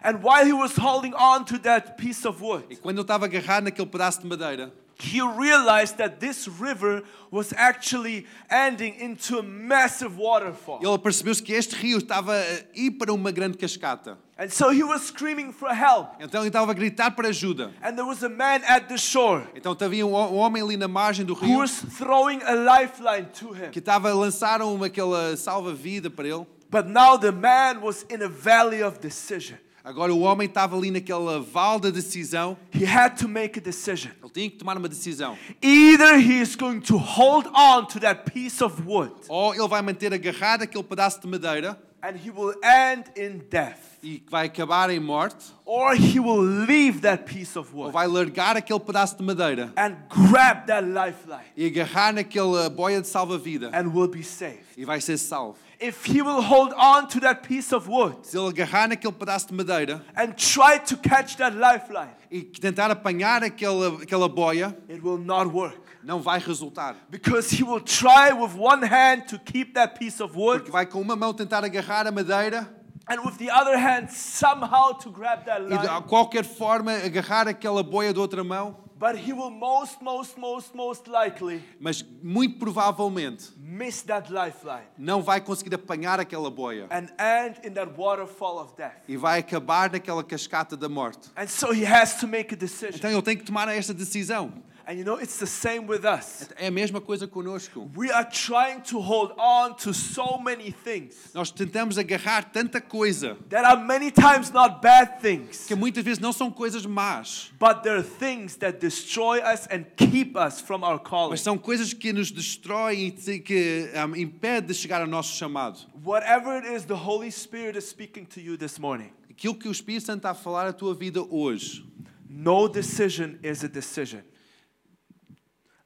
And 0.02 0.16
while 0.22 0.44
he 0.44 0.52
was 0.52 0.74
holding 0.76 1.14
on 1.14 1.44
to 1.44 1.58
that 1.60 1.96
piece 1.96 2.26
of 2.26 2.42
wood, 2.42 2.64
E 2.70 2.74
quando 2.76 2.96
ele 2.96 3.02
estava 3.02 3.26
agarrado 3.26 3.64
naquele 3.64 3.86
pedaço 3.86 4.20
de 4.22 4.26
madeira, 4.26 4.72
he 5.02 5.20
realized 5.20 5.96
that 5.98 6.20
this 6.20 6.48
river 6.48 7.02
was 7.30 7.52
actually 7.56 8.26
ending 8.50 8.94
into 9.00 9.38
a 9.38 9.42
massive 9.42 10.16
waterfall. 10.16 10.80
ele 10.82 10.98
percebeu-se 10.98 11.42
que 11.42 11.52
este 11.52 11.74
rio 11.74 11.98
estava 11.98 12.32
a 12.34 12.64
ir 12.74 12.92
para 12.92 13.12
uma 13.12 13.30
grande 13.30 13.56
cascata. 13.56 14.18
And 14.38 14.48
so 14.48 14.70
he 14.70 14.82
was 14.82 15.02
screaming 15.02 15.52
for 15.52 15.68
help. 15.68 16.14
Então 16.18 16.40
ele 16.40 16.48
estava 16.48 16.72
a 16.72 16.74
gritar 16.74 17.10
por 17.10 17.26
ajuda. 17.26 17.72
And 17.82 17.94
there 17.94 18.06
was 18.06 18.22
a 18.22 18.28
man 18.28 18.62
at 18.66 18.88
the 18.88 18.96
shore 18.96 19.46
Então 19.54 19.76
havia 19.78 20.06
um 20.06 20.14
um 20.14 20.36
homem 20.36 20.62
ali 20.62 20.76
na 20.76 20.88
margem 20.88 21.24
do 21.24 21.34
who 21.34 21.58
was 21.58 21.82
throwing 21.98 22.40
a 22.42 22.54
lifeline 22.54 23.26
to 23.38 23.52
him. 23.52 23.70
que 23.70 23.78
estava 23.78 24.10
a 24.10 24.14
lançar 24.14 24.62
uma, 24.62 24.86
aquela 24.86 25.36
salva-vida 25.36 26.10
para 26.10 26.26
ele. 26.26 26.46
But 26.70 26.86
now 26.86 27.18
the 27.18 27.32
man 27.32 27.80
was 27.82 28.06
in 28.08 28.22
a 28.22 28.28
valley 28.28 28.82
of 28.82 28.98
decision. 29.00 29.56
Agora 29.82 30.12
o 30.12 30.20
homem 30.20 30.46
estava 30.46 30.76
ali 30.76 30.90
naquela 30.90 31.40
val 31.40 31.80
da 31.80 31.90
decisão. 31.90 32.56
He 32.74 32.84
had 32.84 33.16
to 33.16 33.28
make 33.28 33.58
a 33.58 33.62
decision. 33.62 34.10
Ele 34.22 34.30
tinha 34.32 34.50
que 34.50 34.56
tomar 34.56 34.76
uma 34.76 34.88
decisão. 34.88 35.38
Either 35.62 36.18
he 36.18 36.40
is 36.40 36.54
going 36.54 36.80
to 36.80 36.98
hold 36.98 37.46
on 37.46 37.86
to 37.86 37.98
that 38.00 38.30
piece 38.30 38.62
of 38.62 38.82
wood 38.86 39.12
Ou 39.28 39.54
ele 39.54 39.68
vai 39.68 39.80
manter 39.80 40.12
agarrado 40.12 40.62
aquele 40.62 40.84
pedaço 40.84 41.20
de 41.20 41.26
madeira 41.26 41.80
and 42.02 42.16
he 42.16 42.30
will 42.30 42.54
end 42.62 43.04
in 43.16 43.42
death, 43.50 43.98
e 44.02 44.22
vai 44.30 44.46
acabar 44.46 44.88
em 44.90 44.98
morte, 44.98 45.52
or 45.66 45.94
he 45.94 46.18
will 46.18 46.40
leave 46.40 47.00
that 47.00 47.24
piece 47.24 47.58
of 47.58 47.74
ou 47.74 47.82
wood 47.82 47.92
vai 47.92 48.06
largar 48.06 48.56
aquele 48.56 48.80
pedaço 48.80 49.16
de 49.16 49.22
madeira 49.22 49.72
and 49.76 49.96
grab 50.08 50.66
that 50.66 50.86
lifeline 50.86 51.44
e 51.56 51.66
agarrar 51.66 52.14
naquela 52.14 52.70
boia 52.70 53.00
de 53.00 53.08
salva-vida 53.08 53.70
and 53.74 53.88
will 53.88 54.08
be 54.08 54.22
saved. 54.22 54.64
e 54.76 54.84
vai 54.84 55.00
ser 55.00 55.18
salvo. 55.18 55.58
If 55.80 56.04
he 56.04 56.20
will 56.20 56.42
hold 56.42 56.74
on 56.74 57.08
to 57.08 57.20
that 57.20 57.42
piece 57.48 57.74
of 57.74 57.88
wood 57.88 58.26
Se 58.26 58.36
agarrar 58.36 58.86
naquele 58.86 59.14
pedaço 59.14 59.48
de 59.48 59.54
madeira 59.54 60.04
and 60.14 60.32
try 60.34 60.78
to 60.78 60.96
catch 60.98 61.36
that 61.38 61.56
lifeline, 61.56 62.14
e 62.30 62.42
tentar 62.42 62.90
apanhar 62.90 63.42
aquela, 63.42 64.02
aquela 64.02 64.28
boia, 64.28 64.76
it 64.90 65.00
will 65.02 65.16
not 65.16 65.48
work. 65.50 65.80
não 66.02 66.20
vai 66.20 66.38
resultar. 66.38 66.96
Because 67.08 67.50
he 67.50 67.64
will 67.64 67.80
try 67.80 68.30
with 68.32 68.54
one 68.58 68.82
hand 68.86 69.28
to 69.28 69.38
keep 69.38 69.72
that 69.72 69.98
piece 69.98 70.22
of 70.22 70.36
wood 70.36 70.60
Porque 70.60 70.70
vai 70.70 70.84
com 70.84 71.00
uma 71.00 71.16
mão 71.16 71.32
tentar 71.32 71.64
agarrar 71.64 72.06
a 72.06 72.10
madeira 72.10 72.68
and 73.08 73.24
with 73.24 73.38
the 73.38 73.50
other 73.50 73.76
hand 73.76 74.10
somehow 74.10 74.92
to 74.92 75.10
grab 75.10 75.44
that 75.44 75.62
e 75.62 75.78
de 75.78 76.08
qualquer 76.08 76.44
forma 76.44 76.92
agarrar 76.92 77.48
aquela 77.48 77.82
boia 77.82 78.12
de 78.12 78.20
outra 78.20 78.44
mão, 78.44 78.76
But 79.00 79.16
he 79.16 79.32
will 79.32 79.50
most, 79.50 80.02
most, 80.02 80.38
most, 80.38 80.76
most 80.76 81.08
likely 81.08 81.62
mas 81.80 82.04
muito 82.22 82.58
provavelmente 82.58 83.50
miss 83.56 84.02
that 84.02 84.30
lifeline 84.30 84.84
não 84.98 85.22
vai 85.22 85.40
conseguir 85.40 85.74
apanhar 85.74 86.20
aquela 86.20 86.50
boia 86.50 86.86
and 86.90 87.08
end 87.18 87.66
in 87.66 87.72
that 87.72 87.92
waterfall 87.96 88.58
of 88.58 88.74
death. 88.76 88.92
e 89.08 89.16
vai 89.16 89.38
acabar 89.38 89.90
naquela 89.90 90.22
cascata 90.22 90.76
da 90.76 90.86
morte. 90.86 91.30
And 91.34 91.46
so 91.46 91.72
he 91.72 91.86
has 91.86 92.16
to 92.20 92.28
make 92.28 92.52
a 92.52 92.56
decision. 92.58 92.96
Então 92.96 93.10
ele 93.10 93.22
tem 93.22 93.38
que 93.38 93.44
tomar 93.44 93.68
esta 93.68 93.94
decisão. 93.94 94.52
And 94.90 94.98
you 94.98 95.04
know, 95.04 95.14
it's 95.14 95.38
the 95.38 95.46
same 95.46 95.86
with 95.86 96.04
us. 96.04 96.48
É 96.56 96.66
a 96.66 96.70
mesma 96.70 97.00
coisa 97.00 97.28
conosco. 97.28 97.88
We 97.94 98.10
are 98.10 98.24
trying 98.24 98.80
to 98.90 98.98
hold 98.98 99.30
on 99.38 99.76
to 99.84 99.94
so 99.94 100.36
many 100.38 100.72
things 100.72 101.30
Nós 101.32 101.52
tentamos 101.52 101.96
agarrar 101.96 102.50
tanta 102.50 102.80
coisa 102.80 103.36
that 103.50 103.64
are 103.64 103.80
many 103.80 104.10
times 104.10 104.50
not 104.50 104.82
bad 104.82 105.20
things, 105.20 105.66
que 105.68 105.76
muitas 105.76 106.02
vezes 106.02 106.18
não 106.18 106.32
são 106.32 106.50
coisas 106.50 106.84
más, 106.86 107.52
but 107.60 107.84
they're 107.84 108.02
things 108.02 108.56
that 108.56 108.80
destroy 108.80 109.38
us 109.38 109.68
and 109.70 109.84
keep 109.96 110.36
us 110.36 110.60
from 110.60 110.82
our 110.82 110.98
calling. 110.98 111.30
mas 111.30 111.40
são 111.40 111.56
coisas 111.56 111.92
que 111.94 112.12
nos 112.12 112.32
destroem 112.32 113.14
e 113.28 113.38
que 113.38 113.88
um, 113.94 114.16
impedem 114.16 114.66
de 114.66 114.74
chegar 114.74 115.00
ao 115.02 115.06
nosso 115.06 115.36
chamado. 115.36 115.86
Whatever 116.04 116.64
it 116.64 116.66
is 116.66 116.84
the 116.84 116.96
Holy 116.96 117.30
Spirit 117.30 117.78
is 117.78 117.88
speaking 117.88 118.24
to 118.24 118.40
you 118.40 118.58
this 118.58 118.76
morning, 118.76 119.12
Aquilo 119.30 119.54
que 119.54 119.68
o 119.68 119.70
Espírito 119.70 120.06
Santo 120.06 120.16
está 120.18 120.30
a 120.30 120.34
falar 120.34 120.66
à 120.66 120.72
tua 120.72 120.96
vida 120.96 121.22
hoje. 121.30 121.88
no 122.28 122.66
decision 122.66 123.38
is 123.44 123.62
a 123.62 123.68
decision. 123.68 124.22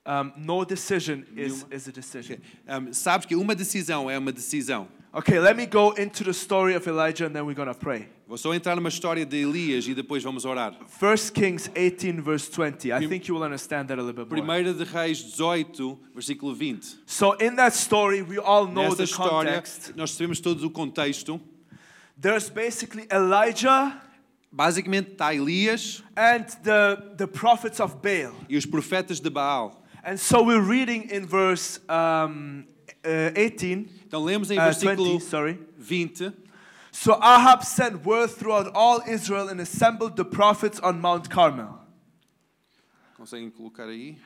Um, 0.07 0.33
no 0.37 0.65
decision 0.67 1.25
is, 1.35 1.65
is 1.71 1.89
a 1.89 1.93
decision. 1.93 2.37
Um, 2.69 2.93
sabes 2.93 3.27
que 3.27 3.35
uma 3.35 3.55
decisão 3.55 4.11
é 4.11 4.19
uma 4.19 4.33
decisão. 4.33 4.87
Okay, 5.15 5.39
let 5.39 5.57
me 5.57 5.65
go 5.65 5.95
into 5.97 6.25
the 6.25 6.33
story 6.33 6.75
of 6.75 6.87
Elijah 6.89 7.27
and 7.27 7.33
then 7.33 7.47
we're 7.47 7.55
going 7.55 7.73
to 7.73 7.75
pray. 7.75 8.09
Vou 8.27 8.37
só 8.37 8.53
entrar 8.53 8.75
numa 8.75 8.89
história 8.89 9.25
de 9.25 9.37
Elias 9.37 9.87
e 9.87 9.95
depois 9.95 10.23
vamos 10.23 10.45
orar. 10.45 10.77
1 11.01 11.31
Kings 11.33 11.71
18, 11.75 12.21
verse 12.21 12.51
20. 12.51 12.93
I 12.93 13.07
think 13.09 13.29
you 13.29 13.35
will 13.35 13.45
understand 13.45 13.87
that 13.87 13.99
a 13.99 14.03
little 14.03 14.13
bit 14.25 14.29
more. 14.29 14.43
Primeira 14.43 14.75
de 14.75 14.85
Reis 14.85 15.23
18, 15.23 15.99
versículo 16.15 16.55
20. 16.55 16.99
So, 17.07 17.35
in 17.41 17.55
that 17.57 17.75
story, 17.75 18.23
we 18.23 18.39
all 18.39 18.67
know 18.67 18.91
Nessa 18.91 18.97
the 18.97 19.05
história, 19.05 19.55
context. 19.55 19.93
nós 19.97 20.11
sabemos 20.11 20.41
todos 20.41 20.65
o 20.65 20.71
contexto. 20.71 21.41
There's 22.21 22.51
basically 22.51 23.07
Elijah 23.11 24.03
Basicamente 24.51 25.11
está 25.13 25.35
Elias 25.35 26.01
and 26.17 26.45
the, 26.63 27.17
the 27.17 27.27
prophets 27.27 27.81
of 27.81 27.97
Baal. 27.97 28.35
e 28.49 28.57
os 28.57 28.65
profetas 28.65 29.19
de 29.19 29.29
Baal. 29.29 29.84
And 30.05 30.21
so, 30.21 30.43
we're 30.43 30.61
reading 30.61 31.09
in 31.11 31.27
verse 31.27 31.81
um, 31.89 32.67
uh, 33.05 33.33
18, 33.35 33.89
Então 34.07 34.23
lemos 34.23 34.51
em 34.51 34.59
uh, 34.59 34.63
versículo 34.63 35.19
20, 35.19 35.21
sorry. 35.21 35.59
20. 35.79 36.33
So 36.91 37.15
Ahab 37.15 37.65
sent 37.65 38.05
word 38.05 38.31
throughout 38.31 38.71
all 38.75 39.03
Israel 39.09 39.49
and 39.49 39.61
assembled 39.61 40.15
the 40.17 40.25
prophets 40.25 40.79
on 40.81 41.01
Mount 41.01 41.29
Carmel. 41.29 41.81
Conseguem 43.19 43.51
colocar 43.51 43.89
aí? 43.89 44.17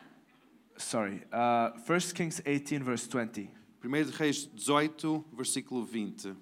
Sorry, 0.77 1.23
uh, 1.33 1.71
1 1.87 2.01
Kings 2.15 2.43
18, 2.45 2.85
verse 2.85 3.09
20. 3.09 3.51
1 3.83 4.11
Reis 4.19 4.49
18, 4.55 5.25
versículo 5.35 5.87
20. 5.87 6.37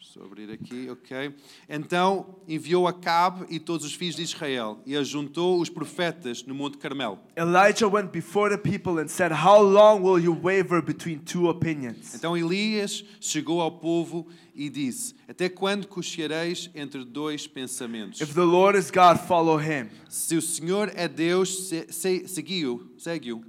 Deixa 0.00 0.20
eu 0.20 0.26
abrir 0.26 0.48
aqui, 0.48 0.88
ok. 0.88 1.34
Então 1.68 2.36
enviou 2.46 2.86
Acabe 2.86 3.46
e 3.50 3.58
todos 3.58 3.84
os 3.84 3.94
filhos 3.94 4.14
de 4.14 4.22
Israel 4.22 4.80
e 4.86 4.96
ajuntou 4.96 5.60
os 5.60 5.68
profetas 5.68 6.44
no 6.44 6.54
Monte 6.54 6.78
Carmelo. 6.78 7.18
Elijah 7.36 7.88
went 7.88 8.12
before 8.12 8.48
the 8.48 8.62
people 8.62 9.02
and 9.02 9.08
said, 9.08 9.32
How 9.32 9.60
long 9.60 10.00
will 10.00 10.22
you 10.22 10.32
waver 10.32 10.80
between 10.80 11.18
two 11.18 11.48
opinions? 11.48 12.14
Então 12.14 12.36
Elias 12.36 13.04
chegou 13.20 13.60
ao 13.60 13.72
povo 13.72 14.28
e 14.54 14.70
disse: 14.70 15.16
Até 15.26 15.48
quando 15.48 15.88
cocheareis 15.88 16.70
entre 16.76 17.04
dois 17.04 17.48
pensamentos? 17.48 18.20
If 18.20 18.34
the 18.34 18.44
Lord 18.44 18.78
is 18.78 18.92
God, 18.92 19.18
follow 19.26 19.60
him. 19.60 19.88
Se 20.08 20.36
o 20.36 20.42
Senhor 20.42 20.92
é 20.94 21.08
Deus, 21.08 21.68
se, 21.68 21.86
se, 21.90 22.28
seguiu, 22.28 22.94
segue-o. 22.96 23.42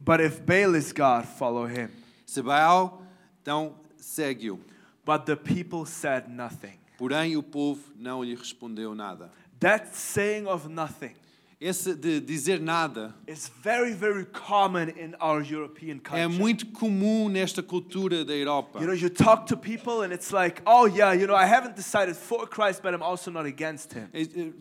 But 0.00 0.20
if 0.20 0.40
Baal 0.40 0.74
is 0.76 0.92
God, 0.92 1.26
follow 1.26 1.68
him. 1.68 1.90
Se 2.24 2.40
Baal, 2.40 3.02
então 3.42 3.74
segue-o. 3.98 4.58
But 5.04 5.26
the 5.26 5.36
people 5.36 5.84
said 5.84 6.28
nothing. 6.28 6.78
Porém 6.96 7.36
o 7.36 7.42
povo 7.42 7.92
não 7.96 8.22
lhe 8.22 8.34
respondeu 8.34 8.94
nada. 8.94 9.30
That 9.60 9.94
saying 9.94 10.46
of 10.46 10.68
nothing 10.68 11.14
Esse 11.60 11.94
de 11.94 12.20
dizer 12.20 12.60
nada 12.60 13.14
is 13.28 13.50
very, 13.62 13.94
very 13.94 14.26
common 14.26 14.88
in 14.90 15.14
our 15.20 15.40
European 15.40 15.96
é 15.96 16.24
culture. 16.24 16.28
muito 16.28 16.66
comum 16.66 17.28
nesta 17.28 17.62
cultura 17.62 18.24
da 18.24 18.34
Europa. 18.34 18.80
You 18.80 18.86
know, 18.86 18.94
you 18.94 19.08
talk 19.08 19.46
to 19.46 19.56
people 19.56 20.02
and 20.04 20.12
it's 20.12 20.30
like, 20.32 20.60
oh 20.66 20.86
yeah, 20.86 21.14
you 21.14 21.26
know, 21.26 21.34
I 21.36 21.46
haven't 21.46 21.74
decided 21.76 22.16
for 22.16 22.46
Christ, 22.48 22.82
but 22.82 22.92
I'm 22.92 23.02
also 23.02 23.30
not 23.30 23.46
against 23.46 23.94
him. 23.94 24.08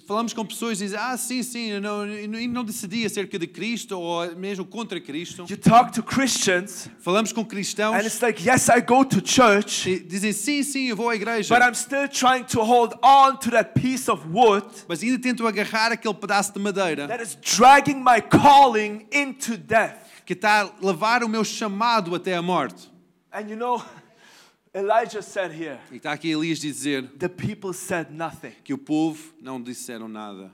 Falamos 0.08 0.34
com 0.34 0.46
pessoas 0.46 0.80
e 0.80 0.84
dizem, 0.86 1.00
ah, 1.00 1.18
sim, 1.18 1.42
sim, 1.42 1.72
eu 1.72 1.82
não, 1.82 2.06
eu 2.06 2.48
não- 2.48 2.64
decidi 2.64 3.06
acerca 3.06 3.38
de 3.40 3.48
Cristo 3.48 4.00
ou 4.00 4.34
mesmo 4.36 4.64
contra 4.64 5.02
Cristo. 5.02 5.46
You 5.50 5.58
talk 5.58 5.92
to 5.94 6.04
Christians 6.04 6.90
Falamos 7.00 7.34
com 7.34 7.44
cristãos. 7.44 7.96
and 7.96 8.06
it's 8.06 8.22
like, 8.22 8.42
yes, 8.48 8.70
I 8.70 8.80
go 8.80 9.04
to 9.04 9.20
church, 9.26 9.90
e 9.90 10.00
dizem, 10.00 10.32
sim, 10.32 10.64
sim, 10.64 10.88
eu 10.90 10.96
vou 10.96 11.10
à 11.10 11.16
igreja. 11.16 11.54
but 11.54 11.62
I'm 11.66 11.74
still 11.76 12.08
trying 12.08 12.46
to 12.46 12.62
hold 12.64 12.94
on 13.04 13.36
to 13.38 13.50
that 13.52 13.74
piece 13.74 14.10
of 14.10 14.26
wood 14.30 14.66
Mas 14.88 15.02
ainda 15.04 15.20
tentam 15.20 15.46
agarrar 15.48 15.92
aquele 15.92 16.14
pedaço 16.14 16.54
de 16.54 16.60
madeira 16.60 16.83
verdadeira 16.90 17.08
that 17.08 17.22
is 17.22 17.36
dragging 17.36 18.04
my 18.04 18.20
calling 18.22 19.08
into 19.12 19.58
death. 19.58 20.24
que 20.26 20.34
está 20.34 20.62
a 20.62 20.86
levar 20.86 21.24
o 21.24 21.28
meu 21.30 21.44
chamado 21.44 22.16
até 22.16 22.36
a 22.36 22.42
morte. 22.42 22.90
And 23.32 23.50
you 23.50 23.56
know, 23.56 23.84
Elijah 24.74 25.22
said 25.22 25.52
here, 25.52 25.80
E 25.92 25.98
está 25.98 26.14
aqui 26.14 26.30
Elias 26.32 26.60
dizer 26.60 27.08
the 27.20 27.30
people 27.30 27.74
said 27.74 28.10
nothing. 28.12 28.54
que 28.64 28.74
o 28.74 28.78
povo 28.78 29.34
não 29.42 29.62
disseram 29.62 30.08
nada. 30.08 30.52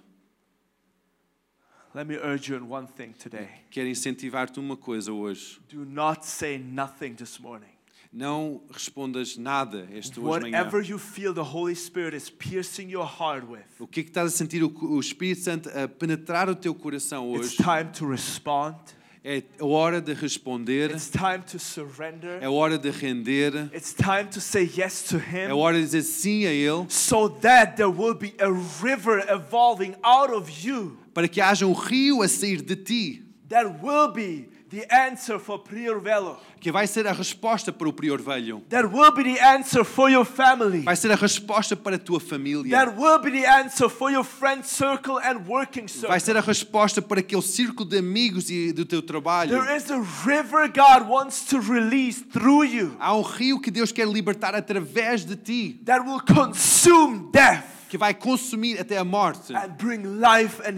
Let 1.94 2.06
me 2.06 2.16
urge 2.18 2.50
you 2.52 2.58
in 2.58 2.70
one 2.70 2.86
thing 2.88 3.14
today. 3.14 3.50
Quero 3.72 3.88
incentivar-te 3.90 4.60
uma 4.60 4.78
coisa 4.78 5.12
hoje. 5.12 5.60
Do 5.70 5.84
not 5.86 6.24
say 6.26 6.58
nothing 6.60 7.16
this 7.16 7.40
morning. 7.40 7.72
Não 8.12 8.62
respondas 8.72 9.38
nada 9.38 9.88
este 9.94 10.20
hoje 10.20 10.42
manhã. 10.50 10.58
Whatever 10.64 10.84
you 10.84 10.98
feel 10.98 11.32
the 11.32 11.42
Holy 11.42 11.76
Spirit 11.76 12.16
is 12.18 12.28
piercing 12.30 12.90
your 12.90 13.06
heart 13.06 13.46
with, 13.48 13.62
O 13.80 13.86
que 13.86 14.00
é 14.00 14.04
que 14.04 14.10
estás 14.10 14.34
a 14.34 14.36
sentir 14.36 14.64
o 14.64 15.00
Espírito 15.00 15.42
Santo 15.44 15.70
a 15.70 15.88
penetrar 15.88 16.50
o 16.50 16.56
teu 16.56 16.74
coração 16.74 17.36
it's 17.36 17.50
hoje? 17.50 17.58
time 17.58 17.92
to 17.94 18.08
respond. 18.10 18.76
É 19.24 19.44
a 19.60 19.66
hora 19.66 20.02
de 20.02 20.14
responder, 20.14 20.90
It's 20.92 21.10
time 21.10 21.44
to 21.52 21.60
surrender. 21.60 22.42
é 22.42 22.46
a 22.46 22.52
hora 22.52 22.80
de 22.80 22.90
render, 22.90 23.70
It's 23.76 23.94
time 23.94 24.24
to 24.32 24.40
say 24.42 24.64
yes 24.76 25.04
to 25.04 25.18
é 25.18 25.46
a 25.46 25.50
Him 25.50 25.52
hora 25.54 25.78
de 25.78 25.84
dizer 25.84 26.02
sim 26.04 26.46
a 26.48 26.52
Ele, 26.52 26.86
so 26.90 27.30
that 27.30 27.76
there 27.76 27.92
will 27.92 28.16
be 28.16 28.34
a 28.40 28.50
river 28.82 29.20
evolving 29.30 29.94
out 30.04 30.34
of 30.34 30.50
you 30.66 30.98
para 31.14 31.28
que 31.28 31.42
haja 31.42 31.68
um 31.68 31.74
rio 31.74 32.24
a 32.24 32.28
sair 32.30 32.62
de 32.62 32.76
ti, 32.78 33.24
that 33.50 33.68
will 33.84 34.12
be 34.12 34.48
the 34.70 34.86
answer 34.94 35.40
for 35.40 35.60
Prior 35.60 36.00
Velo. 36.00 36.38
que 36.60 36.72
vai 36.72 36.86
ser 36.86 37.08
a 37.08 37.12
resposta 37.12 37.72
para 37.72 37.88
o 37.88 37.94
prior 37.94 38.22
velho, 38.22 38.62
That 38.70 38.88
will 38.88 39.12
be 39.12 39.24
the 39.24 39.42
answer 39.42 39.84
for 39.84 40.10
your 40.10 40.26
family. 40.26 40.82
vai 40.82 40.96
ser 40.96 41.12
a 41.12 41.16
resposta 41.16 41.76
para 41.76 41.96
a 41.96 42.00
tua 42.00 42.20
família, 42.20 42.70
That 42.78 42.98
will 43.00 43.20
be 43.20 43.32
the 43.32 43.48
answer 43.48 43.90
for 43.90 44.12
your 44.12 44.24
friend 44.24 44.66
circle 44.66 45.18
and 45.20 45.46
working 45.48 45.88
circle. 45.88 46.10
vai 46.10 46.20
ser 46.20 46.38
a 46.38 46.42
resposta 46.42 47.02
para 47.02 47.20
aquele 47.20 47.42
círculo 47.42 47.90
de 47.90 47.98
amigos 47.98 48.50
e 48.50 48.72
do 48.72 48.86
teu 48.86 49.02
trabalho. 49.02 49.52
There 49.60 49.76
is 49.76 49.90
a 49.90 50.00
river 50.26 50.68
God 50.68 51.10
wants 51.10 51.46
to 51.48 51.60
release 51.60 52.22
through 52.22 52.66
you 52.66 52.96
Há 53.00 53.16
um 53.16 53.22
rio 53.22 53.60
que 53.60 53.72
Deus 53.72 53.92
quer 53.92 54.08
libertar 54.08 54.54
através 54.54 55.26
de 55.26 55.36
ti, 55.36 55.80
that 55.86 56.06
will 56.06 56.22
consume 56.22 57.30
death 57.32 57.80
que 57.90 57.98
vai 57.98 58.14
consumir 58.14 58.80
até 58.80 58.98
a 58.98 59.04
morte 59.04 59.52
and 59.54 59.70
bring 59.80 60.04
life 60.20 60.62
and 60.62 60.78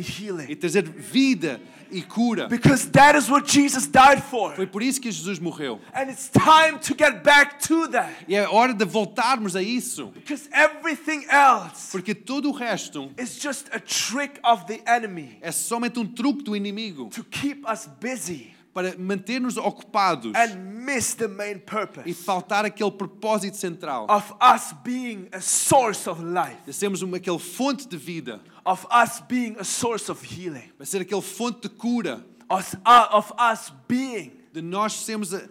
e 0.50 0.56
trazer 0.56 0.84
vida 0.84 1.60
e 1.92 2.02
cura. 2.02 2.48
Because 2.48 2.90
that 2.92 3.18
is 3.18 3.30
what 3.30 3.48
Jesus 3.48 3.88
died 3.88 4.24
for. 4.24 4.56
Foi 4.56 4.66
por 4.66 4.82
isso 4.82 5.00
que 5.00 5.12
Jesus 5.12 5.40
morreu. 5.40 5.80
And 5.94 6.10
it's 6.10 6.30
time 6.30 6.80
to 6.80 6.96
get 6.96 7.24
back 7.24 7.60
to 7.68 7.88
that. 7.90 8.14
E 8.28 8.36
é 8.36 8.48
hora 8.48 8.74
de 8.74 8.86
voltarmos 8.86 9.56
a 9.56 9.62
isso, 9.62 10.08
Because 10.14 10.50
everything 10.52 11.26
else 11.30 11.92
porque 11.92 12.14
todo 12.14 12.50
o 12.50 12.52
resto 12.52 13.12
is 13.18 13.40
just 13.40 13.68
a 13.74 13.80
trick 13.80 14.40
of 14.44 14.66
the 14.66 14.82
enemy 14.86 15.38
é 15.42 15.52
somente 15.52 16.00
um 16.00 16.06
truque 16.06 16.44
do 16.44 16.56
inimigo 16.56 17.10
to 17.10 17.24
keep 17.24 17.66
us 17.70 17.88
busy 18.00 18.54
para 18.74 18.96
manter-nos 18.98 19.58
ocupados 19.58 20.34
and 20.36 20.56
miss 20.86 21.14
the 21.14 21.28
main 21.28 21.58
e 21.58 21.60
purpose 21.60 22.14
faltar 22.24 22.64
aquele 22.66 22.92
propósito 22.92 23.56
central 23.58 24.06
of 24.10 24.34
us 24.42 24.74
being 24.84 25.28
a 25.34 25.42
source 25.42 26.08
of 26.10 26.22
life, 26.24 26.58
de 26.66 26.72
sermos 26.74 27.02
uma, 27.02 27.18
aquele 27.18 27.38
fonte 27.40 27.88
de 27.88 27.98
vida, 27.98 28.40
of 28.66 28.86
us 28.92 29.20
being 29.28 29.56
a 29.60 29.64
source 29.64 30.10
of 30.10 30.24
healing, 30.24 30.72
de 30.80 30.86
ser 30.86 31.02
aquele 31.02 31.22
fonte 31.22 31.62
de 31.68 31.70
cura, 31.70 32.24
us, 32.50 32.74
uh, 32.86 33.08
of 33.12 33.32
us 33.38 33.72
being 33.88 34.32
de 34.54 34.62
nós 34.62 34.94
sermos 34.94 35.34
a- 35.34 35.48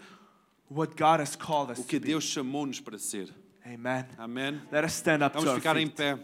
what 0.69 0.97
God 0.97 1.21
has 1.21 1.37
called 1.37 1.71
us 1.71 1.79
o 1.79 1.85
que 1.85 1.99
to. 2.01 2.07
Deus 2.07 2.25
chamou-nos 2.25 2.81
para 2.81 2.99
ser. 2.99 3.29
Amen. 3.67 4.07
Amém? 4.19 4.61
Let 4.73 4.85
us 4.85 4.95
stand 4.95 5.23
up 5.23 5.33
to 5.35 5.41
Vamos 5.41 5.51
our 5.51 5.57
ficar 5.61 5.77
em 5.77 5.87
feet. 5.87 5.97
pé. 5.97 6.19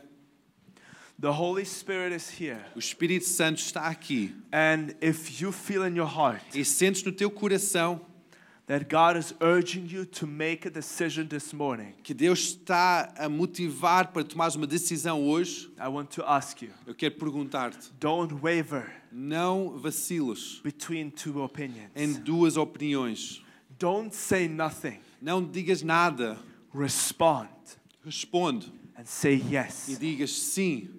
The 1.18 1.32
Holy 1.32 1.64
Spirit 1.64 2.14
is 2.14 2.28
here. 2.28 2.60
O 2.74 2.78
Espírito 2.78 3.24
Santo 3.24 3.58
está 3.58 3.86
aqui 3.86 4.34
And 4.52 4.94
if 5.00 5.40
you 5.40 5.50
feel 5.50 5.84
in 5.86 5.96
your 5.96 6.06
heart 6.08 6.42
e 6.54 6.64
sentes 6.64 7.02
no 7.02 7.10
teu 7.12 7.30
coração 7.30 8.00
that 8.66 8.86
God 8.90 9.16
is 9.16 9.32
urging 9.40 9.86
you 9.88 10.04
to 10.04 10.26
make 10.26 10.66
a 10.66 10.70
decision 10.70 11.26
this 11.26 11.52
morning, 11.54 11.94
que 12.02 12.12
Deus 12.12 12.40
está 12.40 13.14
a 13.16 13.28
motivar 13.28 14.12
para 14.12 14.24
tomares 14.24 14.56
uma 14.56 14.66
decisão 14.66 15.22
hoje, 15.26 15.70
I 15.78 15.88
want 15.88 16.10
to 16.16 16.22
ask 16.26 16.60
you 16.62 16.70
eu 16.86 16.94
quero 16.94 17.14
perguntar-te: 17.14 17.90
don't 17.98 18.34
waver 18.34 18.90
não 19.10 19.78
vaciles 19.78 20.60
between 20.62 21.08
two 21.10 21.42
opinions. 21.42 21.90
em 21.94 22.12
duas 22.12 22.56
opiniões. 22.58 23.42
Don't 23.78 24.14
say 24.14 24.48
nothing. 24.48 24.98
Não 25.22 25.42
digas 25.42 25.82
nada, 25.82 26.38
Respond 26.74 27.48
responde 28.04 28.70
and 28.98 29.04
say 29.06 29.42
yes. 29.50 29.88
e 29.88 29.96
digas 29.96 30.30
sim. 30.32 30.90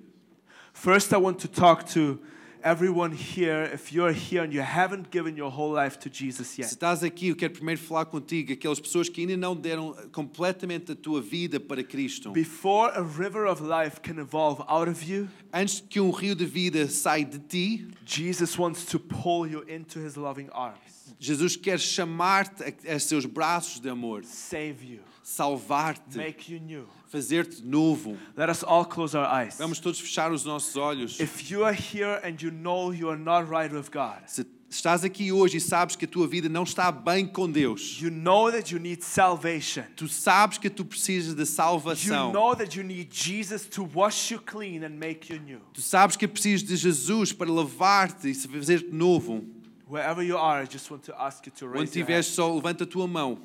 First, 0.79 1.11
I 1.11 1.17
want 1.17 1.39
to 1.39 1.47
talk 1.47 1.87
to 1.93 2.19
everyone 2.63 3.11
here. 3.11 3.63
If 3.73 3.91
you're 3.91 4.11
here 4.11 4.43
and 4.43 4.53
you 4.53 4.61
haven't 4.61 5.09
given 5.09 5.35
your 5.35 5.49
whole 5.49 5.71
life 5.71 5.97
to 6.01 6.09
Jesus 6.09 6.49
Se 6.49 6.61
yet, 6.61 6.71
estás 6.71 7.03
aqui, 7.03 7.29
eu 7.29 7.35
quero 7.35 7.51
primeiro 7.53 7.81
falar 7.81 8.05
contigo, 8.05 8.53
aquelas 8.53 8.79
pessoas 8.79 9.09
que 9.09 9.21
ainda 9.21 9.35
não 9.35 9.55
deram 9.55 9.95
completamente 10.11 10.91
a 10.91 10.95
tua 10.95 11.19
vida 11.19 11.59
para 11.59 11.83
Cristo. 11.83 12.31
before 12.31 12.91
a 12.95 13.01
river 13.01 13.47
of 13.47 13.59
life 13.63 13.99
can 14.01 14.19
evolve 14.19 14.63
out 14.67 14.87
of 14.87 15.03
you, 15.03 15.27
Antes 15.51 15.79
que 15.79 15.99
um 15.99 16.11
rio 16.11 16.35
de 16.35 16.45
vida 16.45 16.87
saia 16.87 17.25
de 17.25 17.39
ti, 17.39 17.87
Jesus 18.05 18.55
wants 18.59 18.85
to 18.85 18.99
pull 18.99 19.47
you 19.47 19.63
into 19.67 19.99
his 19.99 20.15
loving 20.15 20.49
arms, 20.51 21.15
Jesus 21.19 21.55
quer 21.55 21.79
chamar-te 21.79 22.63
a, 22.63 22.95
a 22.95 22.99
seus 22.99 23.25
braços 23.25 23.79
de 23.79 23.89
amor, 23.89 24.23
save 24.25 24.85
you, 24.85 24.99
salvar-te, 25.23 26.17
make 26.17 26.53
you 26.53 26.59
new. 26.59 26.85
Fazer-te 27.09 27.63
novo. 27.63 28.17
Let 28.35 28.49
us 28.49 28.63
all 28.63 28.85
close 28.85 29.15
our 29.17 29.25
eyes. 29.25 29.57
Vamos 29.57 29.79
todos 29.79 29.99
fechar 29.99 30.31
os 30.31 30.43
nossos 30.45 30.75
olhos. 30.75 31.19
If 31.19 31.49
you 31.49 31.63
are 31.63 31.73
here 31.75 32.19
and 32.23 32.41
you 32.41 32.51
know 32.51 32.91
you 32.93 33.09
are 33.09 33.19
not 33.19 33.49
right 33.49 33.71
with 33.73 33.89
God, 33.91 34.27
Se 34.27 34.45
estás 34.69 35.05
aqui 35.05 35.31
hoje 35.31 35.57
e 35.57 35.61
sabes 35.61 35.95
que 35.95 36.03
a 36.03 36.07
tua 36.07 36.27
vida 36.27 36.49
não 36.49 36.63
está 36.63 36.91
bem 36.91 37.25
com 37.25 37.49
Deus, 37.49 37.97
you 38.01 38.11
know 38.11 38.51
that 38.51 38.73
you 38.73 38.79
need 38.79 39.01
salvation. 39.03 39.83
tu 39.95 40.07
sabes 40.09 40.57
que 40.57 40.69
tu 40.69 40.83
precisas 40.83 41.33
de 41.33 41.41
You 41.43 41.45
salvação, 41.45 42.31
know 42.33 42.53
that 42.55 42.77
you 42.77 42.83
need 42.83 43.07
Jesus 43.09 43.65
to 43.67 43.87
wash 43.95 44.29
you 44.31 44.41
clean 44.41 44.83
and 44.83 44.97
make 44.97 45.31
you 45.33 45.39
new. 45.39 45.61
tu 45.73 45.81
sabes 45.81 46.17
que 46.17 46.27
precisas 46.27 46.67
de 46.67 46.75
Jesus 46.75 47.31
para 47.31 47.49
lavar-te 47.49 48.29
e 48.29 48.35
fazer-te 48.35 48.93
novo. 48.93 49.45
Wherever 49.89 50.21
you 50.21 50.37
are, 50.37 50.61
I 50.61 50.67
just 50.69 50.91
want 50.91 51.03
to 51.05 51.13
ask 51.17 51.45
you 51.47 51.51
to 51.53 51.65
Quando 51.67 51.75
raise 51.75 51.85
estiveres 51.85 52.27
hand. 52.27 52.35
só, 52.35 52.53
levanta 52.53 52.83
a 52.83 52.87
tua 52.87 53.07
mão. 53.07 53.39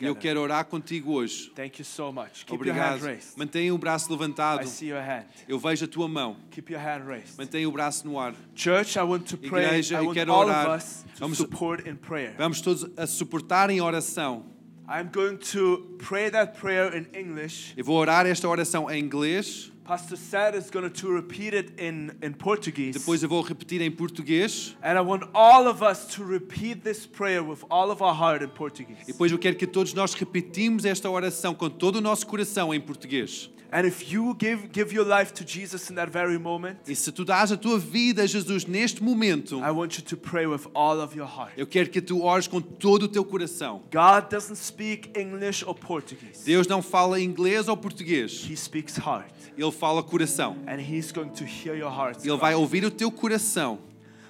E 0.00 0.04
eu 0.06 0.16
quero 0.16 0.40
orar 0.40 0.64
contigo 0.64 1.12
hoje. 1.12 1.50
Thank 1.54 1.80
you 1.80 1.84
so 1.84 2.12
much. 2.12 2.44
Keep 2.44 2.66
your 2.66 2.74
hand 2.74 2.96
Obrigado. 2.96 3.02
raised. 3.04 3.38
Mantenha 3.38 3.72
o 3.74 3.78
braço 3.78 4.10
levantado. 4.10 4.64
I 4.64 4.66
see 4.66 4.88
your 4.88 5.00
hand. 5.00 5.24
Eu 5.48 5.58
vejo 5.58 5.84
a 5.84 5.88
tua 5.88 6.08
mão. 6.08 6.36
Keep 6.50 6.72
your 6.72 6.82
hand 6.82 7.04
raised. 7.06 7.38
Mantenha 7.38 7.68
o 7.68 7.72
braço 7.72 8.06
no 8.06 8.18
ar. 8.18 8.34
Church, 8.54 8.98
I 8.98 9.02
want 9.02 9.28
to 9.30 9.36
pray. 9.38 9.64
Igreja, 9.66 10.00
I 10.02 10.04
eu 10.04 10.12
quero 10.12 10.32
all 10.32 10.46
orar. 10.46 10.66
of 10.68 10.76
us 10.76 11.04
to 11.14 11.20
Vamos- 11.20 11.38
support 11.38 11.88
in 11.88 11.94
prayer. 11.96 12.34
Vamos 12.36 12.60
todos 12.60 12.86
a 12.96 13.06
suportar 13.06 13.70
em 13.70 13.80
oração. 13.80 14.44
I'm 14.88 15.08
going 15.12 15.36
to 15.52 15.96
pray 16.06 16.30
that 16.30 16.58
prayer 16.60 16.94
in 16.96 17.06
English. 17.18 17.72
Eu 17.76 17.84
vou 17.84 17.96
orar 17.96 18.26
esta 18.26 18.48
oração 18.48 18.90
em 18.90 19.02
inglês. 19.02 19.71
Pastor 19.84 20.16
Sad 20.16 20.54
is 20.54 20.70
going 20.70 20.88
to 20.88 21.12
repeat 21.12 21.54
it 21.54 21.72
in, 21.76 22.12
in 22.22 22.32
Portuguese. 22.34 22.96
Depois 22.96 23.22
eu 23.22 23.28
vou 23.28 23.42
repetir 23.42 23.82
em 23.82 23.90
português. 23.90 24.76
And 24.80 24.96
I 24.96 25.00
want 25.00 25.24
all 25.34 25.66
of 25.66 25.82
us 25.82 26.06
to 26.14 26.24
repeat 26.24 26.84
this 26.84 27.04
prayer 27.04 27.42
with 27.42 27.64
all 27.68 27.90
of 27.90 28.00
our 28.00 28.14
heart 28.14 28.44
in 28.44 28.48
Portuguese. 28.48 29.02
E 29.02 29.06
depois 29.06 29.32
eu 29.32 29.38
quero 29.38 29.56
que 29.56 29.66
todos 29.66 29.92
nós 29.92 30.14
repetimos 30.14 30.84
esta 30.84 31.10
oração 31.10 31.52
com 31.52 31.68
todo 31.68 31.96
o 31.96 32.00
nosso 32.00 32.26
coração 32.26 32.72
em 32.72 32.80
português. 32.80 33.50
And 33.74 33.86
if 33.86 34.12
you 34.12 34.34
give, 34.34 34.70
give 34.70 34.92
your 34.92 35.06
life 35.06 35.32
to 35.32 35.44
Jesus 35.44 35.88
in 35.88 35.94
that 35.94 36.10
very 36.10 36.38
moment, 36.38 36.76
E 36.86 36.94
se 36.94 37.10
tu 37.10 37.24
dás 37.24 37.50
a 37.50 37.56
tua 37.56 37.78
vida 37.78 38.22
a 38.22 38.26
Jesus 38.26 38.66
neste 38.66 39.02
momento, 39.02 39.60
I 39.60 39.70
want 39.70 39.96
you 39.96 40.04
to 40.04 40.14
pray 40.14 40.46
with 40.46 40.66
all 40.74 41.00
of 41.00 41.16
your 41.16 41.26
heart. 41.26 41.54
eu 41.56 41.66
quero 41.66 41.88
que 41.88 42.02
tu 42.02 42.22
ores 42.22 42.46
com 42.46 42.60
todo 42.60 43.04
o 43.04 43.08
teu 43.08 43.24
coração. 43.24 43.82
God 43.90 44.28
doesn't 44.28 44.58
speak 44.58 45.10
English 45.18 45.64
or 45.64 45.74
Portuguese. 45.74 46.44
Deus 46.44 46.66
não 46.66 46.82
fala 46.82 47.18
inglês 47.18 47.66
ou 47.66 47.74
português. 47.74 48.46
He 48.46 48.54
speaks 48.54 48.98
heart. 48.98 49.32
Ele 49.56 49.72
fala 49.72 50.02
coração. 50.02 50.54
And 50.66 50.78
He's 50.78 51.10
going 51.10 51.30
to 51.30 51.44
hear 51.44 51.74
your 51.74 51.90
heart. 51.90 52.22
Ele 52.22 52.36
vai 52.36 52.54
ouvir 52.54 52.84
o 52.84 52.90
teu 52.90 53.10
coração. 53.10 53.78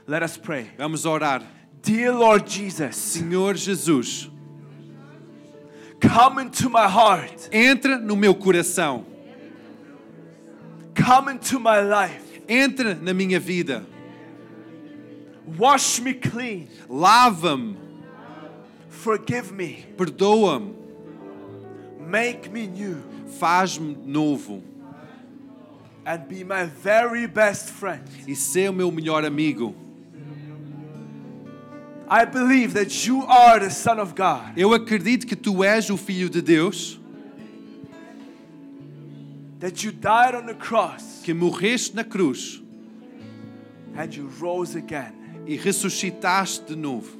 Let 0.06 0.22
us 0.22 0.36
pray. 0.36 0.70
Vamos 0.78 1.04
orar. 1.04 1.42
Dear 1.82 2.14
Lord 2.14 2.48
Jesus, 2.48 2.94
Senhor 2.94 3.56
Jesus, 3.56 4.30
come 6.00 6.42
into 6.44 6.70
my 6.70 6.86
heart. 6.86 7.48
entra 7.50 7.98
no 7.98 8.14
meu 8.14 8.36
coração. 8.36 9.10
Come 11.04 11.28
into 11.28 11.58
my 11.58 11.80
life. 11.80 12.40
Entra 12.48 12.94
na 12.94 13.12
minha 13.12 13.40
vida. 13.40 13.84
Wash 15.58 16.00
me 16.00 16.14
clean. 16.14 16.68
Lava-me. 16.88 17.76
Forgive 18.88 19.50
me. 19.52 19.84
Perdoa-me. 19.96 20.74
Make 21.98 22.52
me 22.52 22.66
new. 22.66 23.02
Faz-me 23.40 23.96
novo. 24.04 24.62
And 26.04 26.28
be 26.28 26.44
my 26.44 26.66
very 26.66 27.26
best 27.26 27.70
friend. 27.70 28.02
E 28.26 28.34
ser 28.34 28.68
o 28.68 28.72
meu 28.72 28.90
melhor 28.90 29.24
amigo. 29.24 29.74
I 32.08 32.24
believe 32.26 32.74
that 32.74 33.06
you 33.06 33.24
are 33.24 33.58
the 33.58 33.70
Son 33.70 33.98
of 33.98 34.14
God. 34.14 34.52
Eu 34.56 34.74
acredito 34.74 35.26
que 35.26 35.34
tu 35.34 35.64
és 35.64 35.88
o 35.90 35.96
Filho 35.96 36.28
de 36.28 36.42
Deus, 36.42 37.00
That 39.62 39.82
you 39.84 39.92
died 39.92 40.34
on 40.34 40.46
the 40.46 40.54
cross 40.54 41.22
que 41.24 41.32
morreste 41.32 41.94
na 41.94 42.02
cruz 42.04 42.60
and 43.96 44.12
you 44.14 44.28
rose 44.40 44.74
again. 44.76 45.14
e 45.46 45.56
ressuscitaste 45.56 46.66
de 46.66 46.76
novo. 46.76 47.16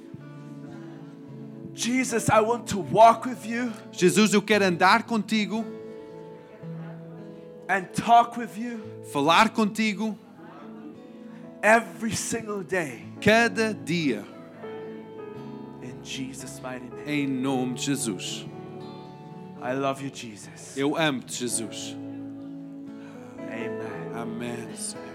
Jesus, 1.74 2.28
I 2.28 2.40
want 2.40 2.66
to 2.68 2.78
walk 2.78 3.24
with 3.26 3.46
you 3.46 3.72
Jesus, 3.92 4.34
eu 4.34 4.42
quero 4.42 4.64
andar 4.66 5.04
contigo, 5.04 5.64
and 7.68 7.86
talk 7.94 8.36
with 8.36 8.58
you 8.58 8.78
falar 9.12 9.48
contigo 9.50 10.16
every 11.62 12.14
single 12.14 12.62
day. 12.62 13.02
cada 13.20 13.72
dia, 13.72 14.24
In 15.82 16.02
Jesus' 16.04 16.60
mighty 16.60 16.86
name. 16.86 17.06
em 17.08 17.26
nome 17.28 17.74
de 17.74 17.82
Jesus. 17.86 18.44
I 19.62 19.72
love 19.74 20.02
you, 20.02 20.10
Jesus. 20.10 20.76
Eu 20.76 20.96
amo-te, 20.96 21.32
Jesus. 21.38 21.96
Amen. 23.52 24.14
Amém. 24.14 24.76
Senhor. 24.76 25.11